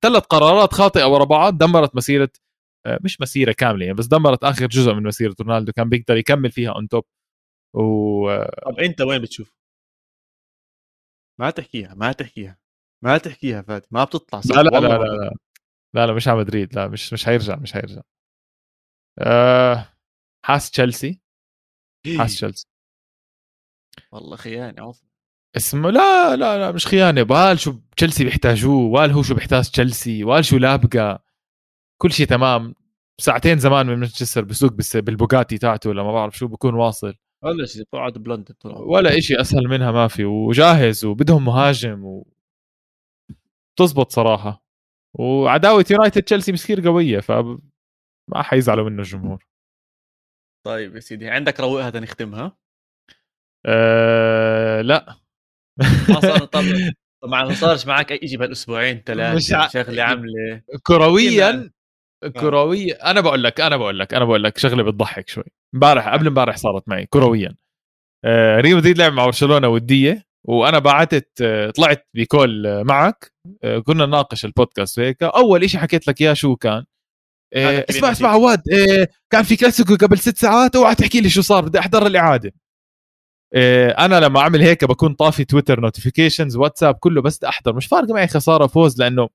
ثلاث 0.02 0.22
قرارات 0.22 0.72
خاطئة 0.72 1.04
ورا 1.04 1.24
بعض 1.24 1.58
دمرت 1.58 1.96
مسيرة 1.96 2.30
آه، 2.86 2.98
مش 3.04 3.20
مسيرة 3.20 3.52
كاملة 3.52 3.84
يعني 3.84 3.96
بس 3.96 4.06
دمرت 4.06 4.44
آخر 4.44 4.66
جزء 4.66 4.92
من 4.92 5.02
مسيرة 5.02 5.34
رونالدو 5.40 5.72
كان 5.72 5.88
بيقدر 5.88 6.16
يكمل 6.16 6.50
فيها 6.50 6.70
on 6.70 6.88
top 6.88 7.04
و 7.74 7.80
طب 8.66 8.78
أنت 8.80 9.00
وين 9.00 9.22
بتشوف؟ 9.22 9.52
ما 11.40 11.50
تحكيها 11.50 11.94
ما 11.94 12.12
تحكيها. 12.12 12.65
ما 13.04 13.18
تحكيها 13.18 13.62
فادي 13.62 13.86
ما 13.90 14.04
بتطلع 14.04 14.40
صح. 14.40 14.56
لا 14.56 14.62
لا 14.62 14.68
لا, 14.68 14.78
لا 14.80 14.98
لا 14.98 15.30
لا 15.94 16.06
لا 16.06 16.12
مش 16.12 16.28
على 16.28 16.38
مدريد 16.38 16.74
لا 16.74 16.88
مش 16.88 17.12
مش 17.12 17.24
حيرجع 17.24 17.56
مش 17.56 17.72
حيرجع 17.72 18.02
أه 19.18 19.88
حاس 20.44 20.70
تشيلسي. 20.70 21.20
حاس 22.06 22.18
إيه. 22.18 22.26
تشيلسي. 22.26 22.66
والله 24.12 24.36
خيانة 24.36 24.82
عظمى 24.82 25.08
اسمه 25.56 25.90
لا 25.90 26.36
لا 26.36 26.58
لا 26.58 26.72
مش 26.72 26.86
خيانة. 26.86 27.22
بال 27.22 27.58
شو 27.58 27.80
تشيلسي 27.96 28.24
بيحتاجوه 28.24 28.76
وال 28.76 29.10
هو 29.10 29.22
شو 29.22 29.34
بيحتاج 29.34 29.70
تشيلسي 29.70 30.24
وال 30.24 30.44
شو 30.44 30.56
لابقى 30.56 31.24
كل 32.02 32.12
شيء 32.12 32.26
تمام. 32.26 32.74
ساعتين 33.20 33.58
زمان 33.58 33.86
من 33.86 33.96
مانشستر 33.96 34.44
بسوق 34.44 34.72
بس 34.72 34.96
بالبوغاتي 34.96 35.58
تاعته 35.58 35.90
ولا 35.90 36.02
ما 36.02 36.12
بعرف 36.12 36.36
شو 36.36 36.48
بكون 36.48 36.74
واصل. 36.74 37.14
ولا 37.44 37.66
شيء 37.66 37.84
قاعد 37.92 38.12
بلندن 38.12 38.54
ولا 38.64 39.20
شيء 39.20 39.40
أسهل 39.40 39.68
منها 39.68 39.90
ما 39.90 40.08
في. 40.08 40.24
وجاهز 40.24 41.04
وبدهم 41.04 41.44
مهاجم 41.44 42.04
و... 42.04 42.35
تزبط 43.78 44.10
صراحة. 44.10 44.64
وعداوة 45.18 45.84
يونايتد 45.90 46.22
تشيلسي 46.22 46.52
مسكير 46.52 46.88
قوية 46.88 47.20
ف 47.20 47.30
ما 48.30 48.42
حيزعلوا 48.42 48.90
منه 48.90 49.02
الجمهور. 49.02 49.46
طيب 50.66 50.94
يا 50.94 51.00
سيدي 51.00 51.28
عندك 51.28 51.60
روقها 51.60 51.90
تنختمها؟ 51.90 52.56
أه 53.66 54.80
لا. 54.80 55.16
ما 56.08 56.20
صار 56.20 56.38
طبعا 57.22 57.44
ما 57.44 57.54
صارش 57.54 57.86
معك 57.86 58.12
أي 58.12 58.28
شيء 58.28 58.38
بهالأسبوعين 58.38 59.02
ثلاثة 59.06 59.36
مش 59.36 59.52
ع... 59.52 59.68
شغلة 59.68 60.02
عاملة. 60.02 60.62
كرويا. 60.82 61.70
كرويا 62.40 63.10
أنا 63.10 63.20
بقول 63.20 63.44
لك 63.44 63.60
أنا 63.60 63.76
بقول 63.76 63.98
لك 63.98 64.14
أنا 64.14 64.24
بقول 64.24 64.44
لك 64.44 64.58
شغلة 64.58 64.82
بتضحك 64.82 65.28
شوي. 65.28 65.44
امبارح 65.74 66.08
قبل 66.08 66.26
امبارح 66.26 66.56
صارت 66.56 66.88
معي 66.88 67.06
كرويا. 67.06 67.56
آه 68.24 68.60
ريال 68.60 68.76
مدريد 68.76 68.98
لعب 68.98 69.12
مع 69.12 69.26
برشلونة 69.26 69.68
ودية. 69.68 70.25
وأنا 70.48 70.78
بعثت 70.78 71.28
آه، 71.42 71.70
طلعت 71.70 72.08
بكول 72.14 72.66
آه، 72.66 72.82
معك. 72.82 73.32
كنا 73.84 74.06
نناقش 74.06 74.44
البودكاست 74.44 74.98
وهيك. 74.98 75.22
أول 75.22 75.70
شيء 75.70 75.80
حكيت 75.80 76.08
لك 76.08 76.20
إياه 76.20 76.34
شو 76.34 76.56
كان؟ 76.56 76.84
إيه 77.54 77.86
اسمع 77.90 78.10
اسمع 78.10 78.28
عواد 78.28 78.62
إيه 78.72 79.10
كان 79.30 79.42
في 79.42 79.56
كلاسيكو 79.56 79.96
قبل 79.96 80.18
ست 80.18 80.38
ساعات 80.38 80.76
أوعى 80.76 80.94
تحكي 80.94 81.20
لي 81.20 81.28
شو 81.30 81.42
صار 81.42 81.64
بدي 81.64 81.78
أحضر 81.78 82.06
الاعاده 82.06 82.52
إيه 83.54 83.88
أنا 83.90 84.20
لما 84.20 84.40
أعمل 84.40 84.62
هيك 84.62 84.84
بكون 84.84 85.14
طافي 85.14 85.44
تويتر 85.44 85.80
notifications 85.80 86.56
واتساب 86.56 86.94
كله 86.94 87.22
بس 87.22 87.38
بدي 87.38 87.48
أحضر. 87.48 87.76
مش 87.76 87.86
فارقه 87.86 88.14
معي 88.14 88.26
خسارة 88.28 88.66
فوز 88.66 88.98
لأنه 89.02 89.28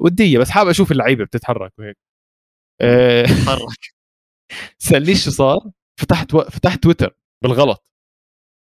ودية 0.00 0.38
بس 0.38 0.50
حابب 0.50 0.68
أشوف 0.70 0.92
اللعيبة 0.92 1.24
بتتحرك 1.24 1.72
وهيك. 1.78 1.96
إيه 2.82 3.24
تتحرك 3.26 3.78
سألنيش 4.78 5.24
شو 5.24 5.30
صار 5.30 5.58
فتحت 6.00 6.34
و... 6.34 6.40
فتحت 6.44 6.82
تويتر 6.82 7.16
بالغلط. 7.44 7.84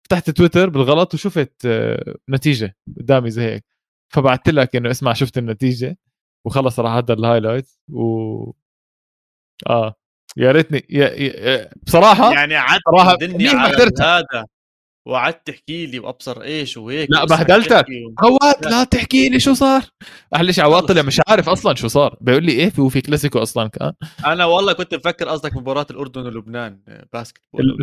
فتحت 0.06 0.30
تويتر 0.30 0.70
بالغلط 0.70 1.14
وشفت 1.14 1.66
آه، 1.66 2.16
نتيجة 2.30 2.76
قدامي 2.98 3.30
زي 3.30 3.44
هيك. 3.44 3.66
فبعثت 4.14 4.50
لك 4.50 4.76
إنه 4.76 4.92
اسمع 4.92 5.14
شفت 5.14 5.38
النتيجة 5.38 5.98
وخلص 6.46 6.80
راح 6.80 6.92
احضر 6.92 7.14
ال 7.18 7.23
highlight 7.23 7.70
و 7.90 8.52
آه. 9.70 9.96
يا 10.38 10.52
ريتني 10.52 10.86
يا... 10.90 11.08
يا... 11.08 11.70
بصراحة 11.84 12.34
يعني 12.34 12.56
عاد 12.56 12.80
صراحة 12.92 13.18
على 13.22 13.92
هذا 14.02 14.46
وقعدت 15.08 15.48
تحكي 15.48 15.86
لي 15.86 16.00
وابصر 16.00 16.42
إيش 16.42 16.78
وهيك 16.78 17.12
لا 17.12 17.26
بهدلتك 17.26 17.86
عواد 18.20 18.66
لا. 18.66 18.84
تحكي 18.84 19.30
لي 19.30 19.40
شو 19.40 19.54
صار. 19.54 19.84
معلش 20.34 20.60
عواد 20.60 20.84
طلع 20.84 21.02
مش 21.02 21.22
عارف 21.28 21.50
أصلا 21.50 21.76
شو 21.76 21.88
صار. 21.88 22.18
بيقول 22.22 22.44
لي 22.44 22.52
إيه 22.52 22.70
في 22.70 22.90
في 22.90 23.02
كلاسيكو 23.02 23.40
أصلا 23.40 23.68
كان. 23.68 23.94
أنا 24.26 24.46
والله 24.46 24.74
كنت 24.74 24.96
مفكر 24.96 25.30
قصدك 25.30 25.58
مباراة 25.58 25.88
الأردن 25.92 26.22
ولبنان 26.22 26.80
basketball 27.14 27.78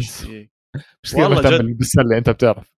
مش 1.04 1.14
والله 1.14 1.28
مهتم 1.28 1.74
بالسله 1.74 2.18
أنت 2.18 2.30
بتعرف. 2.30 2.72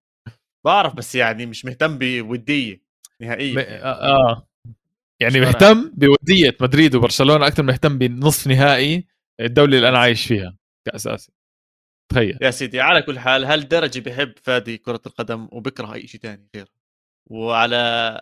بعرف 0.64 0.94
بس 0.94 1.14
يعني 1.14 1.46
مش 1.46 1.64
مهتم 1.64 1.98
بودية 1.98 2.82
نهائيا. 3.20 3.54
م... 3.54 3.58
آه. 3.58 4.30
آه. 4.30 4.48
يعني 5.20 5.40
مهتم 5.40 5.90
بودية 5.94 6.56
مدريد 6.60 6.94
وبرشلونة 6.94 7.46
أكثر 7.46 7.62
مهتم 7.62 7.98
بنصف 7.98 8.46
نهائي 8.46 9.06
الدولة 9.40 9.76
اللي 9.76 9.88
أنا 9.88 9.98
عايش 9.98 10.26
فيها 10.26 10.56
كأساسي. 10.86 11.32
تخيل. 12.12 12.38
يا 12.42 12.50
سيدي 12.50 12.80
على 12.80 13.02
كل 13.02 13.18
حال 13.18 13.44
هالدرجه 13.44 14.00
بحب 14.00 14.34
فادي 14.42 14.78
كرة 14.78 15.00
القدم 15.06 15.48
وبكره 15.52 15.94
أي 15.94 16.06
شيء 16.06 16.20
ثاني 16.20 16.48
غير 16.56 16.68
وعلى 17.30 17.76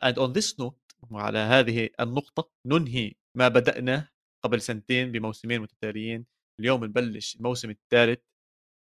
and 0.04 0.18
on 0.18 0.32
this 0.32 0.60
note 0.60 0.92
وعلى 1.10 1.38
هذه 1.38 1.88
النقطة 2.00 2.50
ننهي 2.66 3.12
ما 3.36 3.48
بدأنا 3.48 4.08
قبل 4.44 4.60
سنتين 4.60 5.12
بموسمين 5.12 5.60
متتاليين. 5.60 6.26
اليوم 6.60 6.84
نبلش 6.84 7.36
الموسم 7.36 7.70
الثالث 7.70 8.20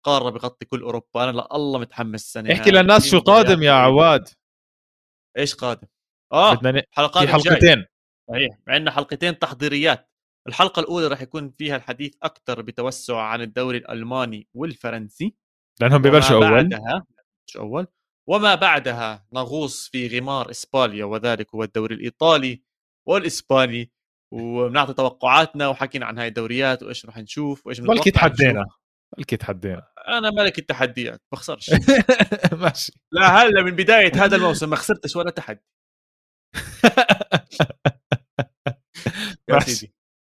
قارة 0.04 0.30
بغطي 0.30 0.66
كل 0.66 0.82
أوروبا. 0.82 1.24
أنا 1.24 1.32
لا 1.32 1.56
الله 1.56 1.80
متحمس 1.80 2.24
السنة 2.24 2.54
احكي 2.54 2.72
للناس 2.72 3.08
شو 3.08 3.20
قادم 3.20 3.64
يا 3.64 3.72
عواد. 3.72 4.30
إيش 5.38 5.56
قادم؟ 5.56 5.88
آه 6.34 6.54
بدنا 6.54 6.84
حلقات 6.92 7.26
في 7.26 7.32
حلقتين. 7.32 7.86
صحيح 8.30 8.58
عندنا 8.68 8.92
حلقتين 8.92 9.40
تحضيريات. 9.40 10.10
الحلقة 10.48 10.80
الأولى 10.80 11.08
راح 11.08 11.22
يكون 11.22 11.50
فيها 11.58 11.76
الحديث 11.76 12.14
أكثر 12.24 12.62
بتوسع 12.62 13.22
عن 13.22 13.42
الدوري 13.42 13.78
الألماني 13.78 14.48
والفرنسي. 14.54 15.36
لأنهم 15.82 16.02
ببلشوا 16.02 16.36
أول. 16.36 16.52
بعدها 16.52 17.06
أول. 17.58 17.88
وما 18.30 18.56
بعدها 18.56 19.28
نغوص 19.34 19.90
في 19.90 20.20
غمار 20.20 20.50
إسبانيا 20.50 21.06
وذلك 21.06 21.56
هو 21.56 21.64
الدوري 21.64 21.96
الإيطالي 21.96 22.64
والإسباني. 23.08 23.92
ونعطي 24.34 24.94
توقعاتنا 24.94 25.68
وحكينا 25.68 26.06
عن 26.06 26.20
هاي 26.20 26.28
الدوريات 26.28 26.84
وإيش 26.84 27.06
راح 27.06 27.18
نشوف 27.18 27.68
وإيش 27.68 27.80
بلكي 27.80 28.12
تحدينا. 28.12 28.66
بلكي 29.18 29.38
تحدينا 29.38 29.88
أنا 30.08 30.32
ملك 30.32 30.60
التحديات 30.60 31.22
بخسرش 31.32 31.72
ماشي. 32.62 32.92
لا 33.12 33.28
هلا 33.28 33.64
من 33.64 33.72
بداية 33.72 34.12
هذا 34.16 34.36
الموسم 34.36 34.70
ما 34.70 34.76
خسرتش 34.76 35.16
ولا 35.16 35.32
تحدي. 35.32 35.66
يا 39.50 39.60
سيدي. 39.60 39.94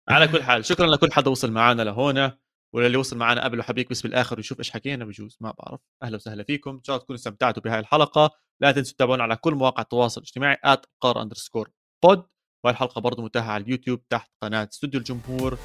على 0.09 0.29
كل 0.29 0.43
حال 0.43 0.65
شكرا 0.65 0.87
لكل 0.87 1.13
حدا 1.13 1.31
وصل 1.31 1.53
معنا 1.53 1.83
لهنا 1.83 2.39
وللي 2.75 2.97
وصل 2.97 3.17
معنا 3.17 3.45
قبل 3.45 3.59
وحب 3.59 3.79
يكبس 3.79 4.03
بالآخر 4.03 4.37
ويشوف 4.37 4.59
إيش 4.59 4.71
حكينا 4.71 5.05
بجوز 5.05 5.39
ما 5.41 5.55
بعرف. 5.59 5.81
أهلا 6.03 6.17
وسهلا 6.17 6.45
فيكم. 6.45 6.71
إن 6.71 6.83
شاء 6.85 6.97
الله 6.97 7.05
تكونوا 7.05 7.19
استمتعتوا 7.19 7.63
بهاي 7.63 7.79
الحلقة. 7.79 8.31
لا 8.63 8.73
تنسوا 8.73 8.95
تتابعونا 8.95 9.23
على 9.23 9.37
كل 9.37 9.55
مواقع 9.55 9.83
التواصل 9.83 10.21
الاجتماعي 10.21 10.57
قار 11.01 11.23
أندرسكور 11.23 11.71
بود 12.05 12.27
وهي 12.65 12.73
الحلقة 12.73 13.01
برضه 13.01 13.23
متاحة 13.23 13.51
على 13.51 13.65
اليوتيوب 13.65 14.09
تحت 14.09 14.31
قناة 14.43 14.69
استوديو 14.73 15.01
الجمهور. 15.01 15.59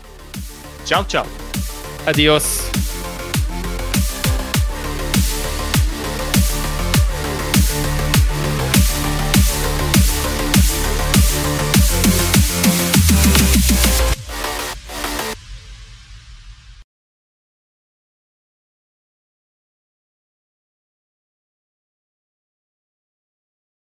تشاو 0.86 1.03
تشاو. 1.03 1.26
اديوس 2.07 2.78